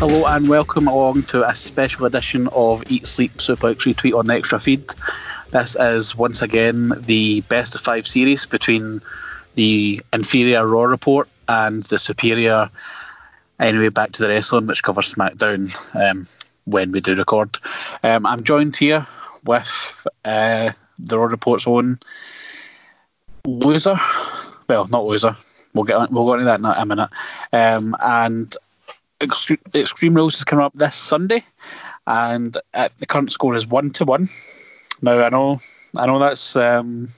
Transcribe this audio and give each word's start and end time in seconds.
Hello 0.00 0.24
and 0.24 0.48
welcome 0.48 0.88
along 0.88 1.24
to 1.24 1.46
a 1.46 1.54
special 1.54 2.06
edition 2.06 2.48
of 2.52 2.82
Eat 2.90 3.06
Sleep 3.06 3.32
Suplex 3.32 3.84
Retweet 3.84 4.18
on 4.18 4.26
the 4.26 4.34
Extra 4.34 4.58
Feed. 4.58 4.94
This 5.50 5.76
is 5.78 6.16
once 6.16 6.40
again 6.40 6.92
the 7.00 7.42
best 7.42 7.74
of 7.74 7.82
five 7.82 8.06
series 8.06 8.46
between 8.46 9.02
the 9.56 10.00
inferior 10.12 10.66
Raw 10.66 10.84
report 10.84 11.28
and 11.48 11.82
the 11.82 11.98
superior 11.98 12.70
Anyway 13.60 13.90
Back 13.90 14.12
to 14.12 14.22
the 14.22 14.28
Wrestling, 14.28 14.66
which 14.66 14.82
covers 14.82 15.14
SmackDown 15.14 15.70
um, 15.94 16.26
when 16.64 16.92
we 16.92 17.00
do 17.00 17.14
record. 17.14 17.58
Um, 18.02 18.24
I'm 18.24 18.42
joined 18.42 18.76
here 18.76 19.06
with 19.44 20.06
uh, 20.24 20.72
the 20.98 21.18
Raw 21.18 21.26
report's 21.26 21.66
own 21.66 21.98
loser. 23.46 24.00
Well, 24.66 24.86
not 24.86 25.04
loser. 25.04 25.36
We'll 25.74 25.84
get 25.84 25.96
on, 25.96 26.08
we'll 26.10 26.24
go 26.24 26.34
into 26.34 26.46
that 26.46 26.58
in 26.58 26.64
a 26.64 26.86
minute. 26.86 27.10
Um, 27.52 27.94
and 28.00 28.56
Extreme, 29.22 29.60
Extreme 29.74 30.14
Rules 30.14 30.36
is 30.36 30.44
coming 30.44 30.64
up 30.64 30.72
this 30.72 30.94
Sunday, 30.94 31.44
and 32.06 32.56
uh, 32.72 32.88
the 32.98 33.06
current 33.06 33.30
score 33.30 33.54
is 33.54 33.66
one 33.66 33.90
to 33.90 34.04
one. 34.06 34.28
Now 35.02 35.22
I 35.22 35.28
know, 35.28 35.58
I 35.98 36.06
know 36.06 36.18
that's 36.18 36.56
um, 36.56 37.08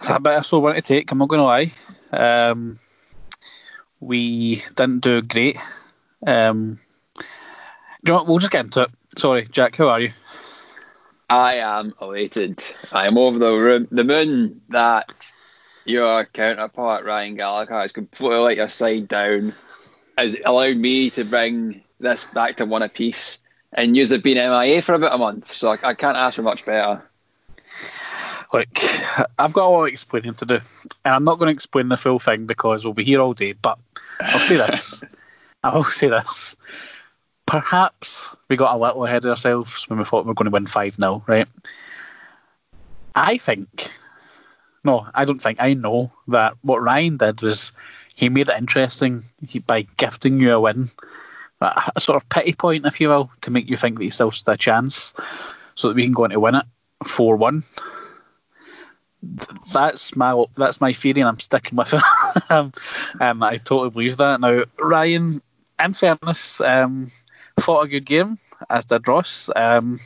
it's 0.00 0.08
a 0.08 0.18
bit 0.18 0.34
of 0.34 0.40
a 0.40 0.44
slow 0.44 0.58
one 0.58 0.74
to 0.74 0.82
take. 0.82 1.10
I'm 1.12 1.18
not 1.18 1.28
going 1.28 1.40
to 1.40 1.44
lie. 1.44 1.70
Um, 2.50 2.78
we 4.00 4.56
didn't 4.74 5.00
do 5.00 5.22
great. 5.22 5.58
Um, 6.26 6.78
you 7.18 8.12
know 8.12 8.14
what, 8.14 8.26
we'll 8.26 8.38
just 8.38 8.52
get 8.52 8.64
into 8.64 8.82
it. 8.82 8.90
Sorry, 9.18 9.46
Jack. 9.50 9.76
How 9.76 9.88
are 9.88 10.00
you? 10.00 10.12
I 11.28 11.56
am 11.56 11.92
elated. 12.00 12.62
I 12.92 13.06
am 13.06 13.18
over 13.18 13.38
the 13.38 13.52
room, 13.52 13.88
the 13.90 14.04
moon 14.04 14.60
that 14.68 15.10
your 15.84 16.24
counterpart 16.24 17.04
Ryan 17.04 17.36
Gallagher 17.36 17.80
has 17.80 17.92
completely 17.92 18.38
let 18.38 18.56
your 18.56 18.68
side 18.68 19.08
down 19.08 19.54
has 20.18 20.36
allowed 20.44 20.76
me 20.76 21.10
to 21.10 21.24
bring 21.24 21.82
this 22.00 22.24
back 22.24 22.56
to 22.56 22.64
one 22.64 22.82
apiece. 22.82 23.40
And 23.72 23.96
you 23.96 24.06
have 24.06 24.22
been 24.22 24.36
MIA 24.38 24.80
for 24.80 24.94
about 24.94 25.14
a 25.14 25.18
month, 25.18 25.52
so 25.52 25.72
I, 25.72 25.78
I 25.82 25.94
can't 25.94 26.16
ask 26.16 26.36
for 26.36 26.42
much 26.42 26.64
better. 26.64 27.02
Look, 28.52 28.68
I've 29.38 29.52
got 29.52 29.66
a 29.66 29.70
lot 29.70 29.82
of 29.82 29.88
explaining 29.88 30.34
to 30.34 30.46
do, 30.46 30.54
and 31.04 31.14
I'm 31.14 31.24
not 31.24 31.38
going 31.38 31.48
to 31.48 31.52
explain 31.52 31.88
the 31.88 31.96
full 31.96 32.18
thing 32.18 32.46
because 32.46 32.84
we'll 32.84 32.94
be 32.94 33.04
here 33.04 33.20
all 33.20 33.34
day. 33.34 33.52
But 33.52 33.78
I'll 34.20 34.40
say 34.40 34.56
this: 34.56 35.02
I 35.64 35.74
will 35.74 35.84
say 35.84 36.08
this. 36.08 36.56
Perhaps 37.46 38.36
we 38.48 38.56
got 38.56 38.74
a 38.74 38.78
little 38.78 39.04
ahead 39.04 39.24
of 39.24 39.30
ourselves 39.30 39.88
when 39.88 39.98
we 39.98 40.04
thought 40.04 40.24
we 40.24 40.28
were 40.28 40.34
going 40.34 40.46
to 40.46 40.50
win 40.50 40.66
five 40.66 40.94
0 40.94 41.22
right? 41.26 41.46
I 43.14 43.38
think, 43.38 43.90
no, 44.84 45.06
I 45.14 45.24
don't 45.24 45.40
think. 45.40 45.58
I 45.60 45.74
know 45.74 46.12
that 46.28 46.54
what 46.62 46.82
Ryan 46.82 47.16
did 47.16 47.42
was 47.42 47.72
he 48.14 48.28
made 48.28 48.48
it 48.48 48.58
interesting 48.58 49.22
by 49.66 49.86
gifting 49.96 50.40
you 50.40 50.52
a 50.52 50.60
win, 50.60 50.88
a 51.60 52.00
sort 52.00 52.20
of 52.20 52.28
pity 52.28 52.52
point, 52.52 52.86
if 52.86 53.00
you 53.00 53.08
will, 53.08 53.30
to 53.42 53.50
make 53.50 53.70
you 53.70 53.76
think 53.76 53.98
that 53.98 54.04
you 54.04 54.10
still 54.10 54.30
stood 54.30 54.54
a 54.54 54.56
chance, 54.56 55.14
so 55.76 55.88
that 55.88 55.94
we 55.94 56.04
can 56.04 56.12
go 56.12 56.24
on 56.24 56.30
to 56.30 56.40
win 56.40 56.56
it 56.56 56.66
four 57.04 57.36
one. 57.36 57.62
That's 59.72 60.16
my 60.16 60.44
that's 60.56 60.80
my 60.80 60.92
theory, 60.92 61.20
and 61.20 61.28
I'm 61.28 61.40
sticking 61.40 61.76
with 61.76 61.94
it. 61.94 62.02
um, 62.50 62.72
um, 63.20 63.42
I 63.42 63.56
totally 63.58 63.90
believe 63.90 64.16
that. 64.18 64.40
Now, 64.40 64.64
Ryan, 64.78 65.40
in 65.82 65.92
fairness, 65.92 66.60
um, 66.60 67.08
fought 67.60 67.84
a 67.84 67.88
good 67.88 68.04
game, 68.04 68.38
as 68.70 68.84
did 68.84 69.08
Ross. 69.08 69.50
Um, 69.56 69.98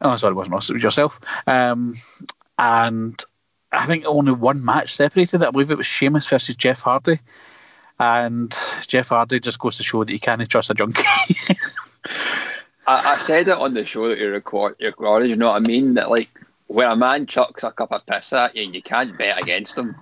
oh, 0.00 0.16
sorry, 0.16 0.32
it 0.32 0.36
wasn't 0.36 0.54
Ross; 0.54 0.70
it 0.70 0.74
was 0.74 0.82
yourself. 0.82 1.20
Um, 1.46 1.94
and 2.58 3.22
I 3.72 3.86
think 3.86 4.04
only 4.06 4.32
one 4.32 4.64
match 4.64 4.94
separated 4.94 5.42
it. 5.42 5.48
I 5.48 5.50
believe 5.50 5.70
it 5.70 5.78
was 5.78 5.86
Sheamus 5.86 6.28
versus 6.28 6.56
Jeff 6.56 6.80
Hardy. 6.80 7.18
And 7.98 8.54
Jeff 8.86 9.08
Hardy 9.08 9.40
just 9.40 9.58
goes 9.58 9.78
to 9.78 9.84
show 9.84 10.04
that 10.04 10.12
you 10.12 10.20
can't 10.20 10.46
trust 10.48 10.70
a 10.70 10.74
junkie. 10.74 11.02
I, 12.86 13.14
I, 13.14 13.18
said 13.18 13.48
it 13.48 13.56
on 13.56 13.74
the 13.74 13.84
show 13.84 14.08
that 14.08 14.18
you 14.18 14.30
record, 14.30 14.76
you 14.78 14.86
recorded, 14.88 15.28
you 15.28 15.36
know 15.36 15.48
what 15.48 15.62
I 15.62 15.66
mean? 15.66 15.94
That 15.94 16.10
like 16.10 16.28
when 16.66 16.90
a 16.90 16.96
man 16.96 17.26
chucks 17.26 17.64
a 17.64 17.70
cup 17.70 17.92
of 17.92 18.04
piss 18.06 18.32
at 18.32 18.56
you, 18.56 18.64
you 18.64 18.82
can't 18.82 19.16
bet 19.16 19.40
against 19.40 19.76
him. 19.76 19.94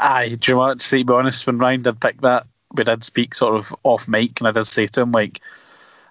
Aye, 0.00 0.36
do 0.38 0.52
you 0.52 0.58
what? 0.58 0.80
To 0.80 1.04
be 1.04 1.12
honest, 1.12 1.46
when 1.46 1.58
Ryan 1.58 1.82
did 1.82 2.00
pick 2.00 2.20
that, 2.20 2.46
we 2.74 2.84
did 2.84 3.02
speak 3.04 3.34
sort 3.34 3.56
of 3.56 3.74
off 3.84 4.06
mic, 4.06 4.40
and 4.40 4.48
I 4.48 4.52
did 4.52 4.66
say 4.66 4.86
to 4.88 5.02
him, 5.02 5.12
like, 5.12 5.40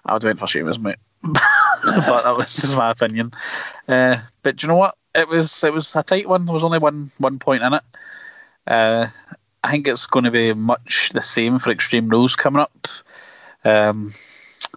I'll 0.04 0.18
do 0.18 0.28
it 0.28 0.38
for 0.38 0.46
Sheamus, 0.46 0.78
mate. 0.78 0.96
but 1.22 1.34
that 2.22 2.36
was 2.36 2.54
just 2.54 2.76
my 2.76 2.90
opinion. 2.90 3.32
Uh, 3.86 4.18
but 4.42 4.56
do 4.56 4.66
you 4.66 4.68
know 4.68 4.76
what? 4.76 4.94
it 5.18 5.28
was 5.28 5.64
it 5.64 5.72
was 5.72 5.94
a 5.96 6.02
tight 6.02 6.28
one. 6.28 6.46
There 6.46 6.52
was 6.52 6.64
only 6.64 6.78
one 6.78 7.10
one 7.18 7.38
point 7.38 7.62
in 7.62 7.74
it. 7.74 7.82
Uh, 8.66 9.08
I 9.64 9.70
think 9.70 9.88
it's 9.88 10.06
going 10.06 10.24
to 10.24 10.30
be 10.30 10.52
much 10.52 11.10
the 11.10 11.22
same 11.22 11.58
for 11.58 11.70
Extreme 11.70 12.08
Rules 12.08 12.36
coming 12.36 12.62
up. 12.62 12.88
Um, 13.64 14.12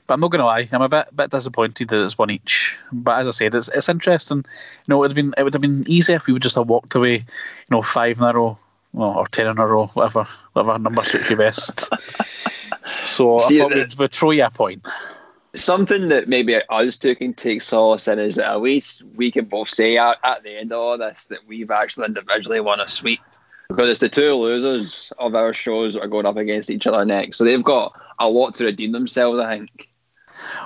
but 0.07 0.15
I'm 0.15 0.19
not 0.19 0.31
going 0.31 0.39
to 0.39 0.45
lie, 0.45 0.67
I'm 0.71 0.81
a 0.81 0.89
bit 0.89 1.15
bit 1.15 1.31
disappointed 1.31 1.89
that 1.89 2.03
it's 2.03 2.17
one 2.17 2.29
each. 2.29 2.77
But 2.91 3.19
as 3.19 3.27
I 3.27 3.31
said, 3.31 3.55
it's 3.55 3.69
it's 3.69 3.89
interesting. 3.89 4.37
You 4.37 4.43
know, 4.87 4.97
it 4.97 4.99
would 4.99 5.11
have 5.11 5.15
been 5.15 5.33
it 5.37 5.43
would 5.43 5.53
have 5.53 5.61
been 5.61 5.83
easier 5.87 6.17
if 6.17 6.27
we 6.27 6.33
would 6.33 6.41
just 6.43 6.55
have 6.55 6.67
walked 6.67 6.95
away, 6.95 7.13
you 7.15 7.25
know, 7.69 7.81
five 7.81 8.17
in 8.17 8.23
a 8.23 8.33
row, 8.33 8.57
well, 8.93 9.17
or 9.17 9.27
ten 9.27 9.47
in 9.47 9.59
a 9.59 9.67
row, 9.67 9.87
whatever 9.87 10.25
whatever 10.53 10.79
number 10.79 11.03
suits 11.03 11.29
you 11.29 11.37
best. 11.37 11.81
so 13.05 13.37
See, 13.39 13.59
I 13.59 13.63
thought 13.63 13.75
we'd, 13.75 13.95
we'd 13.95 14.11
throw 14.11 14.31
you 14.31 14.45
a 14.45 14.49
point 14.49 14.85
something 15.53 16.07
that 16.07 16.29
maybe 16.29 16.55
us 16.69 16.97
two 16.97 17.15
can 17.15 17.33
take 17.33 17.61
solace 17.61 18.07
in 18.07 18.19
is 18.19 18.35
that 18.35 18.49
at 18.49 18.61
least 18.61 19.03
we 19.15 19.29
can 19.29 19.45
both 19.45 19.67
say 19.67 19.97
at, 19.97 20.17
at 20.23 20.43
the 20.43 20.57
end 20.57 20.71
of 20.71 20.79
all 20.79 20.97
this 20.97 21.25
that 21.25 21.39
we've 21.47 21.71
actually 21.71 22.05
individually 22.05 22.59
won 22.61 22.79
a 22.79 22.87
sweep 22.87 23.19
because 23.67 23.89
it's 23.89 23.99
the 23.99 24.09
two 24.09 24.33
losers 24.33 25.11
of 25.19 25.35
our 25.35 25.53
shows 25.53 25.93
that 25.93 26.01
are 26.01 26.07
going 26.07 26.25
up 26.25 26.37
against 26.37 26.69
each 26.69 26.87
other 26.87 27.05
next. 27.05 27.37
So 27.37 27.43
they've 27.43 27.63
got 27.63 27.99
a 28.19 28.27
lot 28.27 28.55
to 28.55 28.65
redeem 28.65 28.91
themselves, 28.91 29.39
I 29.39 29.57
think. 29.57 29.89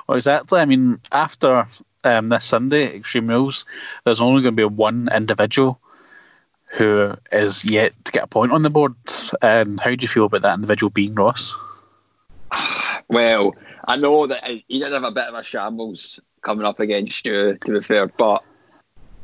Well, 0.08 0.18
exactly. 0.18 0.59
I 0.59 0.66
mean, 0.66 1.00
after 1.12 1.66
um, 2.03 2.30
this 2.30 2.46
Sunday, 2.46 2.96
Extreme 2.96 3.28
Rules, 3.28 3.66
there's 4.03 4.22
only 4.22 4.41
going 4.41 4.56
to 4.56 4.69
be 4.69 4.75
one 4.75 5.09
individual 5.13 5.80
who 6.74 7.16
is 7.31 7.63
yet 7.66 7.94
to 8.06 8.12
get 8.12 8.24
a 8.24 8.28
point 8.28 8.52
on 8.52 8.63
the 8.63 8.69
board. 8.69 8.96
Um, 9.41 9.78
how 9.78 9.96
do 9.96 10.02
you 10.02 10.08
feel 10.08 10.25
about 10.25 10.41
that 10.41 10.56
individual 10.56 10.90
being 10.90 11.16
Ross? 11.16 11.56
Well, 13.08 13.53
I 13.88 13.97
know 13.97 14.25
that 14.25 14.44
he 14.47 14.80
did 14.80 14.91
have 14.91 15.03
a 15.03 15.12
bit 15.12 15.28
of 15.28 15.36
a 15.36 15.44
shambles 15.44 16.19
coming 16.42 16.66
up 16.66 16.80
against 16.80 17.24
you, 17.24 17.56
to 17.56 17.74
be 17.74 17.80
fair, 17.80 18.07
but 18.07 18.44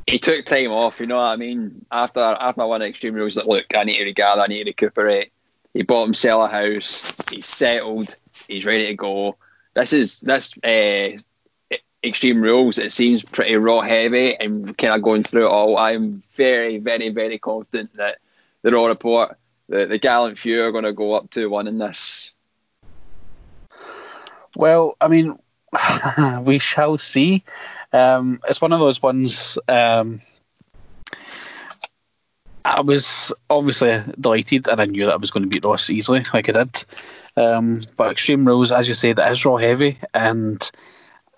he 0.06 0.20
took 0.20 0.46
time 0.46 0.72
off. 0.72 1.00
You 1.00 1.08
know 1.08 1.16
what 1.16 1.32
I 1.32 1.36
mean? 1.36 1.84
After 1.92 2.20
after 2.20 2.68
one 2.68 2.84
extreme, 2.84 3.16
Rules, 3.16 3.38
like, 3.38 3.48
"Look, 3.48 3.66
I 3.76 3.84
need 3.84 3.98
to 3.98 4.06
regather. 4.06 4.42
I 4.42 4.46
need 4.48 4.66
to 4.66 4.70
recuperate." 4.70 5.32
He 5.74 5.82
bought 5.82 6.04
himself 6.04 6.52
a 6.52 6.54
house. 6.54 7.16
He's 7.32 7.48
settled. 7.48 8.16
He's 8.48 8.66
ready 8.66 8.88
to 8.88 8.94
go. 8.94 9.36
This 9.74 9.94
is 9.94 10.20
this 10.22 10.54
uh, 10.64 11.18
extreme 12.04 12.42
rules. 12.42 12.78
It 12.78 12.92
seems 12.92 13.24
pretty 13.24 13.56
raw 13.56 13.82
heavy 13.82 14.36
and 14.36 14.78
kind 14.78 14.94
of 14.94 15.02
going 15.02 15.24
through 15.24 15.46
it 15.46 15.52
all. 15.52 15.78
I'm 15.78 16.24
very, 16.34 16.78
very, 16.78 17.10
very 17.10 17.38
confident 17.38 17.96
that 17.96 18.20
the 18.64 18.72
raw 18.72 18.86
report, 18.86 19.38
the, 19.70 19.86
the 19.86 19.98
gallant 19.98 20.38
few 20.38 20.64
are 20.64 20.72
going 20.72 20.84
to 20.84 20.94
go 20.94 21.14
up 21.14 21.30
to 21.32 21.48
one 21.48 21.68
in 21.68 21.78
this. 21.78 22.32
Well, 24.56 24.96
I 25.00 25.08
mean, 25.08 25.38
we 26.44 26.60
shall 26.60 26.98
see. 26.98 27.44
Um, 27.94 28.42
it's 28.48 28.62
one 28.62 28.74
of 28.74 28.80
those 28.80 29.02
ones. 29.02 29.58
Um, 29.68 30.20
I 32.66 32.82
was 32.82 33.34
obviously 33.50 34.02
delighted, 34.20 34.68
and 34.68 34.80
I 34.80 34.86
knew 34.86 35.06
that 35.06 35.14
I 35.14 35.18
was 35.18 35.32
going 35.32 35.44
to 35.44 35.50
beat 35.50 35.66
Ross 35.66 35.90
easily, 35.90 36.24
like 36.34 36.50
I 36.50 36.52
did. 36.52 36.86
Um, 37.38 37.82
but 37.98 38.12
Extreme 38.12 38.46
Rules, 38.46 38.72
as 38.72 38.88
you 38.88 38.94
say, 38.94 39.14
that 39.14 39.32
is 39.32 39.46
raw 39.46 39.58
heavy, 39.58 39.98
and 40.14 40.70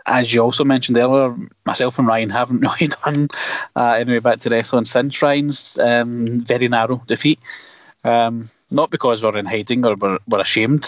as 0.06 0.34
you 0.34 0.42
also 0.42 0.64
mentioned 0.64 0.98
earlier, 0.98 1.36
myself 1.66 1.98
and 1.98 2.08
Ryan 2.08 2.30
haven't 2.30 2.60
really 2.80 2.92
done 3.04 3.30
uh, 3.76 3.94
anyway 3.94 4.20
back 4.20 4.40
to 4.40 4.50
wrestling 4.50 4.86
since 4.86 5.22
Ryan's 5.22 5.80
um, 5.80 6.42
very 6.42 6.68
narrow 6.68 7.02
defeat. 7.08 7.40
Um, 8.04 8.50
not 8.70 8.92
because 8.92 9.24
we're 9.24 9.38
in 9.38 9.46
hiding 9.46 9.86
or 9.86 9.96
we're, 9.96 10.20
we're 10.28 10.42
ashamed, 10.42 10.86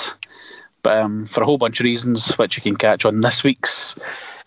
um, 0.86 1.26
for 1.26 1.42
a 1.42 1.46
whole 1.46 1.58
bunch 1.58 1.80
of 1.80 1.84
reasons, 1.84 2.36
which 2.36 2.58
you 2.58 2.64
can 2.64 2.76
catch 2.76 3.06
on 3.06 3.22
this 3.22 3.44
week's 3.44 3.96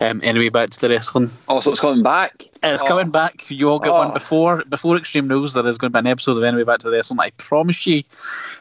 um, 0.00 0.20
anyway 0.22 0.48
back 0.48 0.70
to 0.70 0.80
the 0.80 0.88
wrestling. 0.88 1.30
Oh, 1.48 1.60
so 1.60 1.70
it's 1.70 1.80
coming 1.80 2.02
back. 2.02 2.46
It's 2.62 2.82
oh. 2.82 2.86
coming 2.86 3.10
back. 3.10 3.50
You 3.50 3.68
all 3.68 3.78
get 3.78 3.90
oh. 3.90 3.94
one 3.96 4.12
before 4.12 4.64
before 4.68 4.96
Extreme 4.96 5.28
Rules. 5.28 5.54
There 5.54 5.66
is 5.66 5.78
going 5.78 5.92
to 5.92 5.96
be 5.96 5.98
an 6.00 6.06
episode 6.06 6.36
of 6.36 6.44
Anyway 6.44 6.64
Back 6.64 6.80
to 6.80 6.90
the 6.90 6.96
Wrestling. 6.96 7.20
I 7.20 7.30
promise 7.30 7.86
you, 7.86 8.02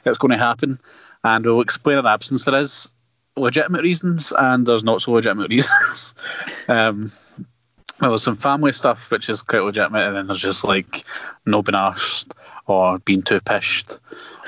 it's 0.06 0.18
going 0.18 0.32
to 0.32 0.38
happen, 0.38 0.80
and 1.24 1.46
we'll 1.46 1.62
explain 1.62 1.98
an 1.98 2.06
absence. 2.06 2.46
There 2.46 2.60
is 2.60 2.90
legitimate 3.36 3.84
reasons, 3.84 4.34
and 4.40 4.66
there's 4.66 4.84
not 4.84 5.02
so 5.02 5.12
legitimate 5.12 5.50
reasons. 5.52 6.16
um, 6.68 7.08
well, 8.02 8.12
there's 8.12 8.24
some 8.24 8.36
family 8.36 8.74
stuff 8.74 9.10
which 9.12 9.30
is 9.30 9.42
quite 9.42 9.64
legitimate, 9.64 10.08
and 10.08 10.16
then 10.16 10.28
there's 10.28 10.42
just 10.42 10.64
like 10.64 11.04
no 11.46 11.62
being 11.62 11.76
asked 11.76 12.34
or 12.68 12.98
being 13.00 13.22
too 13.22 13.40
pished 13.42 13.98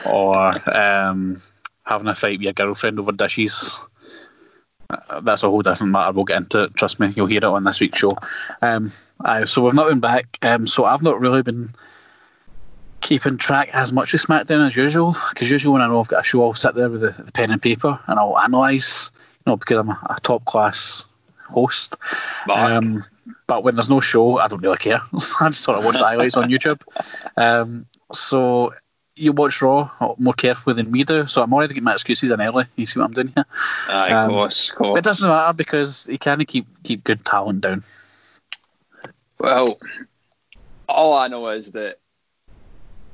or 0.05 0.53
um, 0.75 1.37
having 1.89 2.07
a 2.07 2.15
fight 2.15 2.37
with 2.37 2.43
your 2.43 2.53
girlfriend 2.53 2.99
over 2.99 3.11
dishes. 3.11 3.77
Uh, 4.89 5.19
that's 5.21 5.43
a 5.43 5.49
whole 5.49 5.61
different 5.61 5.91
matter. 5.91 6.11
We'll 6.11 6.23
get 6.23 6.37
into 6.37 6.63
it. 6.63 6.75
Trust 6.75 6.99
me, 6.99 7.11
you'll 7.15 7.27
hear 7.27 7.37
it 7.37 7.43
on 7.43 7.63
this 7.63 7.79
week's 7.79 7.99
show. 7.99 8.17
Um, 8.61 8.89
aye, 9.21 9.43
so 9.45 9.63
we've 9.63 9.73
not 9.73 9.89
been 9.89 9.99
back. 9.99 10.37
Um, 10.41 10.67
so 10.67 10.85
I've 10.85 11.01
not 11.01 11.19
really 11.19 11.41
been 11.41 11.69
keeping 13.01 13.37
track 13.37 13.69
as 13.73 13.91
much 13.91 14.13
of 14.13 14.21
SmackDown 14.21 14.65
as 14.65 14.75
usual. 14.75 15.15
Because 15.29 15.49
usually 15.49 15.73
when 15.73 15.81
I 15.81 15.87
know 15.87 15.99
I've 15.99 16.07
got 16.07 16.21
a 16.21 16.23
show, 16.23 16.43
I'll 16.43 16.53
sit 16.53 16.75
there 16.75 16.89
with 16.89 17.01
the, 17.01 17.23
the 17.23 17.31
pen 17.31 17.51
and 17.51 17.61
paper 17.61 17.99
and 18.07 18.19
I'll 18.19 18.37
analyse. 18.37 19.11
You 19.45 19.51
know, 19.51 19.57
because 19.57 19.77
I'm 19.77 19.89
a, 19.89 19.99
a 20.09 20.19
top 20.21 20.45
class 20.45 21.05
host. 21.47 21.95
Um, 22.51 23.03
but 23.47 23.63
when 23.63 23.75
there's 23.75 23.89
no 23.89 23.99
show, 23.99 24.37
I 24.37 24.47
don't 24.47 24.61
really 24.61 24.77
care. 24.77 24.99
I 25.39 25.49
just 25.49 25.61
sort 25.61 25.77
of 25.77 25.85
watch 25.85 25.97
the 25.97 26.03
highlights 26.05 26.37
on 26.37 26.49
YouTube. 26.49 26.81
Um, 27.37 27.85
so 28.13 28.73
you 29.19 29.31
watch 29.33 29.61
Raw 29.61 29.89
more 30.17 30.33
carefully 30.33 30.73
than 30.75 30.91
we 30.91 31.03
do. 31.03 31.25
So 31.25 31.43
I'm 31.43 31.53
already 31.53 31.73
getting 31.73 31.83
my 31.83 31.93
excuses 31.93 32.31
in 32.31 32.41
early. 32.41 32.65
You 32.75 32.85
see 32.85 32.99
what 32.99 33.05
I'm 33.05 33.13
doing 33.13 33.33
here? 33.35 33.45
Aye, 33.89 34.11
Um, 34.11 34.29
of 34.29 34.35
course, 34.35 34.71
of 34.71 34.77
But 34.77 34.97
it 34.97 35.03
doesn't 35.03 35.27
matter 35.27 35.53
because 35.53 36.07
you 36.09 36.17
can't 36.17 36.47
keep 36.47 36.65
keep 36.83 37.03
good 37.03 37.25
talent 37.25 37.61
down. 37.61 37.83
Well, 39.39 39.79
all 40.87 41.13
I 41.13 41.27
know 41.27 41.47
is 41.49 41.71
that 41.71 41.99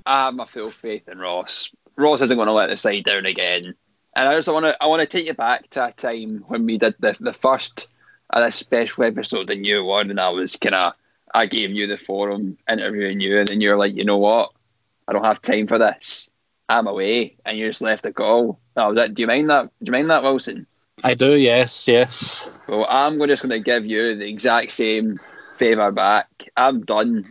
I 0.06 0.26
have 0.26 0.36
my 0.36 0.46
full 0.46 0.72
faith 0.72 1.08
in 1.08 1.20
Ross. 1.20 1.70
Ross 1.96 2.22
isn't 2.22 2.36
going 2.36 2.48
to 2.48 2.54
let 2.54 2.70
the 2.70 2.78
side 2.78 3.06
down 3.06 3.26
again. 3.26 3.76
And 4.16 4.30
I 4.30 4.36
just 4.36 4.48
want 4.48 4.66
to 4.66 4.82
I 4.82 4.88
want 4.88 5.02
to 5.02 5.08
take 5.08 5.28
you 5.28 5.34
back 5.34 5.70
to 5.72 5.88
a 5.88 5.92
time 5.92 6.44
when 6.48 6.66
we 6.66 6.78
did 6.78 6.96
the 7.00 7.16
the 7.20 7.34
first 7.34 7.88
of 8.32 8.44
this 8.44 8.56
special 8.56 9.04
episode 9.04 9.50
in 9.50 9.62
new 9.62 9.84
one, 9.84 10.10
and 10.10 10.20
I 10.20 10.30
was 10.30 10.56
kind 10.56 10.76
of 10.76 10.94
I 11.34 11.46
gave 11.46 11.72
you 11.72 11.86
the 11.86 11.98
forum 11.98 12.58
interviewing 12.70 13.20
you, 13.20 13.40
and 13.40 13.48
then 13.48 13.60
you're 13.62 13.78
like, 13.78 13.94
you 13.94 14.06
know 14.06 14.18
what, 14.18 14.52
I 15.08 15.14
don't 15.14 15.26
have 15.26 15.42
time 15.42 15.68
for 15.68 15.78
this. 15.78 16.30
I'm 16.68 16.88
away, 16.88 17.36
and 17.46 17.58
you 17.58 17.68
just 17.68 17.82
left 17.82 18.04
the 18.04 18.12
call. 18.12 18.60
Oh, 18.76 18.94
that 18.94 19.02
was 19.02 19.10
it. 19.10 19.16
Do 19.16 19.22
you 19.22 19.28
mind 19.28 19.50
that? 19.50 19.70
Do 19.82 19.90
you 19.90 19.92
mind 19.92 20.10
that, 20.10 20.24
Wilson? 20.24 20.66
I 21.04 21.14
do, 21.14 21.36
yes, 21.36 21.88
yes. 21.88 22.50
Well, 22.68 22.88
I'm 22.90 23.20
just 23.28 23.44
going 23.44 23.52
to 23.52 23.60
give 23.60 23.86
you 23.86 24.16
the 24.16 24.28
exact 24.28 24.72
same 24.72 25.20
favour 25.58 25.92
back. 25.92 26.28
I'm 26.58 26.82
done 26.82 27.26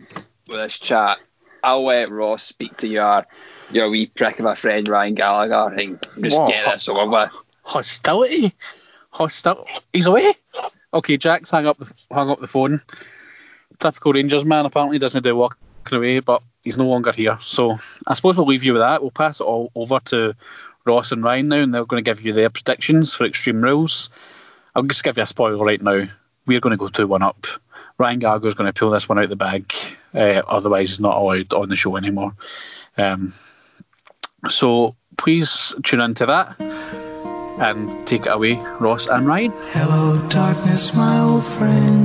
with 0.47 0.57
this 0.57 0.79
chat. 0.79 1.17
I'll 1.63 1.83
let 1.83 2.11
Ross 2.11 2.43
speak 2.43 2.77
to 2.77 2.87
your 2.87 3.25
your 3.71 3.89
wee 3.89 4.05
prick 4.05 4.39
of 4.39 4.45
a 4.45 4.55
friend 4.55 4.87
Ryan 4.87 5.15
Gallagher 5.15 5.75
and 5.75 5.99
just 6.21 6.37
Whoa. 6.37 6.47
get 6.47 6.71
this 6.71 6.87
over 6.87 7.09
with. 7.09 7.31
Hostility, 7.63 8.53
hostility. 9.09 9.73
He's 9.91 10.05
away. 10.05 10.33
Okay, 10.93 11.17
Jack's 11.17 11.49
hung 11.49 11.65
up 11.65 11.79
the 11.79 11.91
hung 12.11 12.29
up 12.29 12.39
the 12.39 12.47
phone. 12.47 12.79
Typical 13.79 14.13
Rangers 14.13 14.45
man. 14.45 14.65
Apparently 14.65 14.99
doesn't 14.99 15.23
do 15.23 15.35
walking 15.35 15.57
away, 15.91 16.19
but 16.19 16.43
he's 16.65 16.77
no 16.77 16.87
longer 16.87 17.13
here. 17.13 17.37
So 17.39 17.77
I 18.07 18.13
suppose 18.13 18.35
we'll 18.35 18.45
leave 18.45 18.65
you 18.65 18.73
with 18.73 18.81
that. 18.81 19.01
We'll 19.01 19.11
pass 19.11 19.39
it 19.39 19.45
all 19.45 19.71
over 19.75 19.99
to 20.05 20.35
Ross 20.85 21.13
and 21.13 21.23
Ryan 21.23 21.47
now, 21.47 21.57
and 21.57 21.73
they're 21.73 21.85
going 21.85 22.03
to 22.03 22.11
give 22.11 22.21
you 22.21 22.33
their 22.33 22.49
predictions 22.49 23.15
for 23.15 23.23
Extreme 23.23 23.61
Rules. 23.61 24.09
I'll 24.75 24.83
just 24.83 25.03
give 25.03 25.15
you 25.15 25.23
a 25.23 25.25
spoiler 25.25 25.63
right 25.63 25.81
now. 25.81 26.05
We're 26.45 26.59
going 26.59 26.71
to 26.71 26.77
go 26.77 26.87
two 26.87 27.07
one 27.07 27.23
up. 27.23 27.47
Ryan 27.97 28.19
Gallagher's 28.19 28.53
going 28.53 28.71
to 28.71 28.77
pull 28.77 28.89
this 28.91 29.07
one 29.07 29.17
out 29.17 29.23
of 29.23 29.29
the 29.29 29.37
bag. 29.37 29.73
Uh, 30.13 30.41
otherwise, 30.47 30.89
he's 30.89 30.99
not 30.99 31.17
allowed 31.17 31.53
on 31.53 31.69
the 31.69 31.75
show 31.77 31.95
anymore. 31.95 32.33
Um, 32.97 33.31
so 34.49 34.95
please 35.17 35.73
tune 35.83 36.01
into 36.01 36.25
that 36.25 36.59
and 37.59 38.05
take 38.05 38.25
it 38.25 38.33
away, 38.33 38.55
Ross 38.79 39.07
and 39.07 39.25
Ryan. 39.25 39.53
Hello, 39.71 40.21
darkness, 40.27 40.93
my 40.93 41.19
old 41.19 41.45
friend. 41.45 42.04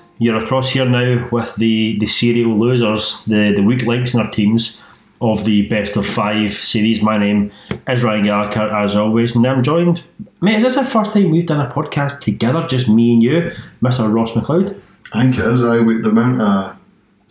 you're 0.21 0.43
across 0.43 0.69
here 0.69 0.85
now 0.85 1.27
with 1.31 1.55
the, 1.55 1.97
the 1.97 2.05
serial 2.05 2.55
losers, 2.55 3.25
the, 3.25 3.53
the 3.55 3.63
weak 3.63 3.81
links 3.87 4.13
in 4.13 4.19
our 4.19 4.29
teams 4.29 4.79
of 5.19 5.45
the 5.45 5.67
best 5.67 5.97
of 5.97 6.05
five 6.05 6.53
series. 6.53 7.01
My 7.01 7.17
name 7.17 7.51
is 7.89 8.03
Ryan 8.03 8.25
Gallagher, 8.25 8.71
as 8.75 8.95
always, 8.95 9.35
and 9.35 9.43
I'm 9.47 9.63
joined. 9.63 10.03
Mate, 10.39 10.57
is 10.57 10.63
this 10.63 10.75
the 10.75 10.85
first 10.85 11.13
time 11.13 11.31
we've 11.31 11.47
done 11.47 11.65
a 11.65 11.71
podcast 11.71 12.19
together, 12.19 12.67
just 12.67 12.87
me 12.87 13.13
and 13.13 13.23
you, 13.23 13.51
Mr. 13.81 14.13
Ross 14.13 14.33
McLeod? 14.33 14.79
I 15.11 15.23
think 15.23 15.39
it 15.39 15.45
is. 15.45 15.65
I 15.65 15.77
the 15.77 16.09
amount 16.11 16.39
of 16.39 16.77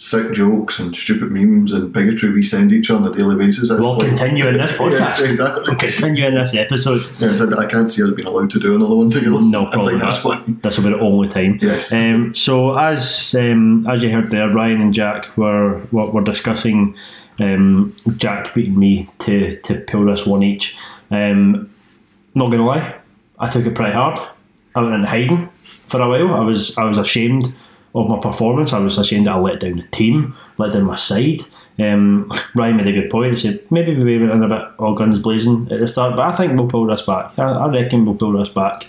sick 0.00 0.32
jokes 0.32 0.78
and 0.78 0.96
stupid 0.96 1.30
memes 1.30 1.72
and 1.72 1.92
bigotry 1.92 2.30
we 2.30 2.42
send 2.42 2.72
each 2.72 2.90
other 2.90 3.08
on 3.10 3.12
a 3.12 3.16
daily 3.18 3.36
basis. 3.36 3.68
We'll 3.68 3.98
like- 3.98 4.08
continue 4.08 4.46
in 4.46 4.54
this 4.54 4.72
podcast. 4.78 4.92
yes, 4.92 5.20
exactly. 5.20 5.64
We'll 5.68 5.76
continue 5.78 6.24
in 6.24 6.34
this 6.34 6.54
episode. 6.54 7.02
Yes, 7.18 7.42
I, 7.42 7.62
I 7.62 7.66
can't 7.66 7.88
see 7.90 8.02
us 8.02 8.10
being 8.12 8.26
allowed 8.26 8.50
to 8.52 8.58
do 8.58 8.74
another 8.76 8.96
one 8.96 9.10
together. 9.10 9.42
No, 9.42 9.66
probably 9.72 9.98
that's 9.98 10.24
why. 10.24 10.42
This 10.46 10.78
will 10.78 10.84
be 10.90 10.96
the 10.96 11.00
only 11.00 11.28
time. 11.28 11.58
Yes. 11.60 11.92
Um, 11.92 12.34
so 12.34 12.78
as 12.78 13.34
um, 13.34 13.86
as 13.88 14.02
you 14.02 14.10
heard 14.10 14.30
there, 14.30 14.48
Ryan 14.48 14.80
and 14.80 14.94
Jack 14.94 15.36
were 15.36 15.82
were, 15.92 16.10
were 16.10 16.24
discussing 16.24 16.96
um, 17.38 17.94
Jack 18.16 18.54
beating 18.54 18.78
me 18.78 19.06
to 19.20 19.60
to 19.60 19.80
pull 19.80 20.06
this 20.06 20.24
one 20.24 20.42
each. 20.42 20.78
Um, 21.10 21.68
not 22.34 22.50
gonna 22.50 22.64
lie, 22.64 22.94
I 23.38 23.50
took 23.50 23.66
it 23.66 23.74
pretty 23.74 23.92
hard. 23.92 24.18
I 24.74 24.80
went 24.80 24.94
in 24.94 25.04
hiding 25.04 25.48
for 25.58 26.00
a 26.00 26.08
while. 26.08 26.34
I 26.36 26.40
was 26.40 26.78
I 26.78 26.84
was 26.84 26.96
ashamed 26.96 27.52
of 27.94 28.08
my 28.08 28.18
performance. 28.18 28.72
I 28.72 28.78
was 28.78 28.98
ashamed 28.98 29.26
that 29.26 29.34
I 29.34 29.38
let 29.38 29.60
down 29.60 29.76
the 29.76 29.86
team, 29.88 30.34
let 30.58 30.72
down 30.72 30.84
my 30.84 30.96
side. 30.96 31.42
Um, 31.78 32.30
Ryan 32.54 32.76
made 32.76 32.86
a 32.86 32.92
good 32.92 33.10
point. 33.10 33.32
He 33.32 33.40
said 33.40 33.70
maybe 33.70 33.94
we 33.94 34.18
went 34.18 34.32
in 34.32 34.42
a 34.42 34.48
bit 34.48 34.68
all 34.78 34.94
guns 34.94 35.18
blazing 35.18 35.68
at 35.70 35.80
the 35.80 35.88
start, 35.88 36.16
but 36.16 36.26
I 36.26 36.32
think 36.36 36.58
we'll 36.58 36.68
pull 36.68 36.86
this 36.86 37.02
back. 37.02 37.38
I, 37.38 37.44
I 37.44 37.68
reckon 37.68 38.04
we'll 38.04 38.16
pull 38.16 38.32
this 38.32 38.48
back 38.50 38.86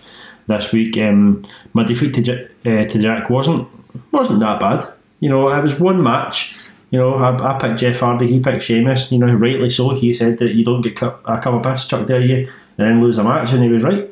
this 0.47 0.71
week. 0.71 0.97
Um, 0.97 1.41
my 1.73 1.83
defeat 1.83 2.13
to, 2.13 2.45
uh, 2.45 2.85
to 2.85 2.99
Jack 3.01 3.29
wasn't 3.29 3.67
wasn't 4.11 4.39
that 4.41 4.59
bad. 4.59 4.87
You 5.19 5.29
know, 5.29 5.49
it 5.49 5.61
was 5.61 5.79
one 5.79 6.01
match. 6.03 6.57
You 6.89 6.99
know, 6.99 7.15
I, 7.15 7.55
I 7.55 7.59
picked 7.59 7.79
Jeff 7.79 7.99
Hardy, 8.01 8.27
he 8.27 8.39
picked 8.41 8.63
Sheamus. 8.63 9.11
You 9.11 9.19
know, 9.19 9.33
rightly 9.33 9.69
so. 9.69 9.91
He 9.91 10.13
said 10.13 10.39
that 10.39 10.53
you 10.53 10.65
don't 10.65 10.81
get 10.81 10.97
cu- 10.97 11.13
a 11.25 11.39
cup 11.39 11.53
of 11.53 11.63
piss 11.63 11.87
chucked 11.87 12.09
at 12.09 12.23
you 12.23 12.49
and 12.77 12.87
then 12.87 13.01
lose 13.01 13.17
a 13.17 13.23
match, 13.23 13.53
and 13.53 13.63
he 13.63 13.69
was 13.69 13.83
right. 13.83 14.11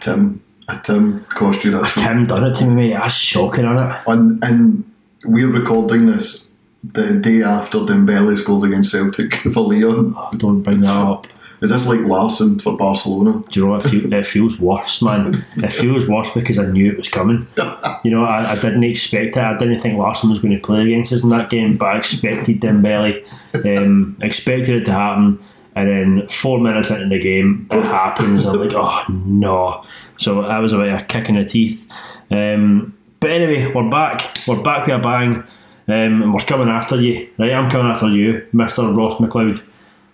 Tim, 0.00 0.42
a 0.68 0.76
Tim 0.82 1.24
cost 1.24 1.64
you 1.64 1.70
that. 1.72 1.86
show. 1.86 2.00
Tim 2.00 2.26
done 2.26 2.44
it 2.44 2.54
to 2.56 2.66
me, 2.66 2.74
mate. 2.74 2.92
That's 2.94 3.14
shocking, 3.14 3.64
on 3.64 3.76
it? 3.76 4.02
And, 4.06 4.42
and 4.44 4.92
we're 5.24 5.50
recording 5.50 6.06
this 6.06 6.48
the 6.82 7.14
day 7.14 7.42
after 7.42 7.78
Dembele 7.78 8.38
scores 8.38 8.62
against 8.62 8.90
Celtic 8.90 9.34
for 9.52 9.72
Lyon. 9.72 10.14
Oh, 10.16 10.30
don't 10.36 10.62
bring 10.62 10.80
that 10.82 10.96
up. 10.96 11.26
Is 11.62 11.70
this 11.70 11.86
like 11.86 12.00
Larsson 12.00 12.58
for 12.58 12.76
Barcelona? 12.76 13.42
Do 13.50 13.60
you 13.60 13.66
know 13.66 13.72
what? 13.72 13.86
It, 13.86 13.88
feel, 13.88 14.12
it 14.12 14.26
feels 14.26 14.58
worse, 14.58 15.00
man. 15.00 15.32
It 15.56 15.72
feels 15.72 16.06
worse 16.06 16.30
because 16.34 16.58
I 16.58 16.66
knew 16.66 16.90
it 16.92 16.96
was 16.96 17.08
coming. 17.08 17.46
You 18.04 18.12
know, 18.12 18.24
I, 18.24 18.52
I 18.52 18.54
didn't 18.54 18.84
expect 18.84 19.36
it. 19.36 19.42
I 19.42 19.58
didn't 19.58 19.80
think 19.80 19.98
Larsson 19.98 20.30
was 20.30 20.38
going 20.38 20.54
to 20.54 20.60
play 20.60 20.82
against 20.82 21.12
us 21.12 21.24
in 21.24 21.30
that 21.30 21.50
game, 21.50 21.76
but 21.76 21.86
I 21.86 21.98
expected 21.98 22.60
Dembele, 22.60 23.26
um, 23.64 24.16
expected 24.22 24.82
it 24.82 24.84
to 24.84 24.92
happen. 24.92 25.42
And 25.76 25.88
then 25.88 26.28
four 26.28 26.58
minutes 26.58 26.90
into 26.90 27.06
the 27.08 27.18
game, 27.18 27.68
it 27.70 27.82
happens. 27.84 28.44
I'm 28.46 28.56
like, 28.56 28.72
oh 28.74 29.04
no. 29.12 29.84
So 30.16 30.42
that 30.42 30.58
was 30.58 30.72
about 30.72 31.02
a 31.02 31.04
kick 31.04 31.28
in 31.28 31.36
the 31.36 31.44
teeth. 31.44 31.86
Um, 32.30 32.96
but 33.20 33.30
anyway, 33.30 33.72
we're 33.72 33.90
back. 33.90 34.38
We're 34.48 34.62
back 34.62 34.86
with 34.86 34.96
a 34.96 34.98
bang. 34.98 35.44
Um, 35.88 36.22
and 36.22 36.34
we're 36.34 36.40
coming 36.40 36.68
after 36.68 37.00
you. 37.00 37.28
Right, 37.38 37.52
I'm 37.52 37.70
coming 37.70 37.86
after 37.86 38.08
you, 38.08 38.46
Mr. 38.52 38.96
Ross 38.96 39.20
McLeod. 39.20 39.64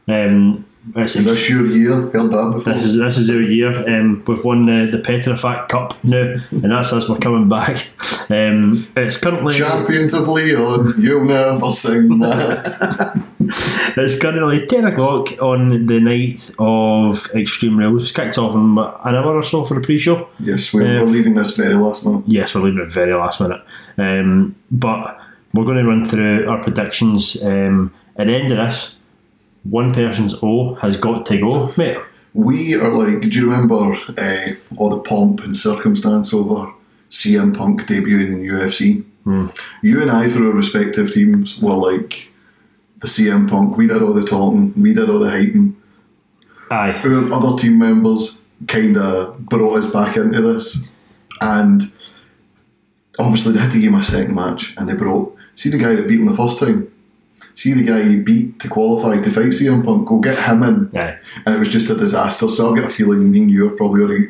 Um, 0.09 0.67
Is 0.97 1.25
this 1.25 1.49
your 1.49 1.65
year? 1.65 1.93
Heard 2.11 2.33
that 2.33 2.53
before? 2.55 2.75
this 2.75 2.85
is 2.85 2.97
this 2.97 3.17
is 3.17 3.31
our 3.31 3.41
year. 3.41 3.73
Um, 3.89 4.23
we've 4.27 4.45
won 4.45 4.67
the, 4.67 4.91
the 4.91 4.99
Petrofac 5.03 5.69
Cup 5.69 6.03
now, 6.05 6.35
and 6.51 6.71
that's 6.73 6.93
us. 6.93 7.09
We're 7.09 7.19
coming 7.19 7.49
back. 7.49 7.89
Um, 8.31 8.87
it's 8.97 9.17
currently 9.17 9.55
Champions 9.55 10.13
of 10.13 10.27
Lyon, 10.27 10.95
you'll 10.99 11.25
never 11.25 11.73
sing 11.73 12.19
that. 12.19 13.23
it's 13.97 14.19
currently 14.19 14.67
ten 14.67 14.85
o'clock 14.87 15.29
on 15.43 15.87
the 15.87 16.01
night 16.01 16.51
of 16.59 17.27
Extreme 17.35 17.79
Rules. 17.79 18.11
Kicked 18.13 18.39
off 18.39 18.55
in 18.55 18.79
an 18.79 19.15
hour 19.15 19.37
or 19.37 19.43
so 19.43 19.65
for 19.65 19.75
the 19.75 19.81
pre-show. 19.81 20.29
yes, 20.41 20.73
we're, 20.73 20.83
Yeah. 20.83 21.01
we're 21.03 21.11
leaving 21.11 21.35
this 21.35 21.57
very 21.57 21.75
last 21.75 22.05
minute. 22.05 22.25
Yes, 22.27 22.55
we're 22.55 22.63
leaving 22.63 22.81
it 22.81 22.93
very 22.93 23.15
last 23.15 23.41
minute, 23.41 23.61
um, 23.99 24.55
but 24.71 25.19
we're 25.55 25.65
going 25.65 25.77
to 25.79 25.85
run 25.85 26.05
through 26.05 26.49
our 26.49 26.63
predictions. 26.63 27.43
Um, 27.43 27.93
at 28.17 28.27
the 28.27 28.35
end 28.35 28.51
of 28.53 28.59
this, 28.59 28.97
one 29.65 29.93
person's 29.95 30.35
O 30.43 30.75
has 30.77 30.97
got 30.97 31.27
to 31.27 31.39
go, 31.39 31.73
mate. 31.77 31.99
We 32.35 32.75
are 32.77 32.89
like, 32.93 33.21
do 33.21 33.29
you 33.39 33.51
remember 33.51 33.95
uh, 34.19 34.55
all 34.79 34.89
the 34.89 35.01
pomp 35.01 35.41
and 35.45 35.55
circumstance 35.57 36.33
over 36.33 36.73
CM 37.11 37.55
Punk 37.55 37.83
debuting 37.83 38.29
in 38.33 38.43
UFC? 38.43 39.05
You 39.83 40.01
and 40.03 40.11
I, 40.11 40.29
for 40.29 40.43
our 40.47 40.53
respective 40.53 41.13
teams, 41.13 41.61
were 41.61 41.75
like 41.75 42.32
the 43.03 43.09
CM 43.09 43.51
Punk. 43.51 43.77
We 43.77 43.87
did 43.87 44.01
all 44.01 44.15
the 44.15 44.25
talking, 44.25 44.73
we 44.81 44.95
did 44.95 45.11
all 45.11 45.19
the 45.19 45.31
hyping. 45.31 45.75
Aye. 46.71 47.03
our 47.05 47.33
other 47.35 47.59
team 47.59 47.79
members 47.79 48.39
kind 48.67 48.97
of 48.97 49.39
brought 49.47 49.77
us 49.79 49.87
back 49.93 50.17
into 50.17 50.41
this, 50.41 50.89
and 51.43 51.93
obviously 53.19 53.53
they 53.53 53.59
had 53.61 53.71
to 53.73 53.79
give 53.81 53.93
him 53.93 53.99
a 54.01 54.03
second 54.03 54.35
match, 54.35 54.75
and 54.79 54.89
they 54.89 54.95
brought 54.95 55.37
see 55.55 55.69
the 55.69 55.77
guy 55.79 55.95
that 55.95 56.09
beat 56.09 56.21
him 56.21 56.27
the 56.27 56.37
first 56.37 56.59
time. 56.59 56.89
See 57.55 57.75
the 57.75 57.85
guy 57.85 58.03
he 58.05 58.17
beat 58.17 58.59
to 58.61 58.69
qualify 58.69 59.21
to 59.21 59.31
fight 59.31 59.47
CM 59.49 59.85
Punk. 59.85 60.09
Go 60.09 60.19
get 60.21 60.39
him 60.39 60.63
in, 60.63 60.91
Aye. 60.97 61.19
and 61.45 61.55
it 61.55 61.59
was 61.59 61.69
just 61.69 61.91
a 61.91 61.95
disaster. 61.95 62.49
So 62.49 62.71
I've 62.71 62.79
got 62.79 62.87
a 62.87 62.91
feeling 62.91 63.31
me 63.31 63.43
and 63.43 63.51
you 63.51 63.67
are 63.69 63.77
probably 63.77 64.03
already. 64.03 64.29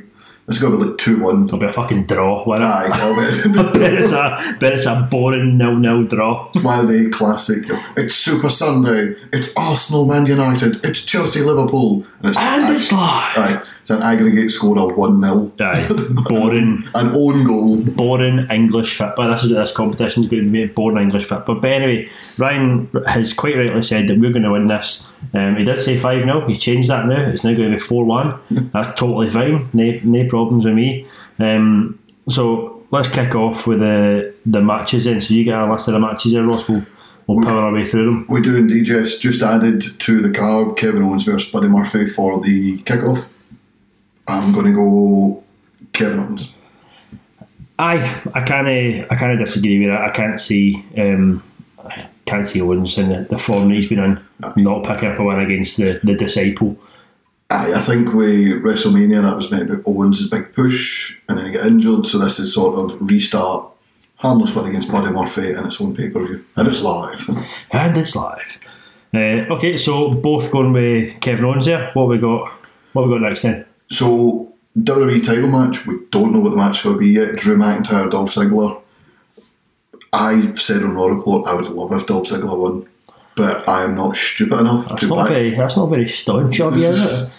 It's 0.49 0.59
got 0.59 0.71
to 0.71 0.77
be 0.77 0.85
like 0.85 0.99
two 0.99 1.21
one. 1.21 1.45
It'll 1.45 1.59
be 1.59 1.67
a 1.67 1.73
fucking 1.73 2.07
draw, 2.07 2.45
won't 2.45 2.63
it? 2.63 2.67
Aye, 2.67 2.89
I'll 2.93 3.17
bet. 3.73 3.93
it's 3.93 4.13
a 4.13 4.57
bet 4.59 4.73
it's 4.73 4.87
a 4.87 5.07
boring 5.11 5.57
nil 5.57 5.77
nil 5.77 6.03
draw. 6.05 6.51
One 6.61 6.81
of 6.81 6.89
the 6.89 7.11
classic. 7.11 7.65
It's 7.97 8.15
Super 8.17 8.49
Sunday. 8.51 9.15
It's 9.33 9.57
Arsenal, 9.57 10.05
Man 10.07 10.27
United. 10.27 10.85
It's 10.85 11.01
Chelsea, 11.01 11.41
Liverpool, 11.41 12.05
and 12.21 12.31
it's 12.31 12.39
And 12.39 12.75
it's 12.75 12.91
live. 12.93 13.39
Aye, 13.39 13.63
it's 13.83 13.91
an 13.91 14.01
aggregate 14.03 14.51
score 14.51 14.79
of 14.79 14.97
one 14.97 15.21
0 15.21 15.53
Aye. 15.61 15.89
Boring 16.29 16.83
An 16.95 17.11
own 17.15 17.45
goal. 17.45 17.81
boring 17.83 18.47
English 18.51 18.97
football. 18.97 19.31
This 19.31 19.45
is 19.45 19.53
what 19.53 19.59
this 19.61 19.73
competition's 19.75 20.29
going 20.29 20.47
to 20.47 20.53
be 20.53 20.67
boring 20.67 21.03
English 21.03 21.25
football. 21.27 21.57
But 21.57 21.73
anyway, 21.73 22.09
Ryan 22.39 22.89
has 23.07 23.33
quite 23.33 23.57
rightly 23.57 23.83
said 23.83 24.07
that 24.09 24.19
we're 24.19 24.33
going 24.33 24.45
to 24.45 24.53
win 24.53 24.69
this. 24.69 25.07
Um, 25.35 25.57
he 25.57 25.65
did 25.65 25.79
say 25.81 25.99
5 25.99 26.23
0. 26.23 26.47
He's 26.49 26.59
changed 26.59 26.89
that 26.89 27.07
now. 27.07 27.29
It's 27.29 27.45
now 27.45 27.55
going 27.55 27.71
to 27.71 27.77
be 27.77 27.83
4 27.83 28.05
1. 28.05 28.41
That's 28.73 28.99
totally 28.99 29.29
fine. 29.31 29.69
No, 29.73 29.99
no 30.05 30.29
problems 30.29 30.65
with 30.65 30.75
me. 30.75 31.07
Um, 31.39 31.99
so 32.29 32.87
let's 32.93 33.09
kick 33.09 33.35
off 33.35 33.67
with 33.67 33.81
the 33.81 34.33
the 34.47 34.61
matches 34.63 35.05
then. 35.05 35.21
So 35.21 35.35
you 35.35 35.45
get 35.45 35.59
a 35.59 35.71
list 35.71 35.89
of 35.89 35.95
the 35.95 36.01
matches 36.01 36.33
there, 36.33 36.45
Ross. 36.45 36.69
We'll, 36.69 36.87
we'll 37.27 37.45
power 37.45 37.63
our 37.63 37.73
way 37.73 37.85
through 37.85 38.05
them. 38.05 38.27
We 38.29 38.41
do 38.41 38.55
indeed, 38.55 38.87
yes. 38.87 39.19
Just 39.19 39.43
added 39.43 39.83
to 40.01 40.23
the 40.23 40.31
card 40.31 40.77
Kevin 40.77 41.03
Owens 41.03 41.25
versus 41.25 41.51
Buddy 41.51 41.67
Murphy 41.67 42.07
for 42.07 42.41
the 42.41 42.79
kickoff. 42.83 43.29
I'm 44.29 44.53
going 44.53 44.67
to 44.67 44.73
go 44.73 45.43
Kevin 45.93 46.21
Owens. 46.21 46.55
I 47.79 47.97
I 48.35 48.43
kind 48.43 48.69
of 48.69 49.11
I 49.11 49.17
kind 49.17 49.33
of 49.33 49.39
disagree 49.39 49.79
with 49.79 49.89
that. 49.89 50.03
I 50.03 50.11
can't 50.11 50.41
see 50.41 50.85
um, 50.97 51.43
I 51.85 52.09
can't 52.27 52.47
see 52.47 52.61
Owens 52.61 52.97
in 52.99 53.09
the, 53.09 53.27
the 53.29 53.39
form 53.39 53.69
that 53.69 53.75
he's 53.75 53.89
been 53.89 53.99
in 53.99 54.21
not 54.57 54.85
picking 54.85 55.09
up 55.09 55.19
a 55.19 55.25
win 55.25 55.41
against 55.41 55.77
the, 55.77 56.01
the 56.03 56.15
disciple. 56.15 56.77
Aye, 57.51 57.75
I 57.75 57.81
think 57.81 58.15
with 58.15 58.63
WrestleMania 58.63 59.23
that 59.23 59.37
was 59.37 59.49
to 59.49 59.83
Owens' 59.85 60.29
big 60.29 60.55
push, 60.55 61.19
and 61.29 61.37
then 61.37 61.47
he 61.47 61.53
got 61.53 61.67
injured. 61.67 62.07
So 62.07 62.19
this 62.19 62.39
is 62.39 62.55
sort 62.55 62.81
of 62.81 62.99
restart, 63.01 63.67
harmless 64.17 64.55
win 64.55 64.67
against 64.67 64.91
Buddy 64.91 65.13
Murphy 65.13 65.53
and 65.53 65.67
its 65.67 65.81
own 65.81 65.95
pay 65.95 66.09
per 66.09 66.25
view, 66.25 66.45
and 66.57 66.69
it's 66.69 66.83
live. 66.83 67.29
And 67.73 67.97
it's 67.97 68.17
live. 68.17 68.59
Uh, 69.15 69.45
okay, 69.55 69.77
so 69.77 70.11
both 70.11 70.51
going 70.51 70.73
with 70.73 71.21
Kevin 71.21 71.45
Owens 71.45 71.67
there. 71.67 71.91
What 71.93 72.09
we 72.09 72.19
got? 72.19 72.51
What 72.93 73.07
we 73.07 73.13
got 73.13 73.21
next 73.21 73.43
then? 73.43 73.67
So 73.93 74.55
WWE 74.79 75.23
title 75.23 75.49
match, 75.49 75.87
we 75.87 75.99
don't 76.11 76.33
know 76.33 76.41
what 76.41 76.51
the 76.51 76.57
match 76.57 76.83
will 76.83 76.97
be 76.97 77.09
yet. 77.11 77.37
Drew 77.37 77.57
McIntyre, 77.57 78.11
Dolph 78.11 78.31
Ziggler. 78.31 78.81
I've 80.15 80.61
said 80.61 80.83
on 80.83 80.95
Raw 80.95 81.07
Report 81.07 81.47
I 81.47 81.55
would 81.55 81.69
love 81.69 81.93
if 81.93 82.07
Dolph 82.07 82.27
Ziggler 82.27 82.57
won, 82.57 82.87
but 83.37 83.69
I 83.69 83.85
am 83.85 83.95
not 83.95 84.17
stupid 84.17 84.61
enough 84.61 84.89
That's 84.89 85.03
to 85.03 85.09
not 85.09 85.17
back. 85.17 85.29
very. 85.29 85.55
That's 85.55 85.77
not 85.77 85.87
very 85.87 86.09
staunch 86.09 86.61
of 86.61 86.77
you, 86.77 86.85
is 86.85 87.29
it? 87.29 87.39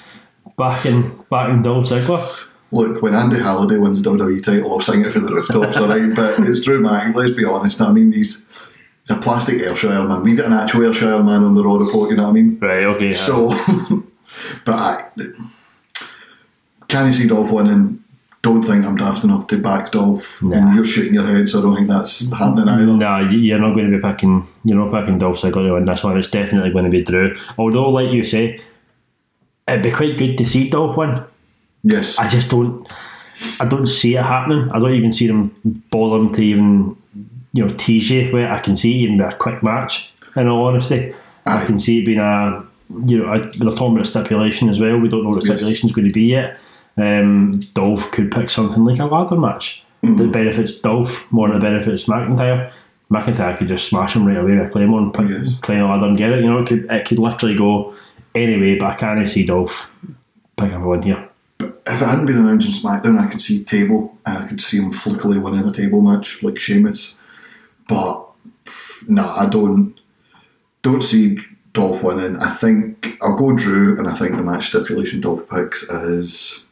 Backing 0.56 1.24
backing 1.30 1.64
Dolph 1.64 1.88
Ziggler. 1.88 2.48
Look, 2.72 3.02
when 3.02 3.16
Andy 3.16 3.38
Halliday 3.40 3.78
wins 3.78 4.02
the 4.02 4.12
WWE 4.12 4.44
title, 4.44 4.72
I'll 4.72 4.82
sing 4.82 5.02
it 5.02 5.12
from 5.12 5.26
the 5.26 5.34
rooftops, 5.34 5.78
alright? 5.78 6.16
But 6.16 6.40
it's 6.42 6.62
Drew 6.62 6.82
McIntyre, 6.82 7.16
let's 7.16 7.32
be 7.32 7.46
honest. 7.46 7.82
I 7.82 7.92
mean, 7.92 8.12
he's, 8.12 8.46
he's 9.02 9.16
a 9.16 9.20
plastic 9.20 9.60
Ayrshire 9.62 10.04
man. 10.08 10.24
We've 10.24 10.38
got 10.38 10.48
an 10.48 10.54
actual 10.54 10.84
Ayrshire 10.84 11.24
man 11.24 11.44
on 11.44 11.54
the 11.54 11.64
Raw 11.64 11.78
Report, 11.78 12.10
you 12.12 12.18
know 12.18 12.24
what 12.24 12.30
I 12.30 12.34
mean? 12.34 12.60
Right. 12.60 12.84
Okay. 12.84 13.08
yeah. 13.08 13.12
So, 13.12 13.50
but 14.66 14.76
I 14.76 15.10
can 16.94 17.08
you 17.08 17.14
see 17.14 17.28
Dolph 17.28 17.50
winning? 17.52 18.04
Don't 18.44 18.62
think 18.62 18.86
I'm 18.86 18.96
daft 18.96 19.24
enough 19.24 19.48
to 19.48 19.58
back 19.58 19.92
Dolph. 19.92 20.44
Nah. 20.44 20.58
And 20.58 20.76
you're 20.76 20.86
shooting 20.86 21.14
your 21.16 21.26
head, 21.26 21.50
so 21.50 21.58
I 21.60 21.62
don't 21.64 21.76
think 21.76 21.88
that's 21.88 22.30
happening 22.32 22.68
either. 22.70 22.86
Nah, 22.94 23.20
you're 23.32 23.58
not 23.58 23.74
going 23.74 23.90
to 23.90 23.98
be 23.98 24.02
picking. 24.04 24.46
You're 24.64 24.78
not 24.78 24.92
picking 24.92 25.18
Dolph 25.18 25.38
Ziggler 25.42 25.66
to 25.68 25.74
win 25.74 25.86
this 25.86 26.04
one. 26.04 26.18
It's 26.18 26.28
definitely 26.30 26.70
going 26.72 26.86
to 26.86 26.92
be 26.92 27.04
Drew. 27.04 27.36
Although, 27.58 27.90
like 27.90 28.12
you 28.12 28.24
say, 28.24 28.62
it'd 29.68 29.82
be 29.82 29.92
quite 29.92 30.18
good 30.18 30.38
to 30.38 30.46
see 30.48 30.70
Dolph 30.70 30.98
win. 30.98 31.24
Yes, 31.84 32.20
I 32.20 32.28
just 32.28 32.52
don't. 32.52 32.88
I 33.60 33.66
don't 33.66 33.88
see 33.88 34.16
it 34.16 34.22
happening. 34.24 34.70
I 34.72 34.78
don't 34.80 34.94
even 34.94 35.14
see 35.14 35.26
them 35.28 35.56
bothering 35.90 36.34
to 36.34 36.42
even, 36.44 36.96
you 37.54 37.66
know, 37.66 37.70
tease 37.70 38.10
you 38.12 38.26
with 38.32 38.44
it. 38.44 38.52
I 38.52 38.60
can 38.60 38.76
see 38.78 38.92
it 39.00 39.04
even 39.04 39.18
be 39.18 39.24
a 39.24 39.34
quick 39.36 39.64
match. 39.64 40.14
In 40.36 40.48
all 40.48 40.68
honesty, 40.68 41.16
I 41.46 41.66
can 41.66 41.80
see 41.80 42.02
it 42.02 42.06
being 42.06 42.20
a, 42.20 42.64
you 43.08 43.18
know, 43.20 43.34
a, 43.34 43.40
they're 43.40 43.72
talking 43.72 43.94
about 43.96 44.08
stipulation 44.08 44.70
as 44.70 44.80
well. 44.80 44.98
We 45.00 45.08
don't 45.10 45.24
know 45.24 45.30
what 45.30 45.42
the 45.42 45.48
Yes. 45.48 45.58
stipulation's 45.60 45.92
going 45.94 46.08
to 46.08 46.14
be 46.14 46.24
yet. 46.26 46.60
Um, 46.98 47.60
Dolph 47.74 48.12
could 48.12 48.32
pick 48.32 48.50
something 48.50 48.86
like 48.86 49.00
a 49.00 49.06
ladder 49.06 49.36
match 49.36 49.84
that 50.04 50.32
benefits 50.32 50.78
Dolph 50.78 51.32
more 51.32 51.48
than 51.48 51.58
it 51.58 51.62
benefits 51.62 52.06
McIntyre. 52.06 52.72
McIntyre 53.12 53.58
could 53.58 53.68
just 53.68 53.88
smash 53.88 54.16
him 54.16 54.26
right 54.26 54.38
away 54.38 54.56
with 54.58 54.68
a 54.68 54.70
Claymore 54.70 55.00
and 55.02 55.14
pick, 55.14 55.30
Yes. 55.30 55.60
climb 55.60 55.82
a 55.82 55.88
ladder 55.90 56.06
and 56.08 56.18
get 56.18 56.32
it. 56.32 56.44
You 56.44 56.50
know, 56.50 56.60
it 56.60 56.68
could 56.68 56.86
it 56.90 57.08
could 57.08 57.20
literally 57.20 57.56
go 57.56 57.94
anyway. 58.36 58.78
But 58.78 58.92
I 58.92 58.96
can't 58.96 59.30
see 59.30 59.46
Dolph 59.46 59.94
picking 60.58 60.76
up 60.76 60.84
a 60.84 60.88
win 60.88 61.02
here. 61.04 61.30
if 61.60 62.02
it 62.02 62.06
hadn't 62.06 62.26
been 62.28 62.38
announced 62.38 62.86
on 62.86 63.02
SmackDown, 63.02 63.20
I 63.20 63.28
could 63.30 63.42
see 63.42 63.64
table. 63.64 64.18
I 64.26 64.46
could 64.46 64.62
see 64.62 64.78
him 64.78 64.92
flunkily 64.92 65.42
winning 65.42 65.68
a 65.68 65.72
table 65.72 66.02
match 66.02 66.42
like 66.44 66.60
Sheamus. 66.60 67.16
But 67.88 68.26
no, 69.08 69.30
I 69.30 69.48
don't. 69.50 70.00
Don't 70.82 71.02
see 71.04 71.38
Dolph 71.74 72.04
winning. 72.04 72.38
I 72.38 72.54
think 72.54 73.18
I'll 73.22 73.38
go 73.38 73.56
Drew, 73.56 73.96
and 73.98 74.08
I 74.08 74.14
think 74.14 74.36
the 74.38 74.44
match 74.44 74.68
stipulation 74.68 75.22
Dolph 75.22 75.50
picks 75.50 75.84
is. 75.84 76.63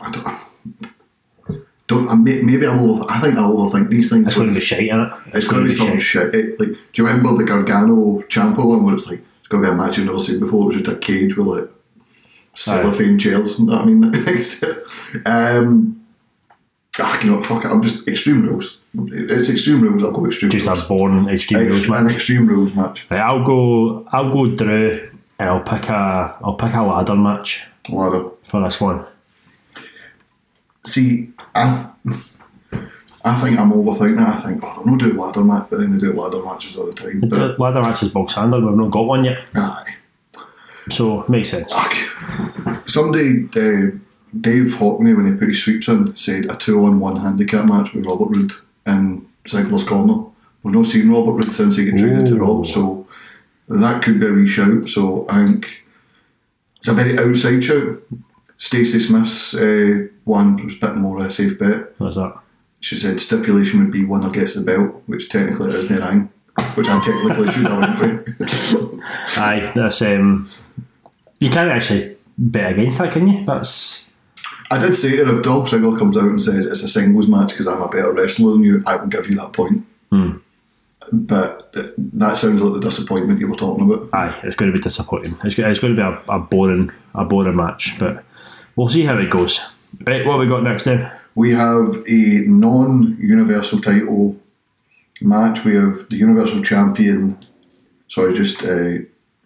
I 0.00 0.10
don't. 0.10 1.62
Don't 1.86 2.08
I 2.08 2.14
may, 2.14 2.42
maybe 2.42 2.66
I'm 2.66 2.78
over. 2.78 3.04
I 3.08 3.18
think 3.20 3.36
I 3.36 3.42
overthink 3.42 3.88
these 3.88 4.10
things. 4.10 4.26
It's 4.26 4.36
going 4.36 4.48
to 4.48 4.54
be 4.54 4.60
shit, 4.60 4.84
isn't 4.84 5.00
it? 5.00 5.12
It's 5.34 5.48
going 5.48 5.62
to 5.62 5.68
be 5.68 5.74
some 5.74 5.98
shit. 5.98 6.32
It, 6.34 6.60
like, 6.60 6.68
do 6.68 7.02
you 7.02 7.06
remember 7.08 7.36
the 7.36 7.44
Gargano 7.44 8.20
Ciampa 8.28 8.64
one 8.64 8.84
where 8.84 8.94
it's 8.94 9.08
like 9.08 9.20
it's 9.40 9.48
going 9.48 9.64
to 9.64 9.68
be 9.70 9.74
a 9.74 9.76
match 9.76 9.96
you've 9.98 10.06
never 10.06 10.20
seen 10.20 10.38
before? 10.38 10.62
It 10.62 10.66
was 10.66 10.76
just 10.76 10.88
a 10.88 10.96
cage 10.96 11.36
with 11.36 11.46
like 11.48 11.68
cellophane 12.54 13.18
chairs. 13.18 13.58
You 13.58 13.66
know 13.66 13.72
what 13.76 13.82
I 13.82 13.86
mean? 13.86 14.04
um, 15.26 16.04
ah, 17.00 17.20
you 17.22 17.30
know 17.30 17.36
what? 17.38 17.46
Fuck 17.46 17.64
it. 17.64 17.70
I'm 17.72 17.82
just 17.82 18.06
Extreme 18.06 18.46
Rules. 18.46 18.78
It's 18.94 19.50
Extreme 19.50 19.80
Rules. 19.82 20.04
I'll 20.04 20.12
go 20.12 20.26
Extreme 20.26 20.52
Just 20.52 20.66
Rules. 20.68 20.82
a 20.84 20.86
born 20.86 21.28
extreme 21.28 21.60
rules 21.66 21.78
Extra, 21.78 21.96
an 21.96 22.04
match. 22.06 22.14
Extreme 22.14 22.46
Rules 22.46 22.74
match. 22.74 23.06
Right, 23.10 23.20
I'll 23.20 23.42
go. 23.44 24.06
I'll 24.12 24.32
go 24.32 24.46
Drew, 24.46 25.10
and 25.40 25.48
I'll 25.48 25.60
pick 25.60 25.88
a. 25.88 26.38
I'll 26.44 26.54
pick 26.54 26.72
a 26.74 26.82
ladder 26.82 27.16
match 27.16 27.66
Ladder. 27.88 28.30
for 28.44 28.62
this 28.62 28.80
one. 28.80 29.04
See, 30.84 31.30
I, 31.54 31.90
I 33.24 33.34
think 33.34 33.58
I'm 33.58 33.70
overthinking 33.72 34.14
it. 34.14 34.34
I 34.34 34.36
think 34.36 34.62
oh, 34.64 34.72
they're 34.76 34.86
not 34.92 34.98
doing 34.98 35.16
ladder 35.16 35.44
match, 35.44 35.66
but 35.70 35.78
then 35.78 35.92
they 35.92 35.98
do 35.98 36.12
ladder 36.12 36.42
matches 36.42 36.76
all 36.76 36.86
the 36.86 36.92
time. 36.92 37.20
The 37.20 37.54
ladder 37.58 37.82
match 37.82 38.02
is 38.02 38.10
bog 38.10 38.30
standard. 38.30 38.64
We've 38.64 38.74
not 38.74 38.90
got 38.90 39.02
one 39.06 39.24
yet, 39.24 39.50
aye. 39.54 39.94
so 40.88 41.24
makes 41.28 41.50
sense. 41.50 41.72
Fuck. 41.72 41.94
Somebody, 42.88 43.44
uh, 43.56 43.90
Dave 44.40 44.70
Hockney, 44.74 45.14
when 45.16 45.26
he 45.26 45.32
put 45.38 45.48
his 45.48 45.62
sweeps 45.62 45.88
in, 45.88 46.16
said 46.16 46.50
a 46.50 46.56
two 46.56 46.84
on 46.84 46.98
one 46.98 47.16
handicap 47.16 47.66
match 47.66 47.92
with 47.92 48.06
Robert 48.06 48.34
Roode 48.36 48.52
in 48.86 49.28
Ziggler's 49.44 49.84
Corner. 49.84 50.24
We've 50.62 50.74
not 50.74 50.86
seen 50.86 51.10
Robert 51.10 51.32
Roode 51.32 51.52
since 51.52 51.76
he 51.76 51.90
got 51.90 51.98
traded 51.98 52.26
to 52.26 52.36
Rob, 52.36 52.66
so 52.66 53.06
that 53.68 54.02
could 54.02 54.20
be 54.20 54.26
a 54.26 54.32
wee 54.32 54.46
shout. 54.46 54.86
So 54.86 55.26
I 55.28 55.44
think 55.44 55.82
it's 56.78 56.88
a 56.88 56.92
very 56.94 57.18
outside 57.18 57.62
shout. 57.62 57.98
Stacey 58.60 59.00
Smith's 59.00 59.54
uh, 59.54 60.06
one 60.24 60.62
was 60.62 60.74
a 60.74 60.78
bit 60.78 60.94
more 60.96 61.18
a 61.18 61.30
safe 61.30 61.58
bet. 61.58 61.98
What's 61.98 62.16
that? 62.16 62.38
She 62.80 62.94
said 62.94 63.18
stipulation 63.18 63.80
would 63.80 63.90
be 63.90 64.04
winner 64.04 64.28
gets 64.28 64.54
the 64.54 64.60
belt, 64.60 65.02
which 65.06 65.30
technically 65.30 65.72
is 65.72 65.88
the 65.88 65.98
ring, 66.04 66.30
which 66.74 66.86
I 66.86 67.00
technically 67.00 67.50
should 67.50 67.66
have 67.66 68.00
with. 68.00 69.00
Aye, 69.38 69.72
that's 69.74 70.02
um. 70.02 70.46
You 71.38 71.48
can't 71.48 71.70
actually 71.70 72.18
bet 72.36 72.72
against 72.72 72.98
that, 72.98 73.12
can 73.14 73.28
you? 73.28 73.46
That's 73.46 74.06
I 74.70 74.76
did 74.76 74.94
say 74.94 75.16
that 75.16 75.34
if 75.34 75.42
Dolph 75.42 75.70
Ziggler 75.70 75.98
comes 75.98 76.18
out 76.18 76.24
and 76.24 76.42
says 76.42 76.66
it's 76.66 76.82
a 76.82 76.88
singles 76.88 77.28
match 77.28 77.48
because 77.48 77.66
I'm 77.66 77.80
a 77.80 77.88
better 77.88 78.12
wrestler 78.12 78.52
than 78.52 78.62
you, 78.62 78.82
I 78.86 78.96
will 78.96 79.06
give 79.06 79.28
you 79.30 79.36
that 79.36 79.54
point. 79.54 79.86
Hmm. 80.10 80.36
But 81.12 81.72
that 81.72 82.36
sounds 82.36 82.60
like 82.60 82.74
the 82.74 82.80
disappointment 82.80 83.40
you 83.40 83.48
were 83.48 83.56
talking 83.56 83.90
about. 83.90 84.10
aye. 84.12 84.38
It's 84.44 84.54
going 84.54 84.70
to 84.70 84.76
be 84.76 84.82
disappointing. 84.82 85.34
It's, 85.44 85.58
it's 85.58 85.80
going 85.80 85.96
to 85.96 86.02
be 86.02 86.02
a, 86.02 86.22
a 86.28 86.38
boring 86.38 86.90
a 87.14 87.24
boring 87.24 87.56
match, 87.56 87.98
but 87.98 88.22
we'll 88.80 88.88
see 88.88 89.04
how 89.04 89.18
it 89.18 89.28
goes. 89.28 89.60
Right, 90.06 90.24
what 90.24 90.32
have 90.32 90.40
we 90.40 90.46
got 90.46 90.62
next 90.62 90.84
then? 90.84 91.12
We 91.34 91.52
have 91.52 92.02
a 92.08 92.40
non 92.46 93.18
Universal 93.20 93.80
title 93.82 94.36
match. 95.20 95.64
We 95.64 95.76
have 95.76 96.08
the 96.08 96.16
Universal 96.16 96.62
Champion. 96.62 97.38
Sorry, 98.08 98.32
just 98.32 98.64
uh, 98.64 98.94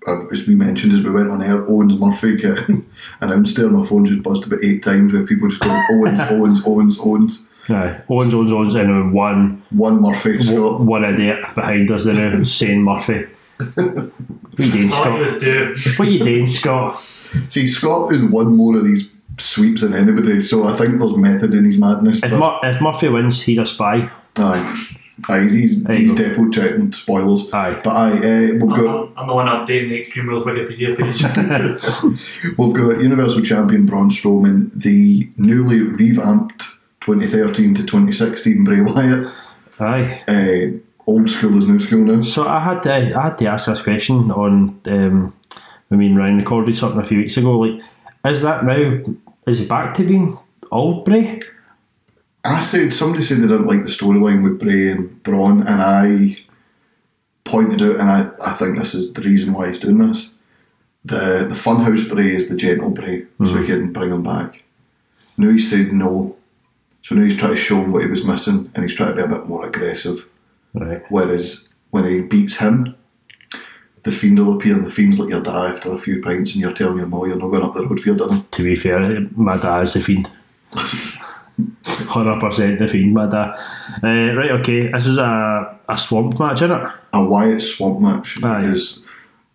uh, 0.07 0.27
as 0.29 0.47
we 0.47 0.55
mentioned 0.55 0.93
as 0.93 1.03
we 1.03 1.11
went 1.11 1.31
on 1.31 1.43
air, 1.43 1.69
Owens 1.69 1.97
Murphy 1.97 2.37
getting 2.37 2.89
announced 3.21 3.57
there. 3.57 3.69
My 3.69 3.85
phone 3.85 4.07
just 4.07 4.23
buzzed 4.23 4.47
about 4.47 4.63
eight 4.63 4.85
times 4.85 5.13
where 5.13 5.27
people 5.27 5.49
just 5.49 5.63
going 5.63 5.83
Owens, 5.91 6.21
Owens, 6.31 6.65
Owens, 6.65 6.99
Owens. 7.01 7.49
Aye, 7.69 8.03
Owens, 8.09 8.35
Owens, 8.35 8.53
Owens, 8.53 8.75
and 8.77 8.89
then 8.89 9.13
one 9.13 9.63
One 9.71 10.01
Murphy. 10.01 10.41
Scott. 10.43 10.81
one 10.81 11.05
idiot 11.05 11.55
behind 11.57 11.91
us, 11.91 12.05
then 12.05 12.45
saying 12.59 12.83
Murphy. 12.83 13.27
What 14.57 14.63
are 14.63 14.67
you 14.67 14.73
doing, 14.73 14.91
Scott? 14.91 15.19
What 15.99 16.07
are 16.07 16.11
you 16.13 16.19
doing, 16.21 16.47
Scott? 16.47 17.01
See, 17.49 17.67
Scott 17.67 18.13
is 18.13 18.23
one 18.23 18.55
more 18.55 18.77
of 18.77 18.85
these 18.85 19.09
sweeps 19.39 19.83
than 19.83 19.95
anybody, 19.95 20.41
so 20.41 20.67
I 20.67 20.73
think 20.77 20.99
there's 20.99 21.17
method 21.17 21.55
in 21.55 21.65
his 21.65 21.79
madness. 21.79 22.23
If, 22.23 22.33
Mur- 22.33 22.59
if 22.63 22.81
Murphy 22.81 23.09
wins, 23.09 23.43
he's 23.43 23.59
a 23.59 23.67
spy. 23.67 24.11
aye. 24.39 24.87
Aye, 25.29 25.43
he's, 25.43 25.53
he's, 25.53 25.83
There 25.85 25.95
you 25.95 26.03
he's 26.03 26.15
go. 26.15 26.25
definitely 26.25 26.51
checking 26.51 26.91
spoilers. 26.93 27.49
Aye. 27.53 27.81
But 27.85 27.91
aye, 27.91 28.11
uh, 28.19 28.53
we've 28.55 28.69
got 28.69 29.09
I'm, 29.09 29.13
I'm 29.19 29.27
the 29.29 29.35
one 29.35 29.47
updating 29.47 29.91
the 29.91 30.01
Extreme 30.01 30.29
Rules 30.29 30.43
Wikipedia 30.43 30.97
page. 30.99 31.23
We've 32.59 32.75
got 32.75 33.01
Universal 33.01 33.43
Champion 33.43 33.87
Braun 33.87 34.11
Strowman, 34.11 34.73
the 34.75 35.29
newly 35.37 35.83
revamped 35.83 36.65
2013 37.03 37.75
to 37.75 37.83
2016 37.83 38.65
Bray 38.65 38.81
Wyatt. 38.81 39.33
Aye. 39.79 40.23
Uh, 40.27 40.79
old 41.07 41.31
school 41.31 41.57
is 41.59 41.69
new 41.69 41.79
school 41.79 42.01
now. 42.05 42.21
So 42.23 42.49
I 42.49 42.59
had 42.59 42.83
to, 42.83 42.93
I 42.93 43.23
had 43.23 43.39
to 43.39 43.47
ask 43.47 43.67
this 43.67 43.83
question 43.83 44.31
on 44.33 44.81
um, 44.87 45.33
I 45.93 45.95
mean 45.95 46.17
Ryan 46.17 46.39
recorded 46.39 46.77
something 46.77 47.01
a 47.01 47.05
few 47.05 47.19
weeks 47.19 47.37
ago. 47.37 47.57
Like, 47.61 47.81
is 48.27 48.43
that 48.43 48.65
now? 48.65 49.01
Is 49.47 49.59
he 49.59 49.67
back 49.67 49.95
to 49.95 50.05
being 50.05 50.39
old 50.71 51.05
Bray? 51.05 51.41
I 52.45 52.61
said 52.61 52.93
somebody 52.93 53.23
said 53.23 53.39
they 53.39 53.49
didn't 53.49 53.67
like 53.67 53.83
the 53.83 53.89
storyline 53.89 54.43
with 54.43 54.59
Bray 54.59 54.91
and 54.91 55.23
Braun, 55.23 55.67
and 55.67 55.81
I 55.81 56.37
pointed 57.45 57.83
out, 57.83 58.01
and 58.01 58.11
I, 58.11 58.31
I 58.41 58.53
think 58.53 58.79
this 58.79 58.95
is 58.95 59.13
the 59.13 59.23
reason 59.23 59.55
why 59.55 59.69
he's 59.69 59.79
doing 59.79 59.99
this. 59.99 60.35
The 61.05 61.47
the 61.49 61.55
Funhouse 61.55 62.09
Bray 62.09 62.29
is 62.29 62.49
the 62.49 62.57
gentle 62.57 62.91
Bray, 62.91 63.27
so 63.45 63.55
he 63.57 63.61
hmm. 63.61 63.67
can 63.67 63.93
bring 63.93 64.11
him 64.11 64.23
back. 64.23 64.63
Now 65.37 65.51
he 65.51 65.59
said 65.59 65.93
no, 65.93 66.37
so 67.03 67.15
now 67.15 67.23
he's 67.23 67.37
trying 67.37 67.53
to 67.53 67.57
show 67.57 67.83
him 67.83 67.93
what 67.93 68.03
he 68.03 68.09
was 68.09 68.25
missing, 68.25 68.71
and 68.75 68.85
he's 68.85 68.95
trying 68.95 69.11
to 69.11 69.17
be 69.17 69.23
a 69.23 69.39
bit 69.39 69.47
more 69.47 69.67
aggressive. 69.67 70.29
Right. 70.75 71.03
Whereas 71.09 71.71
when 71.91 72.09
he 72.09 72.21
beats 72.21 72.57
him, 72.57 72.95
the 74.05 74.13
fiend 74.13 74.39
will 74.39 74.55
appear, 74.55 74.75
and 74.77 74.85
the 74.85 74.91
fiend's 74.91 75.19
like 75.19 75.31
your 75.31 75.43
dad 75.43 75.73
after 75.73 75.93
a 75.93 75.99
few 75.99 76.21
pints, 76.21 76.53
and 76.53 76.61
you're 76.61 76.73
telling 76.73 76.99
your 76.99 77.07
mum 77.07 77.27
you're 77.27 77.37
not 77.37 77.51
going 77.51 77.63
up 77.63 77.73
the 77.73 77.87
road 77.87 77.99
for 77.99 78.11
your 78.11 78.19
dinner. 78.19 78.45
To 78.51 78.63
be 78.63 78.77
fair, 78.77 79.21
my 79.35 79.57
dad's 79.57 79.95
the 79.95 80.01
fiend. 80.01 80.31
Hundred 81.85 82.41
percent 82.41 82.79
the 82.79 82.87
fiend, 82.87 83.15
my 83.15 83.27
dad. 83.27 83.55
Uh, 84.03 84.35
right, 84.37 84.51
okay. 84.53 84.89
This 84.89 85.07
is 85.07 85.19
a 85.19 85.79
a 85.89 85.97
swamp 85.99 86.39
match, 86.39 86.63
isn't 86.63 86.71
it? 86.71 86.93
A 87.13 87.25
Wyatt 87.25 87.63
swamp 87.63 88.01
match 88.01 88.43
Aye. 88.45 88.61
because 88.61 89.03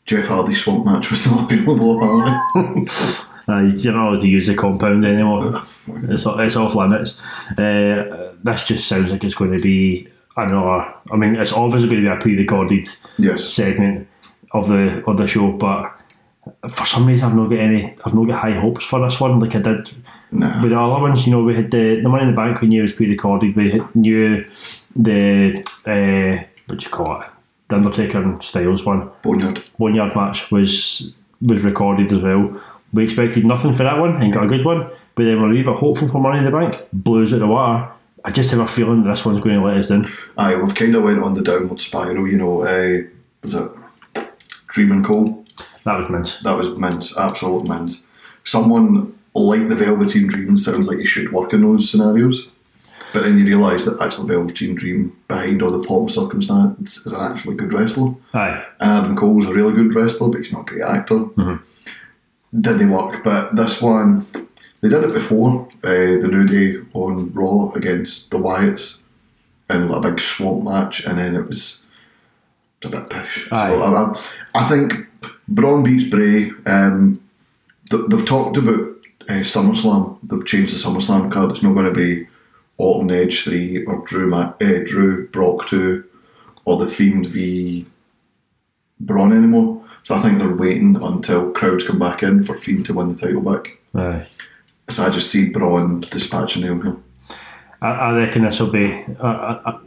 Jeff 0.06 0.26
Hardy's 0.28 0.64
swamp 0.64 0.86
match 0.86 1.12
was 1.12 1.26
not 1.28 1.52
available 1.52 1.98
apparently. 1.98 2.88
Uh, 3.50 3.62
you're 3.62 3.94
not 3.94 4.10
allowed 4.10 4.22
to 4.22 4.28
use 4.28 4.46
the 4.46 4.54
compound 4.54 5.04
anymore. 5.04 5.42
It's 6.04 6.24
it's 6.28 6.56
off 6.56 6.76
limits. 6.76 7.20
Uh, 7.58 8.36
this 8.44 8.64
just 8.64 8.88
sounds 8.88 9.12
like 9.12 9.24
it's 9.24 9.34
going 9.34 9.58
to 9.58 9.64
be 9.64 10.08
another. 10.38 10.94
I 11.12 11.16
mean, 11.16 11.36
it's 11.36 11.52
obviously 11.52 11.90
going 11.90 12.04
to 12.04 12.12
be 12.12 12.16
a 12.16 12.22
pre-recorded 12.22 12.88
yes, 13.18 13.44
segment 13.44 14.08
of 14.52 14.68
the 14.68 15.04
of 15.06 15.18
the 15.18 15.28
show, 15.28 15.52
but 15.52 15.94
for 16.70 16.86
some 16.86 17.06
reason 17.06 17.30
I've 17.30 17.36
not 17.36 17.50
got 17.50 17.60
any. 17.60 17.96
I've 18.06 18.14
not 18.14 18.28
got 18.28 18.40
high 18.40 18.60
hopes 18.60 18.86
for 18.86 19.00
this 19.02 19.20
one, 19.20 19.40
like 19.40 19.56
I 19.56 19.60
did 19.60 19.92
nah. 20.32 20.62
with 20.62 20.72
the 20.72 20.80
other 20.80 21.02
ones. 21.02 21.26
You 21.26 21.34
know, 21.34 21.44
we 21.44 21.56
had 21.56 21.72
the 21.72 22.02
the 22.02 22.10
Money 22.10 22.24
in 22.24 22.32
the 22.32 22.36
Bank 22.36 22.62
we 22.62 22.68
knew 22.68 22.82
was 22.82 22.94
pre-recorded. 22.94 23.56
We 23.56 23.72
had, 23.72 23.96
knew 23.96 24.50
the 24.96 25.54
uh, 25.86 26.44
what 26.68 26.80
do 26.80 26.86
you 26.86 26.92
call 26.92 27.22
it, 27.22 27.28
the 27.68 27.76
Undertaker 27.76 28.22
and 28.22 28.44
Styles 28.44 28.86
one 28.86 29.10
Boneyard. 29.22 29.60
one 29.78 29.96
yard 29.96 30.16
match 30.16 30.52
was 30.52 31.12
was 31.42 31.64
recorded 31.64 32.12
as 32.12 32.22
well. 32.22 32.62
We 32.92 33.04
expected 33.04 33.46
nothing 33.46 33.74
for 33.74 33.84
that 33.84 34.00
one 34.00 34.22
and 34.22 34.34
got 34.34 34.46
a 34.46 34.48
good 34.48 34.66
one, 34.66 34.90
but 35.14 35.24
then 35.24 35.40
we're 35.40 35.52
a 35.52 35.54
wee 35.54 35.64
bit 35.64 35.76
hopeful 35.76 36.08
for 36.08 36.20
Money 36.20 36.40
in 36.40 36.46
the 36.46 36.52
Bank. 36.52 36.88
Blows 36.92 37.34
out 37.34 37.40
the 37.40 37.48
water. 37.48 37.92
I 38.26 38.32
just 38.32 38.52
have 38.52 38.60
a 38.60 38.68
feeling 38.68 39.04
that 39.04 39.10
this 39.10 39.26
one's 39.26 39.40
going 39.40 39.60
to 39.60 39.66
let 39.66 39.78
us 39.78 39.88
down. 39.88 40.10
Aye, 40.38 40.58
we've 40.58 40.76
kind 40.76 40.94
of 40.96 41.04
went 41.04 41.24
on 41.24 41.36
the 41.36 41.42
downward 41.42 41.80
spiral. 41.80 42.28
You 42.28 42.38
know, 42.38 42.64
uh, 42.64 42.98
was 43.44 43.54
it 43.54 43.72
Dream 44.70 44.92
and 44.92 45.04
Cole? 45.06 45.46
That 45.86 46.00
was 46.00 46.10
mince. 46.10 46.40
That 46.42 46.58
was 46.58 46.70
mince, 46.78 47.18
absolute 47.18 47.68
mince. 47.68 48.06
Someone 48.44 49.18
like 49.34 49.68
the 49.68 49.76
Velveteen 49.76 50.28
Dream 50.28 50.58
sounds 50.58 50.88
like 50.88 51.00
he 51.00 51.06
should 51.06 51.32
work 51.32 51.54
in 51.54 51.62
those 51.62 51.90
scenarios. 51.90 52.48
But 53.12 53.24
then 53.24 53.40
you 53.40 53.46
realise 53.46 53.86
that 53.86 54.00
actually 54.02 54.28
Velveteen 54.28 54.76
Dream, 54.76 55.18
behind 55.28 55.62
all 55.62 55.72
the 55.72 55.86
pomp 55.88 56.12
circumstance, 56.12 56.98
is 57.06 57.12
an 57.14 57.22
actually 57.22 57.56
good 57.56 57.74
wrestler. 57.74 58.14
Aye. 58.34 58.64
And 58.80 58.92
Adam 58.92 59.16
Cole's 59.18 59.48
a 59.48 59.54
really 59.54 59.74
good 59.74 59.96
wrestler, 59.96 60.30
but 60.30 60.38
he's 60.38 60.54
not 60.54 60.70
a 60.70 60.74
great 60.74 60.84
actor. 60.84 61.26
Didn't 62.60 62.92
work, 62.92 63.24
but 63.24 63.56
this 63.56 63.82
one, 63.82 64.26
they 64.82 64.90
did 64.90 65.04
it 65.04 65.14
before, 65.14 65.68
uh, 65.84 66.18
the 66.22 66.28
New 66.32 66.46
Day 66.46 66.80
on 66.94 67.32
Raw 67.34 67.72
against 67.74 68.32
the 68.32 68.38
Wyatts 68.38 69.00
in 69.70 69.90
a 69.92 70.00
big 70.00 70.20
swamp 70.20 70.64
match, 70.64 71.06
and 71.06 71.20
then 71.20 71.36
it 71.36 71.48
was 71.48 71.86
a 72.84 72.90
bit 72.90 73.10
pish. 73.10 73.50
So 73.50 73.56
I, 73.56 73.74
I, 73.74 74.26
I 74.56 74.64
think 74.70 74.94
Braun 75.48 75.84
beats 75.84 76.10
Bray. 76.10 76.52
Um, 76.66 77.22
th- 77.90 78.04
they've 78.10 78.26
talked 78.26 78.58
about 78.58 78.80
uh, 79.30 79.44
SummerSlam. 79.44 80.20
They've 80.24 80.46
changed 80.46 80.74
the 80.74 80.78
SummerSlam 80.90 81.32
card. 81.32 81.52
It's 81.52 81.64
not 81.64 81.74
going 81.74 81.94
to 81.94 82.00
be 82.00 82.28
Orton 82.78 83.12
Edge 83.12 83.44
3 83.44 83.86
or 83.86 84.06
Drew, 84.06 84.28
Ma- 84.30 84.54
uh, 84.62 84.80
Drew 84.86 85.28
Brock 85.30 85.68
2 85.68 86.04
or 86.66 86.78
The 86.78 86.88
Fiend 86.88 87.26
v 87.28 87.86
Braun 89.00 89.32
anymore. 89.32 89.84
So 90.04 90.16
I 90.16 90.20
think 90.20 90.40
they're 90.40 90.56
waiting 90.56 90.96
until 91.02 91.52
crowds 91.52 91.86
come 91.86 92.00
back 92.00 92.24
in 92.24 92.44
for 92.44 92.56
Fiend 92.56 92.86
to 92.88 92.94
win 92.94 93.10
the 93.10 93.16
title 93.16 93.42
back. 93.42 93.78
Aye. 93.96 94.26
So 94.90 95.04
I 95.04 95.10
just 95.10 95.30
see 95.30 95.50
Braun 95.50 96.00
dispatching 96.00 96.64
him 96.64 96.82
here. 96.82 96.98
I, 97.82 97.90
I 97.92 98.18
reckon 98.18 98.44
this 98.44 98.60
will 98.60 98.72
be 98.72 98.92
uh, 99.20 99.24
uh, 99.24 99.62
uh, 99.66 99.80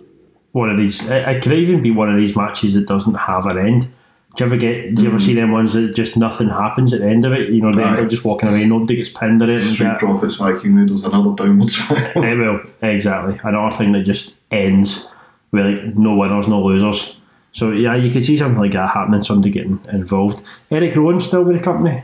one 0.53 0.71
of 0.71 0.79
these. 0.79 1.03
It, 1.03 1.29
it 1.29 1.43
could 1.43 1.53
even 1.53 1.83
be 1.83 1.91
one 1.91 2.11
of 2.11 2.17
these 2.17 2.37
matches 2.37 2.75
that 2.75 2.87
doesn't 2.87 3.15
have 3.15 3.47
an 3.47 3.59
end. 3.59 3.93
Do 4.35 4.45
you 4.45 4.47
ever 4.47 4.57
get? 4.57 4.95
Do 4.95 5.03
you 5.03 5.09
ever 5.09 5.19
see 5.19 5.35
them 5.35 5.53
ones 5.53 5.75
that 5.75 5.95
just 5.95 6.17
nothing 6.17 6.49
happens 6.49 6.93
at 6.95 7.01
the 7.01 7.09
end 7.09 7.27
of 7.27 7.33
it? 7.33 7.51
You 7.51 7.61
know, 7.61 7.73
they're, 7.73 8.09
just 8.09 8.25
walking 8.25 8.49
away, 8.49 8.65
nobody 8.67 8.97
gets 8.97 9.11
pinned 9.11 9.43
or 9.43 9.51
anything. 9.51 9.69
Street. 9.69 9.99
Profits, 9.99 10.37
Viking 10.37 10.75
Raiders, 10.75 11.05
another 11.05 11.35
downward 11.35 11.69
spiral. 11.69 12.25
Eh, 12.25 12.35
well, 12.35 12.61
exactly. 12.83 13.39
Another 13.45 13.77
thing 13.77 13.93
that 13.93 14.05
just 14.05 14.41
ends 14.51 15.07
with 15.51 15.67
like 15.67 15.97
no 15.97 16.17
winners, 16.17 16.49
no 16.49 16.63
losers. 16.63 17.19
So 17.53 17.73
yeah, 17.73 17.95
you 17.95 18.11
could 18.11 18.25
see 18.25 18.39
something 18.39 18.59
like 18.59 18.73
that 18.73 18.91
happening. 18.91 19.23
Somebody 19.23 19.51
getting 19.51 19.81
involved. 19.93 20.43
Eric 20.71 20.97
Rowan 20.97 21.21
still 21.21 21.45
with 21.45 21.57
the 21.57 21.63
company, 21.63 22.03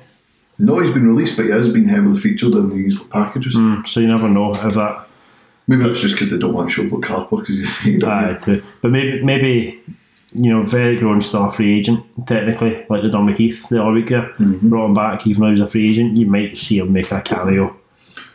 no, 0.58 0.80
he's 0.80 0.90
been 0.90 1.06
released, 1.06 1.36
but 1.36 1.46
he 1.46 1.52
has 1.52 1.68
been 1.68 1.86
heavily 1.86 2.18
featured 2.18 2.52
in 2.54 2.70
these 2.70 3.00
packages. 3.00 3.54
so 3.86 4.00
you 4.00 4.08
never 4.08 4.28
know 4.28 4.54
if 4.54 4.74
that. 4.74 5.07
Maybe 5.68 5.84
that's 5.84 6.00
just 6.00 6.14
because 6.14 6.30
they 6.30 6.38
don't 6.38 6.54
want 6.54 6.70
to 6.70 6.74
show 6.74 6.88
the 6.88 7.06
car 7.06 7.28
because 7.30 7.48
he's 7.48 7.78
he 7.80 8.02
Aye, 8.02 8.38
too. 8.42 8.62
But 8.82 8.90
maybe 8.90 9.22
maybe 9.22 9.80
you 10.34 10.50
know, 10.50 10.62
very 10.62 11.22
still 11.22 11.46
a 11.46 11.52
free 11.52 11.78
agent 11.78 12.04
technically, 12.26 12.84
like 12.88 13.02
they 13.02 13.08
done 13.08 13.26
with 13.26 13.38
Heath 13.38 13.68
the 13.68 13.82
other 13.82 13.92
week 13.92 14.08
there. 14.08 14.30
Mm-hmm. 14.38 14.68
Brought 14.68 14.86
him 14.86 14.94
back, 14.94 15.26
even 15.26 15.42
though 15.42 15.50
he's 15.50 15.60
a 15.60 15.68
free 15.68 15.90
agent. 15.90 16.16
You 16.16 16.26
might 16.26 16.56
see 16.56 16.78
him 16.78 16.92
making 16.92 17.16
a 17.16 17.22
cameo 17.22 17.76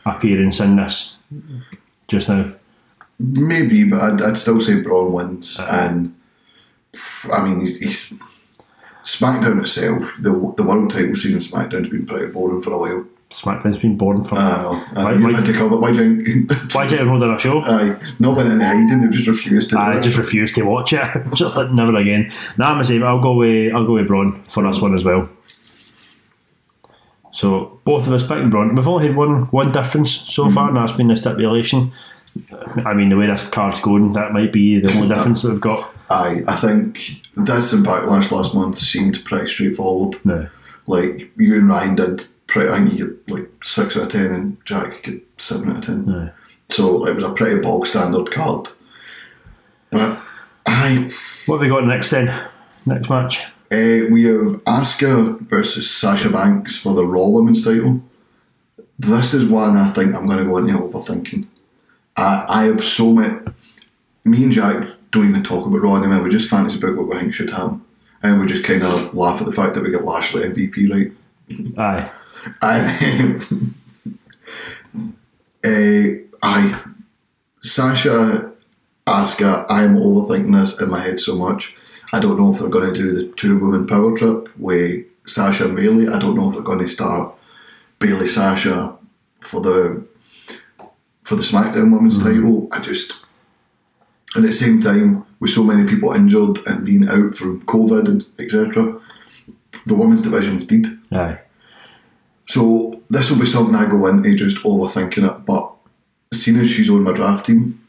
appearance 0.05 0.59
in 0.59 0.75
this 0.75 1.17
just 2.07 2.29
now. 2.29 2.51
Maybe, 3.19 3.83
but 3.83 4.01
I'd, 4.01 4.21
I'd 4.21 4.37
still 4.37 4.59
say 4.59 4.81
Braun 4.81 5.13
wins. 5.13 5.59
And 5.59 6.15
I 7.31 7.43
mean, 7.43 7.59
he's, 7.59 7.77
he's 7.77 8.13
SmackDown 9.03 9.61
itself, 9.61 10.11
the 10.19 10.31
the 10.57 10.63
world 10.63 10.89
title 10.89 11.15
scene 11.15 11.33
in 11.33 11.39
SmackDown's 11.39 11.89
been 11.89 12.05
pretty 12.05 12.31
boring 12.31 12.61
for 12.61 12.73
a 12.73 12.77
while. 12.77 13.05
SmackDown's 13.41 13.77
been 13.77 13.97
boring 13.97 14.23
for. 14.23 14.35
I 14.37 14.61
know. 14.61 14.73
Why- 14.93 15.03
Uh, 15.03 15.13
you've 15.13 15.23
why- 15.23 15.33
had 15.33 15.45
to 15.45 15.53
cover. 15.53 15.77
Why 15.77 15.91
do 15.91 16.15
you? 16.15 16.47
Why 16.71 16.85
did 16.87 16.99
everyone 16.99 17.23
a 17.23 17.39
show? 17.39 17.59
Aye, 17.61 17.95
not 18.19 18.37
been 18.37 18.51
in 18.51 18.59
hiding. 18.59 19.01
They've 19.01 19.11
just 19.11 19.27
refused 19.27 19.69
to. 19.71 19.79
I 19.79 19.99
just 20.01 20.17
refuse 20.17 20.51
to 20.53 20.61
watch 20.63 20.93
it. 20.93 21.03
Just 21.35 21.55
like, 21.55 21.71
Never 21.71 21.95
again. 21.97 22.29
Nah, 22.57 22.71
I'm 22.71 22.77
the 22.77 22.85
same. 22.85 23.03
I'll 23.03 23.19
go 23.21 23.33
with 23.33 23.73
I'll 23.73 23.85
go 23.85 23.93
with 23.93 24.07
Braun 24.07 24.43
for 24.43 24.63
this 24.63 24.79
one 24.81 24.93
as 24.93 25.03
well. 25.03 25.29
So 27.31 27.79
both 27.83 28.05
of 28.07 28.13
us 28.13 28.21
picking 28.23 28.49
Braun. 28.49 28.75
We've 28.75 28.87
only 28.87 29.07
had 29.07 29.15
one 29.15 29.45
one 29.45 29.71
difference 29.71 30.11
so 30.11 30.49
far, 30.49 30.67
and 30.67 30.77
that's 30.77 30.91
been 30.91 31.07
the 31.07 31.17
stipulation. 31.17 31.91
I 32.85 32.93
mean, 32.93 33.09
the 33.09 33.17
way 33.17 33.27
this 33.27 33.47
card's 33.49 33.79
going, 33.79 34.11
that 34.13 34.33
might 34.33 34.51
be 34.51 34.79
the 34.79 34.91
only 34.95 35.07
difference 35.07 35.41
that 35.43 35.51
we've 35.51 35.61
got. 35.61 35.91
Aye, 36.09 36.41
I 36.47 36.55
think 36.55 37.21
this 37.35 37.73
and 37.73 37.85
Backlash 37.85 38.31
last 38.31 38.53
month 38.55 38.79
seemed 38.79 39.23
pretty 39.25 39.47
straightforward. 39.47 40.17
No. 40.25 40.47
Like 40.87 41.31
you 41.37 41.55
and 41.55 41.69
Ryan 41.69 41.95
did, 41.95 42.25
pretty, 42.53 42.69
I 42.69 42.77
think 42.85 42.97
you 42.99 43.07
get 43.25 43.33
like 43.33 43.49
six 43.63 43.97
out 43.97 44.03
of 44.03 44.09
ten, 44.09 44.31
and 44.31 44.57
Jack 44.65 45.03
get 45.03 45.21
seven 45.37 45.71
out 45.71 45.77
of 45.77 45.83
ten. 45.83 46.31
So 46.69 47.05
it 47.07 47.15
was 47.15 47.23
a 47.23 47.31
pretty 47.31 47.59
bog 47.61 47.85
standard 47.87 48.31
card. 48.31 48.69
But 49.91 50.19
aye, 50.65 51.11
What 51.45 51.55
have 51.57 51.61
we 51.61 51.67
got 51.69 51.85
next 51.85 52.09
then? 52.11 52.27
Next 52.85 53.09
match. 53.09 53.45
uh, 53.71 54.05
we 54.11 54.23
have 54.25 54.63
Asuka 54.65 55.39
versus 55.41 55.89
Sasha 55.89 56.29
Banks 56.29 56.77
for 56.77 56.93
the 56.93 57.05
Raw 57.05 57.27
Women's 57.27 57.63
title. 57.63 58.01
This 58.99 59.33
is 59.33 59.45
one 59.45 59.75
I 59.75 59.89
think 59.89 60.15
I'm 60.15 60.25
going 60.25 60.37
to 60.39 60.45
go 60.45 60.57
into 60.57 60.73
overthinking. 60.77 61.47
I, 62.15 62.45
I 62.47 62.63
have 62.65 62.83
so 62.83 63.13
many. 63.13 63.39
Me 64.25 64.43
and 64.43 64.51
Jack 64.51 64.87
don't 65.11 65.29
even 65.29 65.43
talk 65.43 65.65
about 65.65 65.81
Raw 65.81 65.95
anymore. 65.95 66.21
We 66.23 66.29
just 66.29 66.49
fantasy 66.49 66.77
about 66.77 66.95
what 66.95 67.07
we 67.07 67.19
think 67.19 67.33
should 67.33 67.49
happen, 67.49 67.81
and 68.21 68.39
we 68.39 68.45
just 68.47 68.63
kind 68.63 68.83
of 68.83 69.13
laugh 69.13 69.39
at 69.41 69.45
the 69.47 69.51
fact 69.53 69.73
that 69.73 69.83
we 69.83 69.91
get 69.91 70.05
Lashley 70.05 70.43
MVP 70.43 70.89
right. 70.89 71.11
Aye. 71.77 72.11
And 72.61 73.41
uh, 75.65 76.37
I, 76.43 76.81
Sasha, 77.61 78.51
Asuka, 79.07 79.65
I'm 79.69 79.95
overthinking 79.95 80.53
this 80.53 80.79
in 80.81 80.89
my 80.89 81.01
head 81.01 81.19
so 81.19 81.37
much. 81.37 81.75
I 82.11 82.19
don't 82.19 82.37
know 82.37 82.53
if 82.53 82.59
they're 82.59 82.69
going 82.69 82.93
to 82.93 82.99
do 82.99 83.11
the 83.11 83.33
two 83.33 83.57
women 83.57 83.87
power 83.87 84.15
trip 84.15 84.49
with 84.57 85.05
Sasha 85.25 85.65
and 85.65 85.75
Bayley. 85.75 86.07
I 86.07 86.19
don't 86.19 86.35
know 86.35 86.49
if 86.49 86.55
they're 86.55 86.63
going 86.63 86.79
to 86.79 86.87
start 86.87 87.33
Bayley 87.99 88.27
Sasha 88.27 88.95
for 89.41 89.61
the 89.61 90.05
for 91.23 91.35
the 91.35 91.43
SmackDown 91.43 91.93
Women's 91.93 92.21
title. 92.21 92.67
I 92.71 92.79
just 92.79 93.13
and 94.35 94.43
at 94.43 94.47
the 94.47 94.53
same 94.53 94.81
time, 94.81 95.25
with 95.39 95.51
so 95.51 95.63
many 95.63 95.87
people 95.87 96.11
injured 96.13 96.57
and 96.65 96.85
being 96.85 97.07
out 97.07 97.35
from 97.35 97.61
COVID 97.65 98.07
and 98.07 98.25
etc., 98.39 98.99
the 99.85 99.95
women's 99.95 100.21
division's 100.21 100.65
dead. 100.65 100.99
Aye. 101.11 101.39
So 102.47 103.01
this 103.09 103.31
will 103.31 103.39
be 103.39 103.45
something 103.45 103.75
I 103.75 103.89
go 103.89 104.05
into 104.07 104.35
just 104.35 104.57
overthinking 104.63 105.27
it. 105.29 105.45
But 105.45 105.71
seeing 106.33 106.57
as 106.59 106.69
she's 106.69 106.89
on 106.89 107.03
my 107.03 107.13
draft 107.13 107.45
team, 107.45 107.79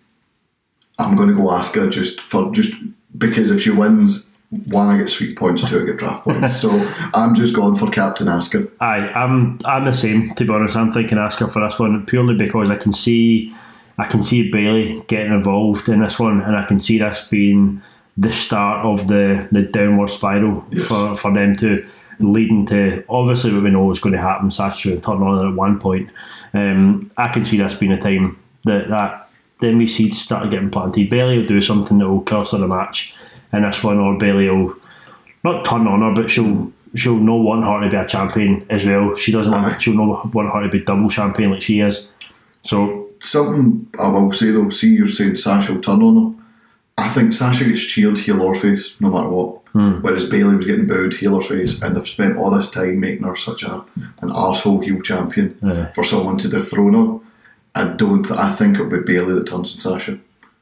I'm 0.98 1.16
going 1.16 1.28
to 1.28 1.34
go 1.34 1.42
Asuka 1.48 1.90
just 1.90 2.20
for 2.20 2.50
just 2.52 2.72
because 3.18 3.50
if 3.50 3.60
she 3.60 3.70
wins, 3.70 4.30
one 4.68 4.88
I 4.88 4.98
get 4.98 5.10
sweet 5.10 5.36
points, 5.36 5.68
two 5.68 5.82
I 5.82 5.86
get 5.86 5.96
draft 5.98 6.24
points. 6.24 6.56
so 6.60 6.70
I'm 7.14 7.34
just 7.34 7.54
going 7.54 7.74
for 7.74 7.90
Captain 7.90 8.28
Asuka. 8.28 8.70
Aye, 8.80 9.08
I'm 9.14 9.58
I'm 9.64 9.84
the 9.84 9.92
same. 9.92 10.30
To 10.34 10.44
be 10.44 10.52
honest, 10.52 10.76
I'm 10.76 10.92
thinking 10.92 11.18
Asuka 11.18 11.52
for 11.52 11.60
this 11.64 11.78
one 11.78 12.06
purely 12.06 12.34
because 12.36 12.70
I 12.70 12.76
can 12.76 12.92
see 12.92 13.52
I 13.98 14.06
can 14.06 14.22
see 14.22 14.50
Bayley 14.50 15.02
getting 15.08 15.32
involved 15.32 15.88
in 15.88 16.00
this 16.00 16.18
one, 16.18 16.40
and 16.40 16.56
I 16.56 16.64
can 16.64 16.78
see 16.78 16.98
this 16.98 17.26
being 17.28 17.82
the 18.16 18.30
start 18.30 18.86
of 18.86 19.08
the 19.08 19.48
the 19.50 19.62
downward 19.62 20.10
spiral 20.10 20.64
Yes. 20.70 20.86
for 20.86 21.16
for 21.16 21.32
them 21.34 21.56
to 21.56 21.84
leading 22.18 22.66
to 22.66 23.04
obviously 23.08 23.52
what 23.52 23.62
we 23.62 23.70
know 23.70 23.90
is 23.90 23.98
going 23.98 24.14
to 24.14 24.20
happen. 24.20 24.50
Sasha 24.50 24.92
and 24.92 25.02
turn 25.02 25.22
on 25.22 25.38
her 25.38 25.48
at 25.48 25.54
one 25.54 25.78
point. 25.78 26.10
Um, 26.52 27.08
I 27.16 27.28
can 27.28 27.44
see 27.44 27.58
this 27.58 27.74
being 27.74 27.92
a 27.92 28.00
time 28.00 28.38
that 28.64 28.88
that 28.88 29.28
then 29.60 29.78
we 29.78 29.86
see 29.86 30.10
start 30.10 30.50
getting 30.50 30.70
planted. 30.70 31.10
Bayley 31.10 31.38
will 31.38 31.46
do 31.46 31.60
something 31.60 31.98
that 31.98 32.08
will 32.08 32.22
cost 32.22 32.52
her 32.52 32.58
the 32.58 32.68
match 32.68 33.16
in 33.52 33.62
this 33.62 33.82
one, 33.82 33.98
or 33.98 34.18
Bayley 34.18 34.48
will 34.48 34.74
not 35.42 35.64
turn 35.64 35.86
on 35.86 36.00
her, 36.00 36.12
but 36.14 36.30
she'll 36.30 36.72
she'll 36.94 37.18
not 37.18 37.36
want 37.36 37.64
her 37.64 37.80
to 37.80 37.90
be 37.90 37.96
a 37.96 38.06
champion 38.06 38.66
as 38.70 38.84
well. 38.84 39.14
She 39.14 39.32
doesn't 39.32 39.52
want 39.52 39.80
she'll 39.80 39.94
not 39.94 40.34
want 40.34 40.52
her 40.52 40.62
to 40.62 40.68
be 40.68 40.82
double 40.82 41.08
champion 41.08 41.52
like 41.52 41.62
she 41.62 41.80
is. 41.80 42.08
So 42.62 43.04
Something 43.24 43.88
I 43.98 44.08
will 44.08 44.32
say 44.32 44.50
though, 44.50 44.68
see 44.68 44.94
you're 44.94 45.08
saying 45.08 45.36
Sasha 45.36 45.72
will 45.72 45.80
turn 45.80 46.02
on 46.02 46.36
her. 46.36 46.43
I 46.96 47.08
think 47.08 47.32
Sasha 47.32 47.64
gets 47.64 47.84
cheered 47.84 48.18
heel 48.18 48.40
or 48.40 48.54
face 48.54 48.94
no 49.00 49.10
matter 49.10 49.28
what. 49.28 49.60
Hmm. 49.72 50.00
Whereas 50.02 50.24
Bayley 50.24 50.54
was 50.54 50.66
getting 50.66 50.86
booed 50.86 51.14
heel 51.14 51.34
or 51.34 51.42
face, 51.42 51.82
and 51.82 51.96
they've 51.96 52.06
spent 52.06 52.36
all 52.36 52.50
this 52.52 52.70
time 52.70 53.00
making 53.00 53.24
her 53.24 53.34
such 53.34 53.64
a 53.64 53.84
an 54.22 54.30
asshole 54.32 54.80
heel 54.80 55.00
champion 55.00 55.56
Yeah. 55.62 55.90
for 55.92 56.04
someone 56.04 56.38
to 56.38 56.48
dethrone 56.48 56.94
her. 56.94 57.18
I 57.74 57.88
don't. 57.94 58.22
Th- 58.22 58.38
I 58.38 58.52
think 58.52 58.76
it'll 58.76 58.86
be 58.88 59.00
Bayley 59.00 59.34
that 59.34 59.48
turns 59.48 59.74
on 59.74 59.80
Sasha 59.80 60.18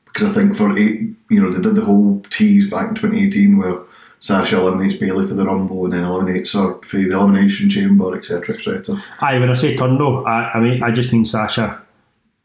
because 0.07 0.29
I 0.31 0.33
think 0.33 0.55
for 0.57 0.73
eight, 0.79 1.11
you 1.29 1.43
know, 1.43 1.51
they 1.53 1.61
did 1.61 1.77
the 1.77 1.85
whole 1.85 2.21
tease 2.31 2.71
back 2.71 2.89
in 2.89 2.95
2018 2.95 3.59
where 3.59 3.81
Sasha 4.21 4.59
eliminates 4.59 4.95
Bayley 4.95 5.27
for 5.27 5.35
the 5.35 5.45
Rumble 5.45 5.85
and 5.85 5.93
then 5.93 6.05
eliminates 6.05 6.55
her 6.55 6.79
for 6.81 6.97
the 6.97 7.11
Elimination 7.11 7.69
Chamber, 7.69 8.17
etc., 8.17 8.55
etc. 8.55 9.03
aye, 9.21 9.39
when 9.39 9.51
I 9.51 9.55
say 9.55 9.77
turn 9.77 9.99
though, 9.99 10.25
I, 10.25 10.53
I 10.55 10.61
mean 10.61 10.83
I 10.83 10.91
just 10.91 11.13
mean 11.13 11.27
Sasha 11.27 11.82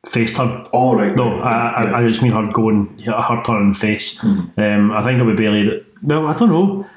face 0.07 0.35
turn. 0.35 0.65
All 0.71 0.95
right. 0.95 1.15
No, 1.15 1.39
I, 1.39 1.51
I, 1.51 1.83
yeah. 1.83 1.97
I 1.97 2.07
just 2.07 2.21
mean 2.21 2.31
her 2.31 2.45
going, 2.51 2.97
her 2.99 3.43
turning 3.45 3.73
face. 3.73 4.23
Um, 4.23 4.91
I 4.91 5.01
think 5.03 5.19
it 5.19 5.23
would 5.23 5.37
be 5.37 5.43
Bayley 5.43 5.63
that. 5.69 5.85
Well, 6.01 6.27
I 6.27 6.33
don't 6.33 6.49
know. 6.49 6.87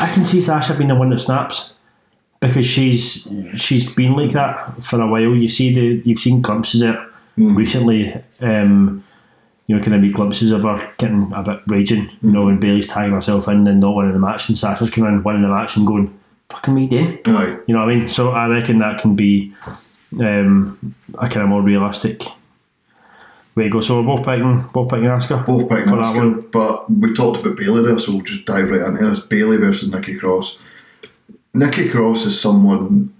I 0.00 0.12
can 0.12 0.24
see 0.24 0.40
Sasha 0.40 0.74
being 0.74 0.88
the 0.88 0.94
one 0.94 1.10
that 1.10 1.18
snaps 1.18 1.74
because 2.40 2.66
she's 2.66 3.28
she's 3.56 3.92
been 3.92 4.14
like 4.16 4.32
that 4.32 4.82
for 4.82 5.00
a 5.00 5.06
while. 5.06 5.34
You 5.34 5.48
see 5.48 5.74
the 5.74 6.02
you've 6.08 6.18
seen 6.18 6.42
glimpses 6.42 6.82
of 6.82 6.94
it 6.94 7.00
recently. 7.36 8.22
Um, 8.40 9.04
you 9.66 9.74
know, 9.74 9.82
kind 9.82 9.94
of 9.94 10.02
be 10.02 10.10
glimpses 10.10 10.50
of 10.50 10.62
her 10.62 10.92
getting 10.98 11.32
a 11.34 11.42
bit 11.42 11.60
raging. 11.66 12.10
You 12.22 12.32
know, 12.32 12.44
when 12.44 12.60
Bayley's 12.60 12.86
tagging 12.86 13.14
herself 13.14 13.48
in 13.48 13.66
and 13.66 13.80
not 13.80 13.96
winning 13.96 14.12
the 14.12 14.18
match, 14.18 14.48
and 14.48 14.58
Sasha's 14.58 14.90
coming 14.90 15.14
in 15.14 15.22
winning 15.22 15.42
the 15.42 15.48
match 15.48 15.76
and 15.76 15.86
going, 15.86 16.18
"Fucking 16.50 16.74
me, 16.74 16.86
then." 16.86 17.18
Aye. 17.24 17.58
You 17.66 17.74
know 17.74 17.84
what 17.84 17.92
I 17.92 17.96
mean? 17.96 18.08
So 18.08 18.32
I 18.32 18.46
reckon 18.48 18.78
that 18.80 19.00
can 19.00 19.16
be 19.16 19.54
um, 20.20 20.94
a 21.14 21.28
kind 21.28 21.42
of 21.42 21.48
more 21.48 21.62
realistic 21.62 22.24
way 23.54 23.64
to 23.64 23.70
go. 23.70 23.80
So 23.80 24.00
we're 24.00 24.16
both 24.16 24.24
picking, 24.24 24.64
both 24.72 24.88
picking 24.88 25.04
Asuka. 25.04 25.46
both 25.46 25.68
picking 25.68 25.84
for 25.84 25.96
that 25.96 26.14
one. 26.14 26.40
But 26.40 26.90
we 26.90 27.12
talked 27.12 27.40
about 27.40 27.56
Bayley 27.56 27.82
there, 27.82 27.98
so 27.98 28.12
we'll 28.12 28.22
just 28.22 28.44
dive 28.44 28.70
right 28.70 28.80
into 28.80 29.08
this. 29.08 29.20
Bayley 29.20 29.56
versus 29.56 29.90
Nikki 29.90 30.16
Cross. 30.16 30.58
Nikki 31.52 31.88
Cross 31.88 32.26
is 32.26 32.40
someone. 32.40 33.12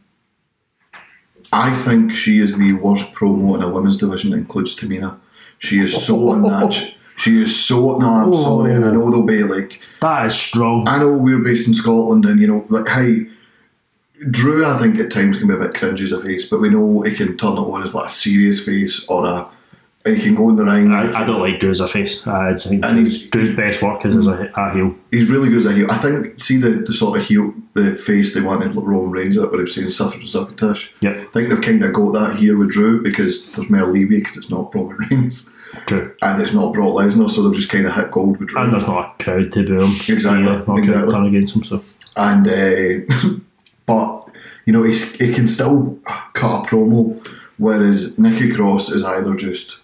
I 1.53 1.77
think 1.77 2.15
she 2.15 2.39
is 2.41 2.59
the 2.59 2.73
worst 2.73 3.15
promo 3.15 3.55
in 3.55 3.63
a 3.63 3.71
women's 3.71 3.97
division 3.97 4.33
that 4.33 4.39
includes 4.39 4.75
Tamina. 4.75 5.19
She 5.59 5.79
is 5.79 6.05
so 6.05 6.33
unnatural. 6.35 6.91
She 7.17 7.41
is 7.41 7.65
so. 7.65 7.99
No, 7.99 8.09
I'm 8.09 8.35
sorry, 8.35 8.75
and 8.75 8.85
I 8.85 8.91
know 8.91 9.09
they'll 9.11 9.25
be 9.25 9.45
like. 9.45 9.81
That 10.01 10.27
is 10.27 10.35
strong. 10.35 10.89
I 10.89 10.99
know 10.99 11.17
we're 11.17 11.39
based 11.39 11.69
in 11.69 11.75
Scotland, 11.75 12.25
and 12.25 12.41
you 12.41 12.49
know, 12.49 12.67
like, 12.69 12.89
hey, 12.89 13.29
Drew, 14.31 14.67
I 14.67 14.79
think 14.79 14.99
at 14.99 15.13
times 15.13 15.39
can 15.39 15.47
be 15.47 15.55
a 15.55 15.59
bit 15.59 15.75
cringy 15.75 16.03
as 16.03 16.13
a 16.13 16.21
face, 16.21 16.45
but 16.45 16.61
we 16.61 16.71
know 16.71 17.03
he 17.03 17.15
can 17.15 17.37
turn 17.37 17.53
it 17.53 17.61
on 17.61 17.83
as 17.83 17.95
like 17.95 18.07
a 18.07 18.13
serious 18.13 18.61
face 18.65 19.07
or 19.09 19.25
a. 19.27 19.49
He 20.07 20.21
can 20.21 20.35
go 20.35 20.51
in 20.51 20.57
the 20.57 20.65
ring. 20.67 20.93
I, 20.93 21.23
I 21.23 21.25
don't 21.27 21.41
like 21.41 21.59
Drew 21.61 21.71
as 21.71 21.81
a 21.81 21.89
face. 21.89 22.27
I 22.27 22.55
think 22.59 22.85
And 22.85 22.99
he's- 22.99 23.27
Drew's 23.29 23.55
best 23.57 23.81
work 23.81 24.05
is 24.05 24.15
as 24.15 24.27
a, 24.27 24.51
a 24.55 24.73
heel. 24.75 24.95
He's 25.11 25.31
really 25.31 25.49
good 25.49 25.59
as 25.59 25.67
a 25.67 25.73
heel. 25.73 25.91
I 25.91 25.97
think, 25.97 26.39
see 26.39 26.59
the, 26.59 26.71
the 26.87 26.93
sort 26.93 27.19
of 27.19 27.25
heel, 27.25 27.55
the 27.73 27.95
face 27.95 28.35
they 28.35 28.43
wanted 28.43 28.75
Roman 28.77 29.11
Reigns 29.11 29.39
at, 29.39 29.45
where 29.51 29.61
he 29.61 29.63
was 29.63 29.75
saying 29.75 29.89
suffered 29.91 30.21
and 30.21 30.29
succotash. 30.29 30.93
Yeah. 31.01 31.13
I 31.13 31.25
think 31.33 31.49
they've 31.49 31.61
kind 31.63 31.83
of 31.83 31.95
got 31.95 32.13
that 32.13 32.37
here 32.37 32.57
with 32.59 32.71
Drew 32.71 33.03
because 33.03 33.55
there's 33.55 33.71
Mel 33.71 33.87
Levy 33.91 34.19
because 34.19 34.37
it's 34.37 34.51
not 34.51 34.75
Roman 34.75 34.99
Reigns 35.11 35.51
True. 35.87 36.15
and 36.21 36.41
it's 36.43 36.53
not 36.53 36.75
Brock 36.75 36.91
Lesnar, 36.93 37.31
so 37.31 37.43
they've 37.43 37.59
just 37.59 37.71
kind 37.71 37.87
of 37.87 37.95
hit 37.95 38.11
gold 38.11 38.37
with 38.37 38.51
Drew. 38.51 38.61
And 38.63 38.75
there's 38.75 38.87
not 38.87 39.15
a 39.19 39.25
crowd 39.25 39.53
to 39.53 39.63
boo 39.65 39.85
him. 39.85 39.97
Exactly, 40.15 40.53
or 40.75 40.79
exactly. 40.81 41.13
turn 41.15 41.27
against 41.27 41.57
him. 41.57 41.65
So 41.65 41.83
and 42.17 42.47
uh, 42.47 43.15
but 43.87 44.29
you 44.67 44.73
know 44.75 44.83
he's, 44.83 45.15
he 45.15 45.33
can 45.33 45.49
still 45.49 45.99
cut 46.35 46.67
a 46.67 46.69
promo, 46.69 47.27
whereas 47.57 48.19
Nikki 48.19 48.53
Cross 48.55 48.91
is 48.91 49.03
either 49.03 49.35
just 49.35 49.81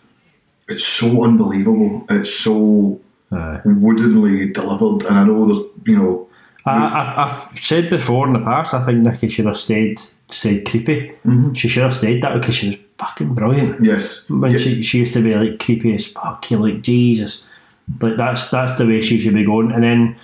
it's 0.71 0.87
so 0.87 1.25
unbelievable, 1.25 2.05
it's 2.11 2.33
so 2.35 3.01
Aye. 3.33 3.61
woodenly 3.65 4.51
delivered, 4.51 5.05
and 5.07 5.19
I 5.19 5.25
know 5.25 5.45
there's 5.47 5.67
you 5.85 5.99
know 5.99 6.29
I, 6.67 7.01
I've, 7.01 7.19
I've 7.19 7.31
said 7.33 7.91
before 7.91 8.27
in 8.27 8.33
the 8.35 8.41
past, 8.41 8.75
I 8.75 8.81
think 8.85 8.99
Nikki 8.99 9.29
should 9.29 9.47
have 9.47 9.57
stayed 9.57 10.01
stayed 10.29 10.67
creepy. 10.69 11.13
She 11.55 11.69
should 11.69 11.83
have 11.83 11.95
stayed 11.95 12.23
that 12.23 12.35
because 12.35 12.55
she 12.55 12.69
was 12.69 12.79
fucking 12.99 13.35
brilliant. 13.35 13.83
yes, 13.83 14.29
When 14.29 14.51
yeah, 14.53 14.59
she, 14.59 14.83
she 14.83 14.99
used 14.99 15.15
to 15.15 15.23
be 15.23 15.35
like 15.35 15.59
creepy 15.59 15.95
as 15.95 16.07
fuck, 16.07 16.51
you're 16.51 16.61
like 16.61 16.83
Jesus. 16.83 17.47
But 17.89 18.17
that's 18.17 18.51
that's 18.51 18.77
the 18.77 18.87
way 18.87 19.01
she 19.01 19.19
should 19.19 19.35
be 19.35 19.45
going. 19.45 19.73
And 19.73 19.83
then 19.83 20.17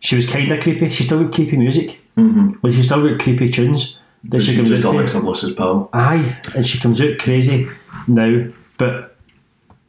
she 0.00 0.16
was 0.16 0.28
kind 0.28 0.50
of 0.50 0.60
creepy. 0.62 0.90
She 0.90 1.04
still 1.04 1.22
got 1.22 1.34
creepy 1.34 1.56
music. 1.56 2.02
Mm-hmm. 2.16 2.48
Like 2.62 2.72
she 2.72 2.82
still 2.82 3.08
got 3.08 3.20
creepy 3.20 3.50
tunes. 3.50 3.98
That 4.24 4.40
she 4.40 4.54
she's 4.54 4.68
just 4.68 4.82
to. 4.82 4.88
Alexa 4.88 5.20
Bliss's 5.20 5.52
pal. 5.52 5.90
Aye, 5.92 6.36
and 6.54 6.66
she 6.66 6.78
comes 6.78 7.00
out 7.00 7.18
crazy 7.18 7.68
now, 8.08 8.46
but 8.78 9.11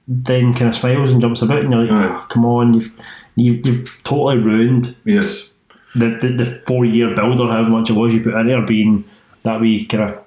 then 0.07 0.53
kind 0.53 0.69
of 0.69 0.75
smiles 0.75 1.11
and 1.11 1.21
jumps 1.21 1.41
about, 1.41 1.59
and 1.59 1.71
you're 1.71 1.83
like, 1.83 1.91
Aye. 1.91 2.19
oh, 2.21 2.25
come 2.29 2.45
on, 2.45 2.73
you've 2.73 2.91
you've, 3.35 3.65
you've 3.65 4.03
totally 4.03 4.37
ruined 4.37 4.95
Yes, 5.05 5.53
the 5.95 6.17
the, 6.21 6.35
the 6.35 6.45
four 6.67 6.85
year 6.85 7.13
build 7.15 7.39
or 7.39 7.49
however 7.49 7.69
much 7.69 7.89
it 7.89 7.93
was 7.93 8.13
you 8.13 8.21
put 8.21 8.35
in 8.35 8.47
there 8.47 8.65
being 8.65 9.05
that 9.43 9.61
wee 9.61 9.85
kind 9.85 10.03
of 10.03 10.23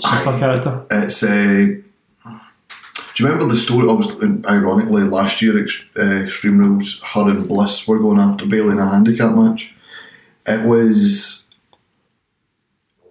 sister 0.00 0.38
character. 0.38 0.84
it's. 0.90 1.22
a. 1.22 1.66
do 1.66 1.82
you 3.18 3.26
remember 3.26 3.46
the 3.46 3.56
story? 3.56 3.88
Obviously, 3.88 4.42
ironically, 4.48 5.02
last 5.02 5.42
year, 5.42 5.56
uh, 5.56 6.24
Extreme 6.24 6.58
Rules, 6.58 7.02
her 7.02 7.28
and 7.28 7.48
Bliss 7.48 7.86
were 7.86 7.98
going 7.98 8.20
after 8.20 8.46
Bayley 8.46 8.72
in 8.72 8.78
a 8.78 8.90
handicap 8.90 9.34
match. 9.34 9.74
It 10.46 10.66
was. 10.66 11.46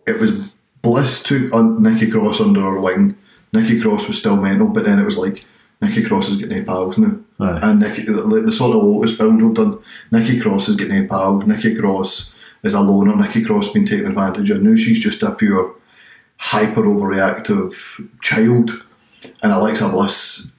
It 0.06 0.20
was 0.20 0.54
Bliss 0.82 1.24
took 1.24 1.54
Nikki 1.80 2.12
Cross 2.12 2.42
under 2.42 2.62
her 2.62 2.80
wing. 2.80 3.16
Nikki 3.54 3.80
Cross 3.80 4.08
was 4.08 4.18
still 4.18 4.36
mental, 4.36 4.68
but 4.68 4.84
then 4.84 5.00
it 5.00 5.06
was 5.06 5.18
like 5.18 5.46
Nikki 5.84 6.04
Cross 6.04 6.30
is 6.30 6.38
getting 6.38 6.65
pals 6.65 6.98
now, 6.98 7.17
Aye. 7.39 7.60
and 7.63 7.80
Nikki 7.80 8.04
the, 8.04 8.43
the 8.46 8.52
sort 8.52 8.76
of 8.76 8.84
Otis 8.84 9.12
build 9.12 9.41
we've 9.41 9.54
done. 9.54 9.80
Nikki 10.12 10.39
Cross 10.39 10.69
is 10.69 10.76
getting 10.76 11.08
pals. 11.08 11.46
Nikki 11.46 11.76
Cross 11.76 12.34
is 12.63 12.74
a 12.74 12.80
loner. 12.82 13.15
Nikki 13.15 13.43
Cross 13.43 13.69
being 13.74 13.86
taken 13.86 14.08
advantage 14.08 14.50
of. 14.50 14.62
Now 14.63 14.76
she's 14.76 15.00
just 15.00 15.22
a 15.24 15.32
pure 15.36 15.76
hyper 16.38 16.82
overreactive 16.84 17.74
child, 18.22 18.72
and 19.41 19.52
Alexa 19.52 19.89
Bliss 19.89 20.52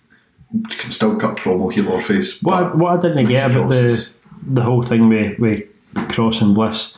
can 0.68 0.92
still 0.92 1.16
cut 1.18 1.36
promo 1.36 1.72
heel 1.72 1.88
or 1.88 2.00
face. 2.00 2.40
What 2.42 2.62
I, 2.62 2.74
what 2.74 2.92
I 2.98 3.00
didn't 3.08 3.26
get 3.28 3.48
Nikki 3.48 3.60
about 3.60 3.70
the 3.70 4.08
the 4.46 4.62
whole 4.62 4.82
thing 4.82 5.08
with 5.08 5.38
with 5.38 5.62
Cross 6.10 6.42
and 6.42 6.54
Bliss 6.54 6.96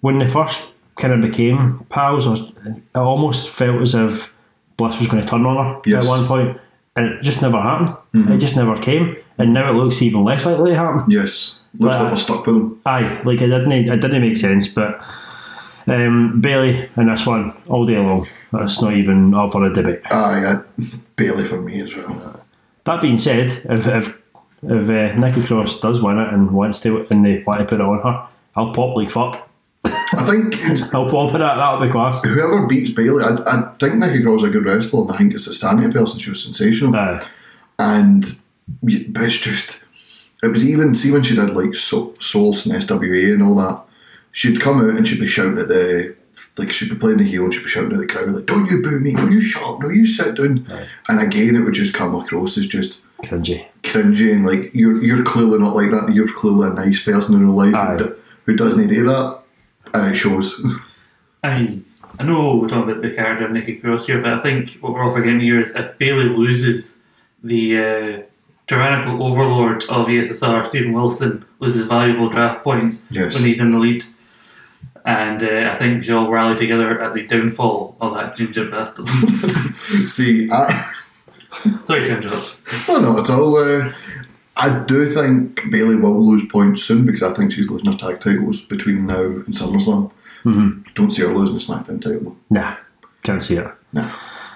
when 0.00 0.18
they 0.18 0.26
first 0.26 0.70
kind 1.00 1.12
of 1.14 1.20
became 1.22 1.86
pals, 1.88 2.26
or 2.26 2.36
it 2.66 2.82
almost 2.94 3.48
felt 3.48 3.80
as 3.82 3.94
if 3.94 4.34
Bliss 4.76 4.98
was 4.98 5.08
going 5.08 5.22
to 5.22 5.28
turn 5.28 5.46
on 5.46 5.56
her 5.64 5.80
Yes. 5.86 6.04
at 6.04 6.08
one 6.10 6.26
point, 6.26 6.58
and 6.96 7.06
it 7.06 7.22
just 7.22 7.42
never 7.42 7.60
happened. 7.60 7.96
It 8.30 8.38
just 8.38 8.56
never 8.56 8.76
came, 8.78 9.16
and 9.38 9.52
now 9.54 9.70
it 9.70 9.74
looks 9.74 10.02
even 10.02 10.24
less 10.24 10.44
likely 10.46 10.70
to 10.70 10.76
happen. 10.76 11.10
yes, 11.10 11.60
looks 11.78 11.94
But- 11.96 12.02
like 12.02 12.10
we're 12.12 12.16
stuck 12.16 12.46
with 12.46 12.54
them. 12.54 12.78
Aye, 12.86 13.20
like 13.24 13.40
it 13.40 13.48
didn't 13.48 13.72
it 13.72 14.00
didn't 14.00 14.20
make 14.22 14.36
sense, 14.36 14.68
but 14.68 15.00
um, 15.86 16.40
Bayley 16.40 16.88
and 16.96 17.08
this 17.08 17.26
one 17.26 17.52
all 17.68 17.86
day 17.86 17.98
long. 17.98 18.26
That's 18.52 18.80
not 18.82 18.94
even 18.94 19.34
up 19.34 19.52
for 19.52 19.64
a 19.64 19.72
debate. 19.72 20.00
Aye, 20.12 20.54
I, 20.54 20.82
Bayley 21.16 21.44
for 21.44 21.60
me 21.60 21.80
as 21.80 21.94
well. 21.96 22.40
That 22.84 23.00
being 23.00 23.18
said, 23.18 23.46
if, 23.70 23.86
if 23.86 24.18
if 24.64 24.90
uh, 24.90 25.18
Nikki 25.18 25.42
Cross 25.44 25.80
does 25.80 26.00
win 26.02 26.18
it 26.18 26.32
and 26.32 26.50
wants 26.52 26.80
to, 26.80 27.06
and 27.10 27.26
they 27.26 27.42
want 27.46 27.60
to 27.60 27.64
put 27.64 27.80
it 27.80 27.80
on 27.80 28.00
her, 28.00 28.26
I'll 28.54 28.72
pop 28.72 28.96
like 28.96 29.10
fuck. 29.10 29.48
I 30.14 30.24
think 30.24 30.54
I'll 30.94 31.08
pop 31.10 31.34
it. 31.34 31.40
out. 31.42 31.56
That'll 31.56 31.80
be 31.86 31.90
class. 31.92 32.22
whoever 32.24 32.66
beats 32.66 32.90
Bayley, 32.90 33.24
I, 33.24 33.34
I 33.46 33.72
think 33.78 33.94
Nikki 33.96 34.22
Cross 34.22 34.42
is 34.42 34.48
a 34.48 34.52
good 34.52 34.64
wrestler, 34.66 35.02
and 35.02 35.12
I 35.12 35.18
think 35.18 35.34
it's 35.34 35.46
a 35.46 35.54
sanity 35.54 35.92
person. 35.92 36.18
She 36.18 36.30
was 36.30 36.42
sensational. 36.42 36.94
Aye. 36.96 37.20
and 37.78 38.40
but 38.82 39.22
it's 39.24 39.38
just 39.38 39.82
it 40.42 40.48
was 40.48 40.68
even 40.68 40.94
see 40.94 41.10
when 41.10 41.22
she 41.22 41.34
did 41.34 41.50
like 41.50 41.74
so- 41.74 42.14
Souls 42.20 42.64
and 42.66 42.74
SWA 42.74 43.32
and 43.34 43.42
all 43.42 43.54
that 43.56 43.82
she'd 44.32 44.60
come 44.60 44.78
out 44.78 44.96
and 44.96 45.06
she'd 45.06 45.20
be 45.20 45.26
shouting 45.26 45.58
at 45.58 45.68
the 45.68 46.14
like 46.58 46.70
she'd 46.70 46.88
be 46.88 46.94
playing 46.96 47.18
the 47.18 47.24
heel 47.24 47.44
and 47.44 47.52
she'd 47.52 47.62
be 47.64 47.68
shouting 47.68 47.92
at 47.92 47.98
the 47.98 48.06
crowd 48.06 48.32
like 48.32 48.46
don't 48.46 48.70
you 48.70 48.80
boo 48.82 49.00
me 49.00 49.12
don't 49.12 49.32
you 49.32 49.40
shut 49.40 49.62
up 49.62 49.80
don't 49.80 49.94
you 49.94 50.06
sit 50.06 50.36
down 50.36 50.64
and 51.08 51.20
again 51.20 51.56
it 51.56 51.60
would 51.60 51.74
just 51.74 51.92
come 51.92 52.14
across 52.14 52.56
as 52.56 52.66
just 52.66 52.98
Cringy. 53.24 53.66
cringy 53.82 54.32
and 54.32 54.46
like 54.46 54.72
you're 54.74 55.02
you're 55.02 55.24
clearly 55.24 55.58
not 55.58 55.74
like 55.76 55.90
that 55.90 56.12
you're 56.14 56.32
clearly 56.32 56.68
a 56.68 56.72
nice 56.72 57.02
person 57.02 57.34
in 57.34 57.44
real 57.44 57.54
life 57.56 57.74
who, 58.00 58.06
do- 58.08 58.16
who 58.46 58.56
doesn't 58.56 58.88
do 58.88 59.02
that 59.04 59.40
and 59.94 60.12
it 60.12 60.14
shows 60.14 60.60
I 61.44 61.58
mean, 61.58 61.84
I 62.18 62.22
know 62.24 62.56
we're 62.56 62.68
talking 62.68 62.90
about 62.90 63.02
the 63.02 63.10
character 63.10 63.46
of 63.46 63.50
Nikki 63.52 63.76
Cross 63.76 64.06
here, 64.06 64.20
but 64.20 64.32
I 64.32 64.40
think 64.42 64.74
what 64.80 64.92
we're 64.92 65.02
all 65.02 65.12
forgetting 65.12 65.40
here 65.40 65.60
is 65.60 65.70
if 65.74 65.98
Bayley 65.98 66.26
loses 66.26 67.00
the 67.42 67.78
uh, 67.78 68.22
tyrannical 68.68 69.26
overlord 69.26 69.82
of 69.88 70.08
E 70.08 70.20
ESSR, 70.20 70.64
Stephen 70.68 70.92
Wilson, 70.92 71.44
loses 71.58 71.86
valuable 71.86 72.28
draft 72.28 72.62
points 72.62 73.06
Yes. 73.10 73.34
when 73.34 73.44
he's 73.44 73.58
in 73.58 73.72
the 73.72 73.78
lead. 73.78 74.04
And 75.04 75.42
uh, 75.42 75.72
I 75.72 75.76
think 75.78 76.06
we'll 76.06 76.30
rally 76.30 76.54
together 76.56 77.02
at 77.02 77.12
the 77.12 77.26
downfall 77.26 77.96
of 78.00 78.14
that 78.14 78.36
ginger 78.36 78.70
bastard. 78.70 79.08
see 80.08 80.48
I 80.52 80.90
Sorry 81.86 82.04
to 82.04 82.16
interrupt. 82.18 82.58
No, 82.88 82.98
not 83.00 83.18
at 83.20 83.30
all. 83.30 83.56
Uh, 83.56 83.92
I 84.56 84.84
do 84.84 85.08
think 85.08 85.70
Bayley 85.70 85.96
will 85.96 86.24
lose 86.24 86.44
points 86.50 86.82
soon 86.82 87.06
because 87.06 87.22
I 87.22 87.32
think 87.32 87.52
she's 87.52 87.68
losing 87.68 87.90
her 87.90 87.98
tag 87.98 88.20
titles 88.20 88.60
between 88.60 89.06
now 89.06 89.22
and 89.22 89.46
SummerSlam. 89.46 90.10
Mm-hmm. 90.44 90.82
Don't 90.94 91.10
see 91.10 91.22
her 91.22 91.34
losing 91.34 91.54
the 91.54 91.60
SmackDown 91.60 92.00
title. 92.00 92.36
Nah, 92.50 92.76
can't 93.22 93.42
see 93.42 93.56
it. 93.56 93.66
No. 93.92 94.10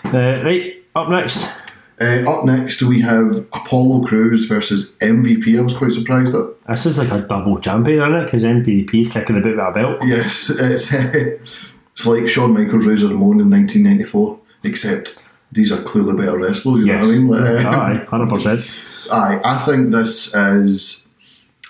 Uh, 0.05 0.43
right, 0.45 0.85
up 0.95 1.09
next. 1.09 1.59
Uh, 1.99 2.31
up 2.31 2.45
next, 2.45 2.83
we 2.83 3.01
have 3.01 3.37
Apollo 3.55 4.03
Crews 4.07 4.47
versus 4.47 4.91
MVP. 5.01 5.59
I 5.59 5.63
was 5.63 5.75
quite 5.75 5.93
surprised 5.93 6.35
at. 6.35 6.45
This 6.67 6.85
is 6.85 6.99
like 6.99 7.11
a 7.11 7.21
double 7.21 7.59
champion, 7.59 8.01
isn't 8.01 8.15
it? 8.15 8.25
Because 8.25 8.43
MVP's 8.43 9.13
kicking 9.13 9.39
a 9.39 9.41
bit 9.41 9.57
with 9.57 9.67
a 9.67 9.73
belt. 9.73 10.03
Yes, 10.05 10.51
it's, 10.61 10.93
it's 10.93 12.07
like 12.07 12.29
Shawn 12.29 12.53
Michaels, 12.53 12.85
Razor 12.85 13.09
Ramon 13.09 13.41
in 13.41 13.51
1994, 13.51 14.39
except 14.65 15.17
these 15.57 15.73
are 15.73 15.83
clearly 15.83 16.13
better 16.15 16.39
wrestlers. 16.39 16.81
You 16.81 16.87
Yes. 16.87 17.03
know 17.03 17.09
what 17.09 17.15
I 17.15 17.19
mean? 17.19 17.29
Like, 17.29 17.65
Aye, 17.67 18.05
hundred 18.09 18.29
percent. 18.29 18.61
Aye, 19.11 19.41
I 19.45 19.59
think 19.59 19.91
this 19.93 20.35
is 20.35 21.09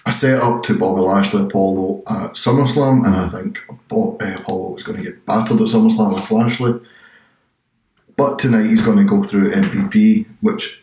a 0.05 0.13
set 0.13 0.41
up 0.43 0.63
to 0.65 0.79
Bobby 0.79 1.01
Lashley 1.01 1.43
Apollo 1.43 2.03
at 2.09 2.33
SummerSlam, 2.35 3.07
and 3.07 3.17
I 3.17 3.29
think 3.29 3.59
uh, 3.69 3.75
Apollo 4.41 4.77
is 4.77 4.83
going 4.83 4.99
to 4.99 5.05
get 5.05 5.25
battered 5.27 5.61
at 5.61 5.67
SummerSlam 5.69 6.15
with 6.15 6.31
Lashley. 6.31 6.81
But 8.17 8.39
tonight 8.39 8.67
he's 8.67 8.81
going 8.83 8.99
to 8.99 9.05
go 9.05 9.23
through 9.23 9.51
MVP, 9.53 10.27
which 10.41 10.81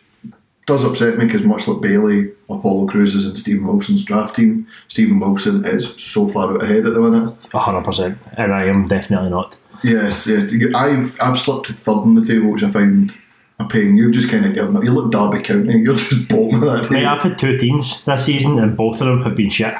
does 0.66 0.84
upset 0.84 1.18
me 1.18 1.26
because 1.26 1.42
much 1.42 1.66
like 1.66 1.80
Bayley, 1.80 2.30
Apollo 2.48 2.86
Crews 2.86 3.14
is 3.14 3.26
in 3.28 3.34
Stephen 3.36 3.66
Wilson's 3.66 4.04
draft 4.04 4.36
team. 4.36 4.66
Stephen 4.88 5.18
Wilson 5.20 5.64
is 5.64 5.92
so 5.96 6.28
far 6.28 6.52
out 6.54 6.62
ahead 6.62 6.86
at 6.86 6.94
the 6.94 7.00
minute. 7.00 7.34
hundred 7.52 7.82
percent. 7.84 8.18
And 8.36 8.52
I 8.52 8.66
am 8.66 8.86
definitely 8.86 9.30
not. 9.30 9.56
Yes, 9.84 10.26
yes. 10.26 10.52
I've 10.74 11.16
I've 11.20 11.38
slipped 11.38 11.66
to 11.66 11.72
third 11.74 11.92
on 11.92 12.14
the 12.14 12.24
table, 12.24 12.50
which 12.52 12.62
I 12.62 12.70
find 12.70 13.16
a 13.60 13.64
pain. 13.66 13.96
You've 13.96 14.14
just 14.14 14.30
kind 14.30 14.46
of 14.46 14.54
given 14.54 14.76
up. 14.76 14.82
You 14.84 14.90
look 14.92 15.12
Derby 15.12 15.42
County, 15.42 15.78
you're 15.84 15.94
just 15.96 16.26
bottom 16.28 16.62
of 16.62 16.68
that 16.72 16.90
Mate. 16.90 17.04
I've 17.04 17.20
had 17.22 17.38
two 17.38 17.56
teams 17.56 18.02
this 18.02 18.24
season, 18.24 18.58
and 18.58 18.76
both 18.76 19.00
of 19.00 19.06
them 19.06 19.22
have 19.22 19.36
been 19.36 19.50
shit. 19.50 19.74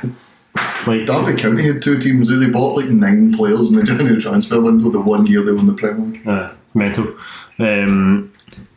Like, 0.87 1.07
Derby 1.07 1.41
County 1.41 1.65
had 1.67 1.83
two 1.83 1.99
teams. 1.99 2.29
They 2.29 2.47
bought 2.51 2.77
like 2.77 2.91
nine 2.91 3.33
players 3.33 3.71
in 3.71 3.77
the 3.77 3.83
January 3.91 4.21
transfer 4.21 4.61
window. 4.61 4.91
The 4.91 5.01
one 5.01 5.27
year 5.27 5.43
they 5.43 5.53
won 5.53 5.67
the 5.67 5.75
Premier 5.75 6.07
League. 6.07 6.29
uh, 6.29 6.53
mental. 6.75 7.17
Um, 7.59 8.33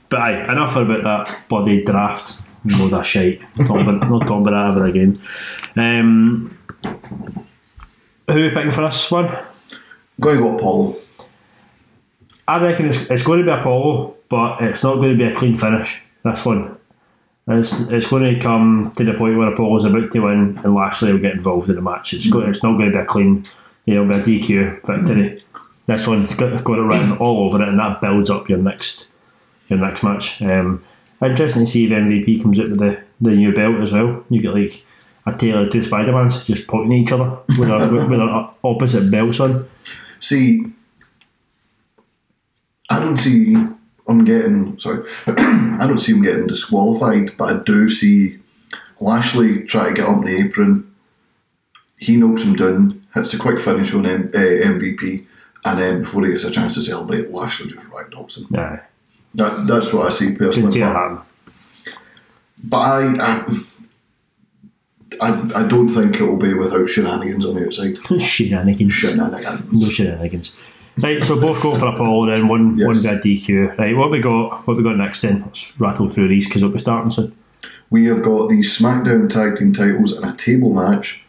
but 0.10 0.20
aye, 0.20 0.52
enough 0.52 0.76
about 0.78 1.04
that 1.04 1.44
bloody 1.50 1.84
draft. 1.84 2.40
No, 2.63 2.88
that 2.88 3.06
shite. 3.06 3.42
Not 3.58 3.68
talking 3.68 3.86
not 4.00 4.22
talking 4.22 4.48
about 4.48 4.52
that 4.52 4.78
ever 4.78 4.86
again. 4.86 5.22
Um, 5.76 6.58
who 8.28 8.34
are 8.34 8.36
we 8.36 8.50
picking 8.50 8.72
for 8.72 8.82
this 8.82 9.12
one? 9.12 9.28
Going 10.20 10.38
to 10.38 10.44
go 10.44 10.56
Apollo. 10.58 10.96
I 12.48 12.62
reckon 12.62 12.88
it's, 12.90 13.02
it's 13.10 13.24
going 13.24 13.40
to 13.40 13.46
be 13.46 13.52
Apollo, 13.52 14.16
but 14.30 14.62
it's 14.62 14.84
not 14.84 14.96
going 14.96 15.18
to 15.18 15.18
be 15.18 15.32
a 15.32 15.36
clean 15.36 15.58
finish. 15.58 16.02
This 16.24 16.46
one, 16.46 16.78
it's 17.48 17.74
it's 17.74 18.10
going 18.10 18.26
to 18.26 18.40
come 18.40 18.94
to 18.98 19.04
the 19.04 19.14
point 19.14 19.38
where 19.38 19.54
Apollo's 19.54 19.86
about 19.86 20.12
to 20.12 20.20
win 20.20 20.60
and 20.64 20.76
Lashley 20.76 21.12
will 21.12 21.20
get 21.20 21.34
involved 21.34 21.70
in 21.70 21.76
the 21.76 21.82
match. 21.82 22.14
It's 22.14 22.30
go, 22.30 22.42
it's 22.42 22.64
not 22.64 22.78
going 22.78 22.92
to 22.92 22.98
be 22.98 23.04
a 23.04 23.06
clean, 23.06 23.48
know, 23.86 24.08
be 24.08 24.16
a 24.16 24.22
DQ 24.22 24.86
victory. 24.86 25.44
This 25.86 26.08
one's 26.08 26.34
got, 26.36 26.64
got 26.64 26.80
it 26.80 26.82
written 26.82 27.18
all 27.18 27.46
over 27.46 27.62
it, 27.62 27.70
and 27.70 27.80
that 27.80 28.02
builds 28.02 28.30
up 28.30 28.50
your 28.50 28.58
next 28.60 29.08
your 29.70 29.80
next 29.80 30.04
match. 30.04 30.42
Um, 30.42 30.84
interesting 31.22 31.66
to 31.66 31.72
see 31.72 31.86
if 31.86 31.92
MVP 31.92 32.42
comes 32.42 32.60
out 32.60 32.70
with 32.70 32.80
the, 32.80 33.02
the 33.22 33.32
new 33.32 33.54
belt 33.54 33.82
as 33.82 33.94
well. 33.94 34.24
You 34.30 34.42
get 34.42 34.54
like 34.54 34.86
a 35.26 35.38
tail 35.38 35.62
of 35.62 35.72
two 35.72 35.84
Spider 35.84 36.12
Mans 36.12 36.44
just 36.44 36.68
pointing 36.68 36.94
at 36.94 37.04
each 37.04 37.12
other 37.12 37.38
with, 37.58 38.10
with 38.10 38.10
their 38.10 38.50
opposite 38.64 39.10
belts 39.12 39.40
on. 39.40 39.70
See, 40.20 40.66
I 42.89 43.00
don't 43.00 43.17
see 43.17 43.54
him 43.54 44.23
getting 44.26 44.78
sorry. 44.80 45.10
I 45.28 45.86
don't 45.88 45.97
see 46.00 46.13
him 46.13 46.21
getting 46.21 46.47
disqualified, 46.47 47.36
but 47.38 47.56
I 47.56 47.63
do 47.63 47.89
see 47.89 48.39
Lashley 49.00 49.63
try 49.63 49.89
to 49.89 49.93
get 49.93 50.06
on 50.08 50.23
the 50.23 50.36
apron. 50.38 50.89
He 51.97 52.15
knocks 52.15 52.43
him 52.43 52.56
down, 52.56 53.06
hits 53.13 53.34
a 53.34 53.39
quick 53.39 53.60
finish 53.60 53.93
on 53.93 54.06
M- 54.06 54.23
uh, 54.34 54.38
MVP, 54.38 55.26
and 55.65 55.80
then 55.80 56.00
before 56.02 56.23
he 56.26 56.32
gets 56.32 56.43
a 56.43 56.52
chance 56.52 56.76
to 56.76 56.82
celebrate, 56.82 57.32
Lashley 57.32 57.67
just 57.67 57.88
right 57.89 58.10
knocks 58.12 58.38
him. 58.38 58.47
Aye. 58.56 58.80
That, 59.36 59.67
that's 59.67 59.91
what 59.91 60.06
I 60.06 60.10
see 60.10 60.34
personally. 60.34 60.80
But, 60.80 61.23
but 62.63 62.78
I, 62.78 63.02
I, 63.19 63.63
I, 65.21 65.52
I 65.63 65.67
don't 65.67 65.89
think 65.89 66.15
it 66.15 66.23
will 66.23 66.38
be 66.39 66.54
without 66.54 66.88
shenanigans 66.88 67.45
on 67.45 67.56
the 67.56 67.65
outside. 67.65 67.97
Shenanigans. 68.21 68.93
Shenanigans. 68.93 69.73
No 69.73 69.89
shenanigans. 69.89 70.56
Right, 71.02 71.24
so 71.24 71.40
both 71.40 71.62
go 71.62 71.76
for 71.76 71.88
Apollo 71.88 72.32
then, 72.32 72.48
one 72.48 72.78
Yes. 72.78 72.88
one 72.88 73.02
bit 73.02 73.24
DQ. 73.24 73.78
Right, 73.78 73.96
what 73.96 74.12
we 74.12 74.20
got 74.20 74.66
what 74.68 74.78
we 74.78 74.84
got 74.84 74.98
next 74.98 75.22
then? 75.22 75.42
Let's 75.42 75.72
rattle 75.80 76.08
through 76.08 76.30
these 76.30 76.48
because 76.48 76.64
we'll 76.64 76.72
be 76.74 76.80
starting 76.80 77.12
soon. 77.12 77.34
We 77.90 78.06
have 78.06 78.22
got 78.24 78.50
the 78.50 78.60
SmackDown 78.62 79.30
Tag 79.30 79.56
Team 79.58 79.72
titles 79.74 80.18
in 80.18 80.24
a 80.24 80.36
table 80.36 80.74
match. 80.74 81.22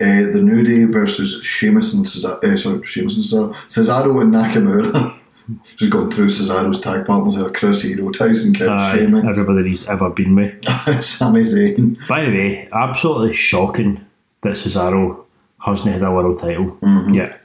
Uh, 0.00 0.30
the 0.30 0.42
New 0.42 0.62
Day 0.62 0.84
versus 0.84 1.42
Sheamus 1.42 1.94
and 1.94 2.04
Cesaro, 2.04 2.44
uh, 2.44 2.56
sorry, 2.58 2.84
Sheamus 2.84 3.14
and 3.16 3.24
Cesaro, 3.24 3.54
Cesaro 3.66 4.20
and 4.20 4.32
Nakamura. 4.34 5.14
Just 5.76 5.90
going 5.92 6.10
through 6.10 6.26
Cesaro's 6.26 6.78
tag 6.80 7.06
partners 7.06 7.36
there: 7.36 7.50
Chris 7.50 7.80
Hero, 7.82 8.10
Tyson 8.10 8.52
Kidd, 8.52 8.68
Aye, 8.68 8.96
Sheamus, 8.98 9.24
everybody 9.38 9.68
he's 9.70 9.86
ever 9.86 10.10
been 10.10 10.34
with. 10.34 10.62
Sami 11.02 11.42
Zayn. 11.44 11.96
By 12.08 12.24
the 12.26 12.30
way, 12.32 12.68
absolutely 12.72 13.32
shocking 13.32 14.04
that 14.42 14.54
Cesaro 14.56 15.24
hasn't 15.64 15.92
had 15.94 16.02
a 16.02 16.10
world 16.12 16.40
title 16.40 16.76
yet, 17.10 17.40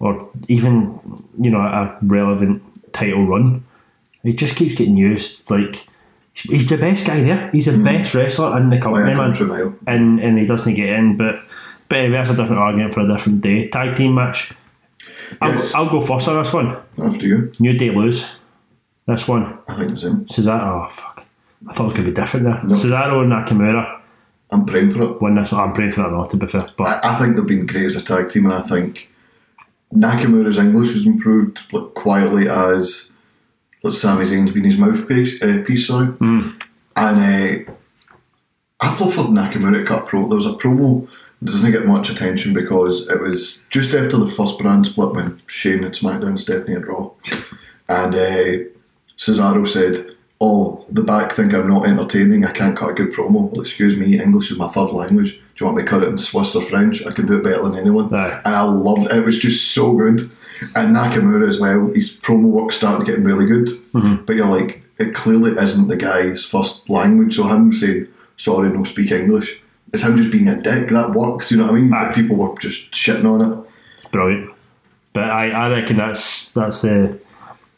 or 0.00 0.28
even 0.48 0.98
you 1.38 1.50
know 1.50 1.60
a 1.60 1.96
relevant 2.02 2.62
title 2.92 3.26
run. 3.26 3.64
He 4.22 4.32
just 4.32 4.56
keeps 4.56 4.74
getting 4.74 4.96
used. 4.96 5.48
Like 5.50 5.86
he's 6.34 6.68
the 6.68 6.76
best 6.76 7.06
guy 7.06 7.22
there. 7.22 7.50
He's 7.50 7.66
the 7.66 7.72
hmm. 7.72 7.84
best 7.84 8.14
wrestler 8.14 8.58
in 8.58 8.70
the 8.70 8.80
company, 8.80 9.14
man. 9.14 9.78
and 9.86 10.20
and 10.20 10.38
he 10.38 10.46
doesn't 10.46 10.74
get 10.74 10.88
in. 10.88 11.16
But 11.16 11.36
but 11.88 11.98
anyway, 11.98 12.16
that's 12.16 12.30
a 12.30 12.36
different 12.36 12.60
argument 12.60 12.94
for 12.94 13.00
a 13.00 13.08
different 13.08 13.42
day. 13.42 13.68
Tag 13.68 13.96
team 13.96 14.14
match. 14.14 14.52
I'll. 15.40 15.62
I'll 15.76 15.90
go 15.90 16.00
first 16.00 16.28
on 16.28 16.42
this 16.42 16.52
one. 16.52 16.76
After 16.98 17.26
you, 17.26 17.52
New 17.60 17.76
Day 17.76 17.90
lose. 17.90 18.36
This 19.06 19.28
one. 19.28 19.58
I 19.68 19.74
think 19.74 19.92
it's 19.92 20.02
him. 20.02 20.26
Cesaro. 20.26 20.84
Oh 20.84 20.88
fuck. 20.88 21.24
I 21.68 21.72
thought 21.72 21.84
it 21.84 21.86
was 21.86 21.92
gonna 21.94 22.06
be 22.06 22.12
different 22.14 22.46
there. 22.46 22.62
No. 22.64 22.74
Cesaro 22.74 23.22
and 23.22 23.32
Nakamura 23.32 24.00
I'm 24.52 24.66
praying 24.66 24.90
for 24.90 25.02
it. 25.02 25.22
win 25.22 25.36
this 25.36 25.52
one. 25.52 25.60
I'm 25.60 25.72
praying 25.72 25.92
for 25.92 26.02
that 26.02 26.10
not 26.10 26.30
to 26.30 26.36
be 26.36 26.46
fair, 26.46 26.64
but 26.76 27.04
I, 27.04 27.14
I 27.14 27.18
think 27.18 27.36
they've 27.36 27.46
been 27.46 27.66
great 27.66 27.86
as 27.86 27.96
a 27.96 28.04
tag 28.04 28.28
team, 28.28 28.46
and 28.46 28.54
I 28.54 28.62
think 28.62 29.09
Nakamura's 29.92 30.58
English 30.58 30.92
has 30.92 31.06
improved 31.06 31.60
like, 31.72 31.94
quietly 31.94 32.48
as 32.48 33.12
like, 33.82 33.94
Sami 33.94 34.24
Zayn's 34.24 34.52
been 34.52 34.64
his 34.64 34.76
mouthpiece. 34.76 35.42
Uh, 35.42 35.62
piece, 35.66 35.86
sorry, 35.86 36.08
and 36.96 37.66
uh, 37.66 37.72
I'd 38.80 39.00
love 39.00 39.14
for 39.14 39.24
Nakamura 39.24 39.74
to 39.74 39.84
cut 39.84 40.06
pro. 40.06 40.28
There 40.28 40.36
was 40.36 40.46
a 40.46 40.52
promo 40.52 41.08
that 41.40 41.50
doesn't 41.50 41.72
get 41.72 41.86
much 41.86 42.10
attention 42.10 42.52
because 42.54 43.08
it 43.08 43.20
was 43.20 43.62
just 43.70 43.94
after 43.94 44.16
the 44.16 44.28
first 44.28 44.58
brand 44.58 44.86
split 44.86 45.14
when 45.14 45.38
Shane 45.48 45.82
had 45.82 45.94
SmackDown, 45.94 46.38
Stephanie 46.38 46.74
had 46.74 46.86
Raw, 46.86 47.10
and 47.88 48.14
uh, 48.14 48.64
Cesaro 49.16 49.66
said. 49.66 50.09
Oh, 50.42 50.86
the 50.88 51.02
back 51.02 51.32
think 51.32 51.52
I'm 51.52 51.68
not 51.68 51.86
entertaining. 51.86 52.46
I 52.46 52.52
can't 52.52 52.76
cut 52.76 52.90
a 52.90 52.94
good 52.94 53.12
promo. 53.12 53.50
Well, 53.50 53.60
excuse 53.60 53.96
me, 53.96 54.18
English 54.18 54.50
is 54.50 54.58
my 54.58 54.68
third 54.68 54.90
language. 54.90 55.32
Do 55.34 55.40
you 55.56 55.66
want 55.66 55.76
me 55.76 55.82
to 55.84 55.88
cut 55.88 56.02
it 56.02 56.08
in 56.08 56.16
Swiss 56.16 56.56
or 56.56 56.62
French? 56.62 57.04
I 57.06 57.12
can 57.12 57.26
do 57.26 57.36
it 57.38 57.44
better 57.44 57.62
than 57.62 57.76
anyone. 57.76 58.12
Aye. 58.14 58.40
And 58.46 58.54
I 58.54 58.62
loved 58.62 59.10
it. 59.10 59.16
It 59.18 59.24
was 59.26 59.38
just 59.38 59.72
so 59.74 59.94
good. 59.94 60.30
And 60.74 60.96
Nakamura 60.96 61.46
as 61.46 61.60
well, 61.60 61.90
his 61.92 62.16
promo 62.16 62.44
work 62.44 62.72
started 62.72 63.06
getting 63.06 63.24
really 63.24 63.44
good. 63.44 63.68
But 64.26 64.36
you're 64.36 64.46
like, 64.46 64.82
it 64.98 65.14
clearly 65.14 65.50
isn't 65.52 65.88
the 65.88 65.96
guy's 65.96 66.44
first 66.46 66.88
language. 66.88 67.36
So 67.36 67.46
him 67.46 67.72
saying, 67.74 68.08
sorry, 68.36 68.70
no 68.70 68.84
speak 68.84 69.10
English. 69.10 69.60
It's 69.92 70.02
him 70.02 70.16
just 70.16 70.30
being 70.30 70.48
a 70.48 70.56
dick. 70.56 70.88
That 70.88 71.10
works. 71.14 71.50
You 71.50 71.58
know 71.58 71.64
what 71.66 71.74
I 71.74 71.78
mean? 71.78 71.92
Aye. 71.92 72.06
But 72.06 72.14
people 72.14 72.36
were 72.36 72.56
just 72.58 72.90
shitting 72.92 73.24
on 73.26 73.64
it. 73.64 74.10
brilliant. 74.12 74.50
But 75.12 75.24
I, 75.24 75.50
I 75.50 75.68
reckon 75.68 75.96
that's 75.96 76.52
that's 76.52 76.82
uh, 76.84 77.14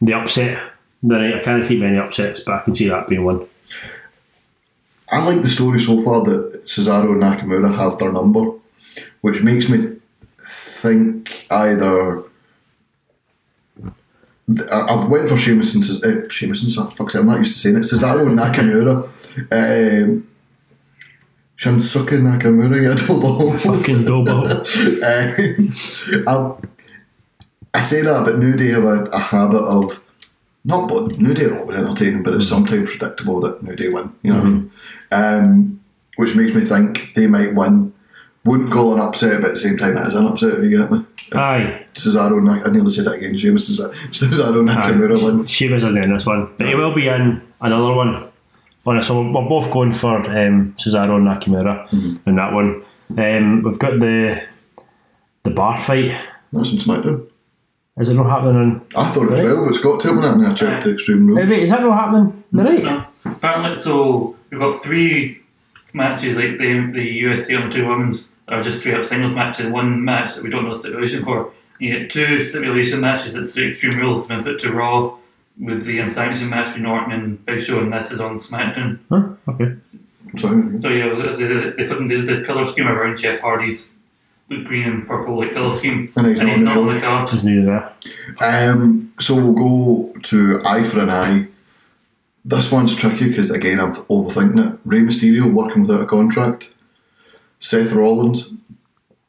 the 0.01 0.13
upset. 0.15 0.72
The. 1.03 1.35
I 1.41 1.43
can't 1.43 1.65
see 1.65 1.81
many 1.81 1.99
upsets, 1.99 2.41
but 2.41 2.55
I 2.55 2.61
can 2.61 2.75
see 2.75 2.89
that 2.89 3.09
being 3.09 3.25
one. 3.25 3.47
I 5.11 5.23
like 5.25 5.43
the 5.43 5.51
story 5.51 5.81
so 5.81 6.03
far 6.03 6.23
that 6.25 6.65
Cesaro 6.65 7.13
and 7.13 7.23
Nakamura 7.23 7.77
have 7.77 7.99
their 7.99 8.13
number, 8.13 8.53
which 9.21 9.43
makes 9.43 9.69
me 9.69 9.97
think 10.39 11.47
either. 11.51 12.23
I 14.71 14.79
I 14.79 15.07
went 15.07 15.29
for 15.29 15.37
Sheamus 15.37 15.75
and 15.75 15.85
Ces- 15.85 16.03
uh, 16.03 16.29
Sheamus 16.29 16.63
and 16.63 16.73
Ces- 16.73 16.95
fuck's 16.95 17.15
it, 17.15 17.21
I'm 17.21 17.27
not 17.27 17.39
used 17.39 17.55
to 17.55 17.59
saying 17.59 17.77
it. 17.77 17.81
Cesaro 17.81 18.27
and 18.27 18.39
Nakamura. 18.39 19.09
Um, 19.53 20.29
Shinsuke 21.57 22.19
Nakamura, 22.19 22.83
yeah, 22.83 23.07
double. 23.07 23.57
Fucking 23.59 24.05
double. 24.05 24.47
um, 26.27 26.59
I, 27.73 27.79
I 27.79 27.81
say 27.83 28.03
that, 28.03 28.23
but 28.25 28.39
New 28.39 28.57
Day 28.57 28.71
have 28.71 28.85
a, 28.85 29.05
a 29.05 29.19
habit 29.19 29.63
of 29.63 30.02
not, 30.65 30.89
but 30.89 31.19
New 31.19 31.35
Day 31.35 31.47
are 31.47 31.73
entertaining, 31.73 32.23
but 32.23 32.35
it's 32.35 32.49
sometimes 32.49 32.91
predictable 32.91 33.41
that 33.41 33.63
New 33.63 33.75
Day 33.75 33.89
win. 33.89 34.13
You 34.23 34.33
know 34.33 34.39
what 34.39 34.47
I 34.47 34.51
mean? 34.51 34.71
Um, 35.11 35.81
which 36.17 36.37
makes 36.37 36.55
me 36.55 36.63
think 36.63 37.15
they 37.15 37.27
might 37.27 37.55
win. 37.55 37.93
Wouldn't 38.45 38.73
call 38.73 38.93
an 38.95 39.01
upset, 39.01 39.41
but 39.41 39.49
at 39.51 39.55
the 39.55 39.61
same 39.61 39.77
time, 39.77 39.97
it 39.97 40.07
is 40.07 40.15
an 40.15 40.27
upset 40.27 40.59
if 40.59 40.65
you 40.65 40.79
get 40.79 40.91
me. 40.91 41.05
Aye, 41.35 41.87
Cesaro, 41.95 42.67
I 42.67 42.71
nearly 42.71 42.91
said 42.91 43.07
that 43.07 43.15
again. 43.15 43.37
Sheamus 43.37 43.71
Cesaro, 43.81 43.93
Cesaro 44.11 44.69
Nakamura 44.69 45.23
win. 45.25 45.47
Sheamus 45.47 45.83
isn't 45.83 45.97
in 45.97 46.13
this 46.13 46.27
one, 46.27 46.53
but 46.59 46.67
he 46.67 46.75
will 46.75 46.95
be 46.95 47.09
in 47.09 47.41
another 47.61 47.95
one. 47.95 48.29
On 48.85 49.01
so 49.03 49.23
we're 49.23 49.49
both 49.49 49.71
going 49.71 49.93
for 49.93 50.17
um, 50.17 50.75
Cesaro 50.77 51.17
and 51.17 51.27
Nakamura 51.27 52.27
in 52.27 52.35
that 52.35 52.53
one. 52.53 52.83
Um, 53.17 53.63
we've 53.63 53.79
got 53.79 54.01
the 54.01 54.43
the 55.45 55.51
bar 55.51 55.79
fight. 55.79 56.11
That's 56.53 56.73
on 56.73 56.79
SmackDown. 56.79 57.29
Is 57.99 58.09
it 58.09 58.15
not 58.15 58.27
happening 58.27 58.57
on? 58.57 58.87
I 58.97 59.09
thought 59.09 59.25
it 59.25 59.31
was 59.31 59.41
Right. 59.41 59.45
well, 59.49 59.67
but 59.67 59.75
Scott 59.75 60.01
told 60.01 60.17
me 60.17 60.23
that 60.23 60.35
and 60.35 60.47
I 60.47 60.55
checked 60.55 60.85
the 60.85 60.93
Extreme 60.95 61.19
Hey, 61.29 61.35
Rules. 61.35 61.51
wait, 61.51 61.63
is 61.65 61.71
that 61.71 61.83
not 61.83 61.99
happening 61.99 62.45
tonight? 62.55 62.83
No. 62.85 63.05
Apparently, 63.27 63.79
so 63.79 64.37
we've 64.51 64.61
got 64.61 64.83
three 64.83 65.41
matches, 65.93 66.37
like 66.37 66.57
the 66.59 66.91
the 66.95 67.05
US 67.27 67.47
title 67.47 67.65
and 67.65 67.73
two 67.73 67.87
women's, 67.87 68.35
are 68.49 68.63
just 68.63 68.81
straight 68.81 68.95
up 68.95 69.05
singles 69.05 69.35
matches. 69.35 69.67
And 69.67 69.75
one 69.75 70.03
match 70.05 70.35
that 70.37 70.45
we 70.45 70.49
don't 70.51 70.65
know 70.65 70.71
the 70.75 70.81
stipulation 70.81 71.23
for. 71.25 71.51
You 71.79 71.99
get 71.99 72.11
two 72.11 72.43
stipulation 72.43 73.01
matches 73.01 73.35
that's 73.35 73.53
the 73.55 73.69
Extreme 73.71 73.99
Rules 73.99 74.27
have 74.29 74.43
been 74.45 74.55
put 74.55 74.61
to 74.63 74.73
Raw 74.73 75.17
with 75.61 75.85
the 75.85 75.99
unsanctioned 75.99 76.49
match 76.49 76.67
between 76.69 76.85
Norton 76.85 77.13
and 77.13 77.45
Big 77.45 77.63
Show, 77.63 77.81
and 77.81 77.93
this 77.93 78.11
is 78.11 78.21
on 78.21 78.39
SmackDown. 78.39 79.01
Huh? 79.11 79.29
Okay. 79.49 79.77
Sorry. 80.39 80.81
So 80.81 80.89
yeah, 80.89 81.35
they, 81.37 81.71
they 81.77 81.85
fucking 81.85 82.09
did 82.09 82.27
the 82.27 82.43
colour 82.43 82.65
scheme 82.65 82.89
around 82.89 83.19
Jeff 83.19 83.41
Hardy's 83.41 83.91
green 84.65 84.85
and 84.85 85.07
purple 85.07 85.39
like 85.39 85.53
colour 85.55 85.71
scheme, 85.71 86.11
And 86.17 86.27
he's 86.27 86.39
not 86.41 86.49
on 86.53 86.59
the 86.61 86.65
not 86.65 86.77
on 86.77 86.95
the 86.95 87.01
card. 87.01 87.29
Just 87.29 87.45
needed 87.45 87.67
that. 87.67 87.95
Um, 88.41 89.13
so 89.19 89.35
we'll 89.35 89.53
go 89.53 90.13
to 90.21 90.63
eye 90.67 90.85
for 90.85 91.01
an 91.01 91.11
eye. 91.11 91.49
This 92.45 92.71
one's 92.73 92.95
tricky 92.97 93.29
because 93.29 93.51
again 93.51 93.81
I'm 93.81 93.95
overthinking 93.95 94.75
it. 94.75 94.81
Rey 94.85 95.01
Mysterio 95.01 95.53
working 95.53 95.83
without 95.83 96.03
a 96.03 96.07
contract. 96.07 96.71
Seth 97.59 97.93
Rollins 97.93 98.49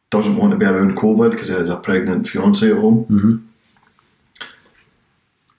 doesn't 0.10 0.38
want 0.38 0.52
to 0.54 0.58
be 0.58 0.66
around 0.66 0.98
COVID 0.98 1.32
because 1.32 1.48
he 1.48 1.54
has 1.54 1.70
a 1.70 1.78
pregnant 1.78 2.28
fiance 2.28 2.70
at 2.70 2.78
home. 2.78 3.06
Mhm. 3.06 3.44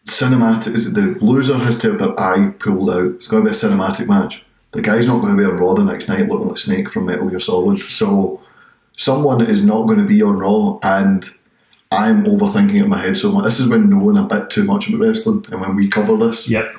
Cinematic 0.07 0.75
is 0.75 0.93
the 0.93 1.17
loser 1.21 1.59
has 1.59 1.79
to 1.79 1.91
have 1.91 1.99
their 1.99 2.19
eye 2.21 2.53
pulled 2.59 2.91
out. 2.91 3.07
It's 3.15 3.27
got 3.27 3.39
to 3.39 3.45
be 3.45 3.51
a 3.51 3.53
cinematic 3.53 4.07
match. 4.07 4.45
The 4.73 4.83
guy's 4.83 5.07
not 5.07 5.23
going 5.23 5.37
to 5.37 5.43
be 5.43 5.49
on 5.49 5.57
Raw 5.57 5.75
the 5.75 5.85
next 5.85 6.09
night 6.09 6.29
looking 6.29 6.49
like 6.49 6.59
Snake 6.59 6.91
from 6.91 7.07
Metal 7.07 7.29
Gear 7.29 7.41
Solid. 7.41 7.81
So 7.81 8.41
someone 8.97 9.41
is 9.41 9.65
not 9.65 9.87
going 9.87 9.99
to 9.99 10.05
be 10.07 10.23
on 10.23 10.39
Raw 10.39 10.79
and 10.83 11.29
I'm 11.91 12.25
overthinking 12.25 12.75
it 12.77 12.83
in 12.85 12.89
my 12.89 13.01
head 13.01 13.17
so 13.19 13.31
much. 13.33 13.45
This 13.45 13.61
is 13.61 13.69
when 13.69 13.89
knowing 13.91 14.17
a 14.19 14.23
bit 14.25 14.51
too 14.51 14.65
much 14.65 14.89
about 14.89 15.01
wrestling, 15.01 15.45
and 15.51 15.61
when 15.61 15.77
we 15.77 15.87
cover 15.89 16.17
this, 16.17 16.51
Yep. 16.51 16.75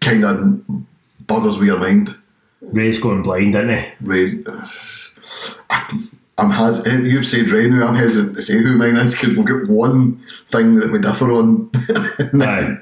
kind 0.00 0.24
of 0.24 0.60
buggers 1.26 1.58
with 1.58 1.68
your 1.68 1.78
mind. 1.78 2.16
Rey's 2.60 2.98
going 2.98 3.22
blind, 3.22 3.54
isn't 3.54 3.70
he? 3.70 3.86
Rey, 4.02 4.42
I'm 6.38 6.50
has 6.50 6.84
you've 6.86 7.24
said 7.26 7.50
Rey 7.50 7.68
now. 7.68 7.88
I'm 7.88 7.96
hesitant 7.96 8.36
to 8.36 8.42
say 8.42 8.54
who 8.58 8.76
mine 8.76 8.96
is 8.96 9.14
because 9.14 9.36
we've 9.36 9.44
got 9.46 9.68
one 9.68 10.22
thing 10.50 10.76
that 10.76 10.92
we 10.92 10.98
differ 11.00 11.32
on, 11.32 11.70
Aye. 12.42 12.78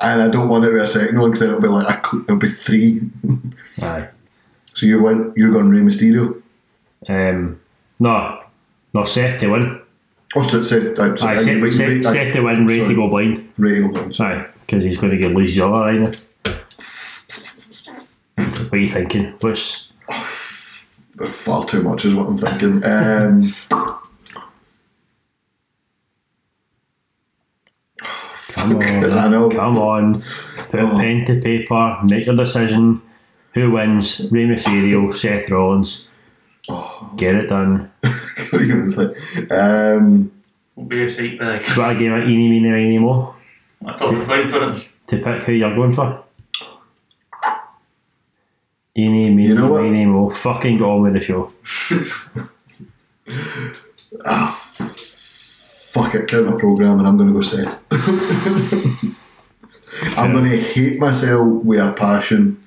and 0.00 0.22
I 0.22 0.28
don't 0.28 0.48
want 0.48 0.64
it 0.64 0.68
to 0.68 0.74
be 0.74 0.80
a 0.80 0.86
second 0.86 1.18
one 1.20 1.30
because 1.30 1.42
it'll 1.42 1.60
be 1.60 1.68
like 1.68 1.88
a, 1.88 2.16
it'll 2.22 2.36
be 2.36 2.48
three. 2.48 3.00
Aye. 3.80 4.08
So 4.74 4.86
you 4.86 5.02
went, 5.02 5.36
you're 5.36 5.52
going 5.52 5.70
Rey 5.70 5.80
Mysterio. 5.80 6.40
Um, 7.08 7.60
no, 7.98 8.42
no, 8.94 9.04
Seth 9.04 9.40
to 9.40 9.48
win. 9.48 9.80
Oh, 10.36 10.42
so, 10.42 10.62
so, 10.62 10.94
so, 10.94 11.02
Aye, 11.04 11.36
uh, 11.36 11.38
Seth, 11.38 11.62
wait, 11.62 11.70
Seth, 11.72 11.88
wait, 11.88 12.02
Seth 12.04 12.32
to 12.34 12.44
win, 12.44 12.66
Rey 12.66 12.86
to 12.86 12.94
go 12.94 13.08
blind. 13.08 13.50
Rey 13.56 13.76
to 13.76 13.80
go. 13.82 13.88
Blind. 13.88 14.14
Sorry. 14.14 14.36
Aye, 14.36 14.46
because 14.60 14.82
he's 14.84 14.96
going 14.98 15.12
to 15.12 15.16
get 15.18 15.32
lose 15.32 15.56
the 15.56 15.66
other 15.66 15.82
eye 15.82 15.98
now. 15.98 16.10
What 18.36 18.72
are 18.74 18.76
you 18.78 18.88
thinking? 18.88 19.34
What's 19.40 19.88
Far 21.30 21.64
too 21.64 21.82
much 21.82 22.04
is 22.04 22.14
what 22.14 22.28
I'm 22.28 22.36
thinking. 22.36 22.84
Um, 22.84 23.54
come 28.48 28.76
on? 28.76 28.82
I 28.82 29.28
know. 29.28 29.50
Come 29.50 29.78
on, 29.78 30.22
put 30.70 30.80
Oh. 30.80 30.96
pen 30.98 31.24
to 31.26 31.40
paper, 31.40 31.98
make 32.04 32.26
your 32.26 32.36
decision. 32.36 33.02
Who 33.54 33.72
wins? 33.72 34.20
Rey 34.30 34.44
Mysterio, 34.46 35.12
Seth 35.12 35.50
Rollins. 35.50 36.06
Oh. 36.68 37.12
Get 37.16 37.34
it 37.34 37.48
done. 37.48 37.90
can't 38.02 38.62
even 38.62 38.90
say. 38.90 39.14
Um, 39.50 40.30
Will 40.76 40.84
be 40.84 41.02
a 41.04 41.10
cheap 41.10 41.38
bag. 41.38 41.64
So 41.64 41.82
I 41.82 41.94
gave 41.94 42.12
it 42.12 42.28
eeny, 42.28 42.48
meeny, 42.50 42.70
miny, 42.70 42.98
mo 42.98 43.34
I 43.84 43.96
thought 43.96 44.10
we 44.10 44.18
were 44.18 44.24
playing 44.24 44.48
for 44.48 44.72
it. 44.72 44.86
to 45.08 45.18
pick 45.18 45.42
who 45.44 45.52
you're 45.52 45.74
going 45.74 45.92
for. 45.92 46.24
Eeny, 48.96 49.30
meeny, 49.30 49.48
You 49.48 49.54
know 49.54 49.68
what? 49.68 49.82
miny, 49.84 50.04
mo. 50.06 50.30
Fucking 50.30 50.78
go 50.78 50.90
on 50.92 51.02
with 51.02 51.14
the 51.14 51.20
show. 51.20 51.52
ah, 54.26 54.50
fuck 54.50 56.14
it, 56.14 56.28
counter 56.28 56.56
program, 56.58 56.98
and 56.98 57.06
I'm 57.08 57.16
going 57.16 57.28
to 57.28 57.34
go 57.34 57.40
Seth. 57.40 57.80
I'm 60.18 60.32
going 60.32 60.44
to 60.44 60.56
hate 60.60 60.98
myself 60.98 61.64
with 61.64 61.80
a 61.80 61.92
passion 61.92 62.62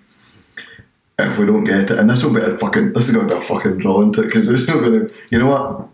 if 1.28 1.38
we 1.38 1.46
don't 1.46 1.64
get 1.64 1.92
it, 1.92 2.00
and 2.00 2.10
this 2.10 2.24
will 2.24 2.34
be 2.34 2.42
a 2.42 2.58
fucking. 2.58 2.94
This 2.94 3.10
is 3.10 3.16
going 3.16 3.28
to 3.28 3.36
be 3.36 3.38
a 3.38 3.42
fucking 3.42 3.78
draw 3.80 4.02
into 4.02 4.22
it 4.22 4.26
because 4.28 4.48
it's 4.50 4.68
not 4.68 4.82
going 4.84 5.08
to. 5.08 5.14
You 5.30 5.40
know 5.40 5.48
what? 5.48 5.88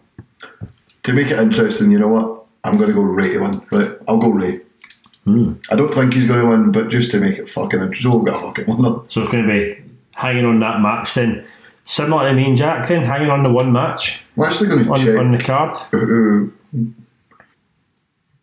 To 1.03 1.13
make 1.13 1.27
it 1.27 1.39
interesting, 1.39 1.91
you 1.91 1.99
know 1.99 2.07
what? 2.09 2.45
I'm 2.63 2.75
going 2.75 2.87
to 2.87 2.93
go 2.93 3.01
Rey 3.01 3.33
to 3.33 3.39
win. 3.39 3.61
Right, 3.71 3.91
I'll 4.07 4.17
go 4.17 4.29
Rey. 4.29 4.61
I 5.69 5.75
don't 5.75 5.93
think 5.93 6.13
he's 6.13 6.25
going 6.25 6.39
to 6.41 6.47
win, 6.49 6.71
but 6.71 6.89
just 6.89 7.11
to 7.11 7.19
make 7.19 7.37
it 7.37 7.49
fucking 7.49 7.81
interesting, 7.81 8.11
we'll 8.11 8.23
get 8.23 8.35
a 8.35 8.39
fucking 8.39 8.65
winner. 8.65 9.01
So 9.09 9.21
it's 9.21 9.31
going 9.31 9.45
to 9.45 9.49
be 9.49 9.83
hanging 10.15 10.45
on 10.45 10.59
that 10.61 10.79
match 10.79 11.13
then. 11.15 11.45
Similar 11.83 12.29
to 12.29 12.33
me 12.35 12.45
and 12.45 12.57
Jack 12.57 12.87
then, 12.87 13.03
hanging 13.03 13.29
on 13.29 13.43
the 13.43 13.51
one 13.51 13.71
match 13.71 14.25
We're 14.35 14.47
actually 14.47 14.69
going 14.69 14.83
to 14.85 14.89
on, 14.91 14.97
check 14.97 15.17
on 15.17 15.31
the 15.31 15.37
card. 15.37 15.77
who 15.91 16.51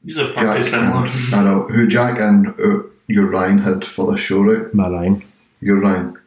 These 0.02 0.18
are 0.18 0.26
far 0.28 0.56
too 0.56 0.62
Jack 0.62 0.70
similar. 0.70 1.06
and, 1.06 1.34
I 1.34 1.42
know 1.42 1.62
who 1.68 1.86
Jack 1.86 2.20
and 2.20 2.48
uh, 2.48 2.82
your 3.06 3.30
Ryan 3.30 3.58
had 3.58 3.84
for 3.84 4.10
the 4.10 4.16
show, 4.18 4.42
right? 4.42 4.72
My 4.74 4.88
line. 4.88 5.24
Your 5.60 5.80
Ryan. 5.80 6.18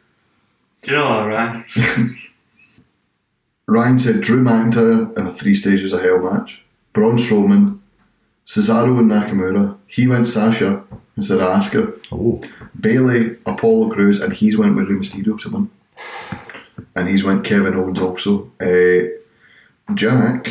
Do 0.82 0.92
you 0.92 0.96
know 0.96 1.08
what, 1.08 1.26
Ryan? 1.26 1.64
Ryan 3.66 3.98
said 3.98 4.20
Drew 4.20 4.42
McIntyre 4.42 5.16
in 5.18 5.26
a 5.26 5.30
three 5.30 5.54
stages 5.54 5.92
of 5.92 6.00
hell 6.00 6.20
match, 6.20 6.62
Braun 6.92 7.16
Strowman, 7.16 7.80
Cesaro 8.46 8.98
and 8.98 9.10
Nakamura. 9.10 9.76
He 9.86 10.06
went 10.08 10.26
Sasha 10.28 10.84
instead 11.16 11.40
of 11.40 11.48
Asuka. 11.48 12.00
Oh, 12.10 12.40
Bayley, 12.80 13.36
Apollo 13.44 13.90
Crews, 13.90 14.22
and 14.22 14.32
he's 14.32 14.56
went 14.56 14.76
with 14.76 14.88
Rey 14.88 14.96
Mysterio 14.96 15.38
to 15.40 15.50
win. 15.50 15.70
And 16.96 17.08
he's 17.08 17.24
went 17.24 17.44
Kevin 17.44 17.74
Owens 17.74 18.00
also. 18.00 18.50
Uh, 18.60 19.08
Jack. 19.94 20.48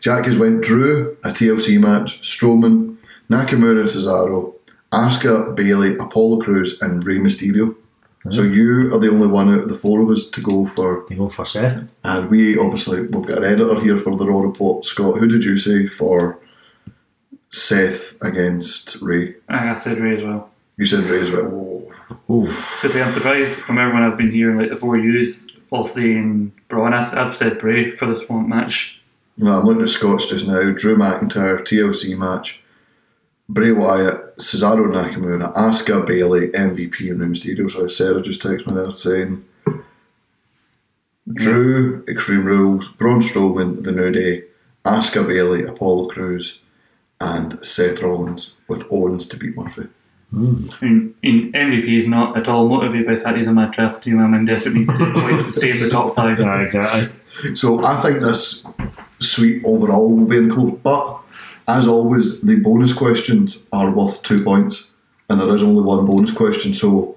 Jack 0.00 0.24
has 0.24 0.36
went 0.36 0.62
Drew, 0.62 1.16
a 1.24 1.28
TLC 1.28 1.80
match, 1.80 2.20
Strowman, 2.20 2.96
Nakamura 3.30 3.80
and 3.80 3.88
Cesaro, 3.88 4.54
Asuka, 4.92 5.54
Bayley, 5.54 5.96
Apollo 5.96 6.40
Crews, 6.42 6.80
and 6.82 7.06
Rey 7.06 7.18
Mysterio. 7.18 7.76
So 8.30 8.42
hmm. 8.42 8.54
you 8.54 8.94
are 8.94 8.98
the 8.98 9.10
only 9.10 9.26
one 9.26 9.52
out 9.52 9.64
of 9.64 9.68
the 9.68 9.74
four 9.74 10.00
of 10.00 10.08
us 10.08 10.28
to 10.30 10.40
go 10.40 10.66
for 10.66 11.04
they 11.08 11.16
go 11.16 11.28
for 11.28 11.44
Seth. 11.44 11.92
and 12.04 12.30
we 12.30 12.58
obviously 12.58 13.02
we've 13.02 13.26
got 13.26 13.38
an 13.38 13.44
editor 13.44 13.80
here 13.80 13.98
for 13.98 14.16
the 14.16 14.26
Raw 14.26 14.40
Report. 14.40 14.86
Scott, 14.86 15.18
who 15.18 15.28
did 15.28 15.44
you 15.44 15.58
say 15.58 15.86
for 15.86 16.38
Seth 17.50 18.20
against 18.22 18.96
Rey? 19.02 19.34
Aye, 19.48 19.70
I 19.70 19.74
said 19.74 19.98
Rey 19.98 20.14
as 20.14 20.22
well. 20.22 20.50
You 20.76 20.86
said 20.86 21.04
Rey 21.04 21.20
as 21.20 21.30
well. 21.30 21.44
Oh. 21.46 21.74
Oh, 22.28 22.46
So 22.80 22.88
I'm 22.88 23.10
surprised 23.12 23.60
from 23.60 23.78
everyone 23.78 24.02
I've 24.02 24.16
been 24.16 24.30
hearing, 24.30 24.58
like 24.58 24.70
the 24.70 24.76
four 24.76 24.96
U's, 24.96 25.46
all 25.70 25.84
saying 25.84 26.52
Braun. 26.68 26.94
I- 26.94 27.26
I've 27.26 27.34
said 27.34 27.58
Bray 27.58 27.90
for 27.90 28.06
the 28.06 28.16
Swamp 28.16 28.48
match. 28.48 29.00
Well, 29.38 29.60
I'm 29.60 29.66
looking 29.66 29.82
at 29.82 29.88
Scott's 29.88 30.26
just 30.26 30.46
now. 30.46 30.70
Drew 30.70 30.96
McIntyre 30.96 31.60
TLC 31.60 32.16
match. 32.16 32.62
Bray 33.48 33.72
Wyatt, 33.72 34.36
Cesaro 34.38 34.86
Nakamura, 34.86 35.54
Asuka, 35.54 36.06
Bayley, 36.06 36.48
MVP, 36.48 37.10
and 37.10 37.20
Rey 37.20 37.26
Mysterio. 37.26 37.70
So 37.70 37.86
Sarah 37.88 38.22
just 38.22 38.42
texted 38.42 38.68
me 38.68 38.74
there 38.74 38.90
saying 38.90 39.44
Drew, 41.32 42.04
Extreme 42.08 42.46
Rules, 42.46 42.88
Braun 42.88 43.20
Strowman, 43.20 43.82
The 43.82 43.92
New 43.92 44.10
Day, 44.10 44.44
Asuka, 44.84 45.26
Bayley, 45.26 45.62
Apollo 45.64 46.08
Crews, 46.08 46.60
and 47.20 47.58
Seth 47.64 48.02
Rollins 48.02 48.54
with 48.68 48.90
Owens 48.90 49.26
to 49.28 49.36
beat 49.36 49.56
Murphy. 49.56 49.88
Hmm. 50.30 50.66
In, 50.82 51.14
in 51.22 51.52
MVP 51.52 51.86
is 51.96 52.06
not 52.06 52.36
at 52.36 52.48
all 52.48 52.66
motivated 52.68 53.06
by 53.06 53.14
the 53.14 53.20
fact 53.20 53.38
he's 53.38 53.46
on 53.46 53.54
my 53.54 53.66
draft 53.66 54.02
team. 54.02 54.20
I'm 54.20 54.34
in 54.34 54.44
desperate 54.44 54.74
need 54.74 54.88
to 54.94 55.12
to 55.12 55.42
stay 55.44 55.70
in 55.70 55.80
the 55.80 55.88
top 55.88 56.16
five. 56.16 56.40
Yeah, 56.40 56.60
exactly. 56.60 57.54
So 57.54 57.84
I 57.84 57.96
think 57.96 58.20
this 58.20 58.64
sweep 59.20 59.64
overall 59.64 60.10
will 60.10 60.26
be 60.26 60.38
included. 60.38 60.82
But 60.82 61.20
as 61.66 61.86
always, 61.86 62.40
the 62.40 62.56
bonus 62.56 62.92
questions 62.92 63.64
are 63.72 63.90
worth 63.90 64.22
two 64.22 64.42
points, 64.42 64.88
and 65.28 65.40
there 65.40 65.54
is 65.54 65.62
only 65.62 65.82
one 65.82 66.04
bonus 66.04 66.32
question. 66.32 66.72
So 66.72 67.16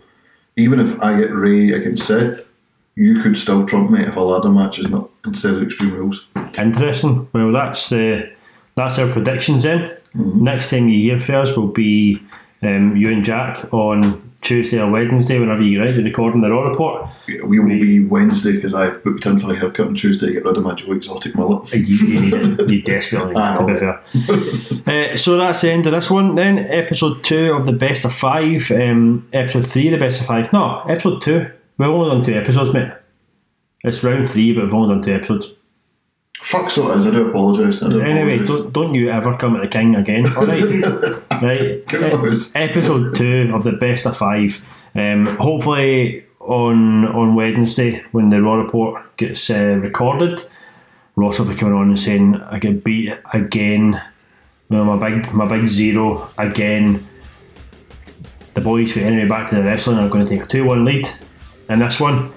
even 0.56 0.80
if 0.80 1.00
I 1.02 1.20
get 1.20 1.32
Rey 1.32 1.72
against 1.72 2.08
Seth, 2.08 2.48
you 2.96 3.20
could 3.20 3.38
still 3.38 3.66
trump 3.66 3.92
me 3.92 4.04
if 4.04 4.16
a 4.16 4.20
ladder 4.20 4.50
match 4.50 4.80
is 4.80 4.90
not 4.90 5.10
instead 5.26 5.54
of 5.54 5.64
Extreme 5.64 5.94
Rules. 5.94 6.26
Interesting. 6.58 7.30
Well, 7.32 7.52
that's 7.52 7.90
the 7.90 8.32
that's 8.76 8.98
our 8.98 9.12
predictions 9.12 9.64
then. 9.64 9.96
Next 10.14 10.72
time 10.72 10.90
you 10.90 11.02
hear 11.02 11.20
from 11.20 11.36
us 11.36 11.56
will 11.56 11.68
be 11.68 12.24
um, 12.64 12.96
you 12.96 13.12
and 13.12 13.24
Jack 13.24 13.72
on 13.72 14.27
Tuesday 14.42 14.80
or 14.80 14.90
Wednesday, 14.90 15.40
whenever 15.40 15.62
you 15.62 15.78
get 15.78 15.86
ready 15.86 15.98
to 15.98 16.04
record 16.04 16.34
on 16.34 16.42
the 16.42 16.50
Raw 16.50 16.70
Report. 16.70 17.10
We 17.46 17.60
will 17.60 17.68
be 17.68 18.06
Wednesday 18.06 18.54
because 18.54 18.74
I 18.74 18.92
booked 18.92 19.26
in 19.26 19.40
for 19.40 19.52
a 19.52 19.58
haircut 19.58 19.88
on 19.88 19.96
Tuesday 19.96 20.28
to 20.28 20.34
get 20.34 20.46
rid 20.46 20.58
of 20.58 20.64
my 20.64 20.74
Joe 20.74 20.94
Exotic 20.94 21.36
mullet. 21.36 21.74
You, 21.74 21.80
you 21.82 22.20
need 22.22 22.34
it. 22.34 22.70
You 22.70 22.82
desperately 22.82 23.34
need 23.34 23.56
it, 23.56 23.58
to 23.58 23.66
be 23.66 23.76
fair. 23.76 24.74
Uh, 24.88 25.18
so 25.18 25.36
that's 25.36 25.60
the 25.60 25.70
end 25.70 25.86
of 25.86 25.92
this 25.92 26.10
one 26.10 26.36
then. 26.36 26.60
Episode 26.60 27.22
2 27.22 27.52
of 27.52 27.66
the 27.66 27.74
best 27.74 28.06
of 28.06 28.14
5. 28.14 28.72
Um, 28.72 29.28
episode 29.34 29.68
3 29.68 29.90
the 29.90 29.98
best 29.98 30.22
of 30.22 30.28
5. 30.28 30.54
No, 30.54 30.82
episode 30.88 31.22
2. 31.22 31.52
We've 31.78 31.90
only 31.90 32.10
done 32.16 32.24
2 32.24 32.34
episodes, 32.34 32.74
mate. 32.74 32.94
It's 33.84 34.02
round 34.02 34.30
3, 34.30 34.54
but 34.54 34.64
we've 34.64 34.74
only 34.74 34.96
done 34.96 35.04
2 35.04 35.14
episodes. 35.14 35.54
Fuck 36.44 36.70
so 36.70 36.92
it 36.92 36.98
is. 36.98 37.08
I 37.08 37.12
do 37.12 37.30
apologise. 37.30 37.82
I 37.84 37.88
Anyway, 37.88 38.36
apologise. 38.36 38.48
don't, 38.50 38.74
don't 38.74 38.94
you 38.94 39.10
ever 39.10 39.36
come 39.38 39.56
at 39.56 39.64
the 39.64 39.68
king 39.68 39.96
again, 39.96 40.26
alright? 40.38 40.64
right? 41.42 41.62
E- 41.62 42.52
episode 42.56 43.16
two 43.16 43.52
of 43.54 43.64
the 43.64 43.74
best 43.74 44.06
of 44.06 44.16
five. 44.16 44.64
Um, 44.96 45.26
hopefully 45.38 46.26
on 46.40 47.06
on 47.06 47.36
Wednesday 47.36 48.04
when 48.12 48.30
the 48.30 48.42
Raw 48.42 48.56
report 48.56 49.18
gets 49.18 49.50
uh, 49.50 49.78
recorded, 49.82 50.42
Ross 51.16 51.40
will 51.40 51.48
be 51.48 51.56
coming 51.56 51.74
on 51.76 51.90
and 51.90 52.00
saying 52.00 52.36
I 52.36 52.60
get 52.60 52.84
beat 52.84 53.14
again. 53.34 54.00
Well, 54.70 54.86
my 54.86 55.10
big 55.10 55.32
my 55.34 55.46
big 55.48 55.68
zero 55.68 56.30
again. 56.38 57.06
The 58.54 58.62
boys 58.62 58.92
for 58.94 59.00
Enemy 59.02 59.28
Back 59.28 59.50
to 59.50 59.56
the 59.56 59.64
Wrestling 59.64 59.98
are 59.98 60.10
going 60.10 60.26
to 60.26 60.30
take 60.36 60.44
a 60.46 60.48
two 60.48 60.66
one 60.66 60.86
lead 60.86 61.08
in 61.70 61.80
this 61.80 62.00
one. 62.00 62.32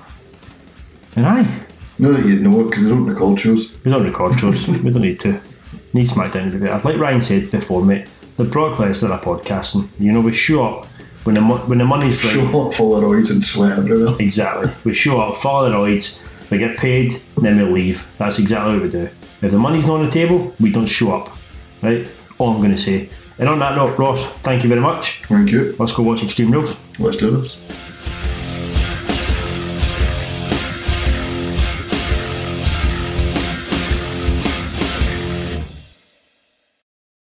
And 1.17 1.27
aye. 1.27 1.67
Now 2.01 2.13
that 2.13 2.25
you 2.25 2.41
know 2.41 2.61
it, 2.61 2.71
because 2.71 2.85
they 2.85 2.91
don't 2.91 3.05
record 3.05 3.39
shows. 3.39 3.77
We 3.85 3.91
don't 3.91 4.05
record 4.05 4.39
shows. 4.39 4.67
we 4.83 4.91
don't 4.91 5.03
need 5.03 5.21
to. 5.21 5.39
Need 5.93 6.09
SmackDown 6.09 6.51
to 6.51 6.59
be 6.59 6.67
better. 6.67 6.89
Like 6.89 6.99
Ryan 6.99 7.21
said 7.21 7.51
before, 7.51 7.85
mate, 7.85 8.07
the 8.37 8.45
Brock 8.45 8.79
Lesnar 8.79 9.11
are 9.11 9.21
podcasting. 9.21 9.89
You 9.99 10.13
know, 10.13 10.21
we 10.21 10.33
show 10.33 10.65
up 10.65 10.87
when 11.25 11.35
the, 11.35 11.41
mo- 11.41 11.59
when 11.67 11.79
the 11.79 11.85
money's 11.85 12.25
right. 12.25 12.33
Show 12.33 12.67
up 12.67 12.73
full 12.73 12.97
of 12.97 13.05
roids 13.05 13.31
and 13.31 13.45
sweat 13.45 13.79
everywhere. 13.79 14.17
Exactly. 14.19 14.73
We 14.85 14.95
show 14.95 15.21
up, 15.21 15.37
follow 15.37 15.69
the 15.69 15.77
roids, 15.77 16.23
we 16.51 16.59
get 16.59 16.79
paid, 16.79 17.21
then 17.37 17.57
we 17.59 17.83
leave. 17.83 18.07
That's 18.19 18.39
exactly 18.39 18.75
what 18.75 18.83
we 18.85 18.91
do. 18.91 19.11
If 19.43 19.51
the 19.51 19.59
money's 19.59 19.87
not 19.87 20.01
on 20.01 20.07
the 20.07 20.13
table, 20.13 20.55
we 20.59 20.73
don't 20.73 20.87
show 20.87 21.13
up. 21.13 21.37
Right? 21.83 22.09
All 22.39 22.53
I'm 22.55 22.59
going 22.59 22.73
to 22.73 22.79
say. 22.79 23.11
And 23.39 23.49
on 23.49 23.59
that 23.59 23.77
note, 23.77 23.99
Ross, 23.99 24.25
thank 24.43 24.63
you 24.63 24.69
very 24.69 24.81
much. 24.81 25.25
Thank 25.25 25.51
you. 25.51 25.75
Let's 25.79 25.93
go 25.93 26.03
watch 26.03 26.23
Extreme 26.23 26.53
Rules. 26.53 26.79
Let's 26.99 27.17
do 27.17 27.31
this. 27.37 27.57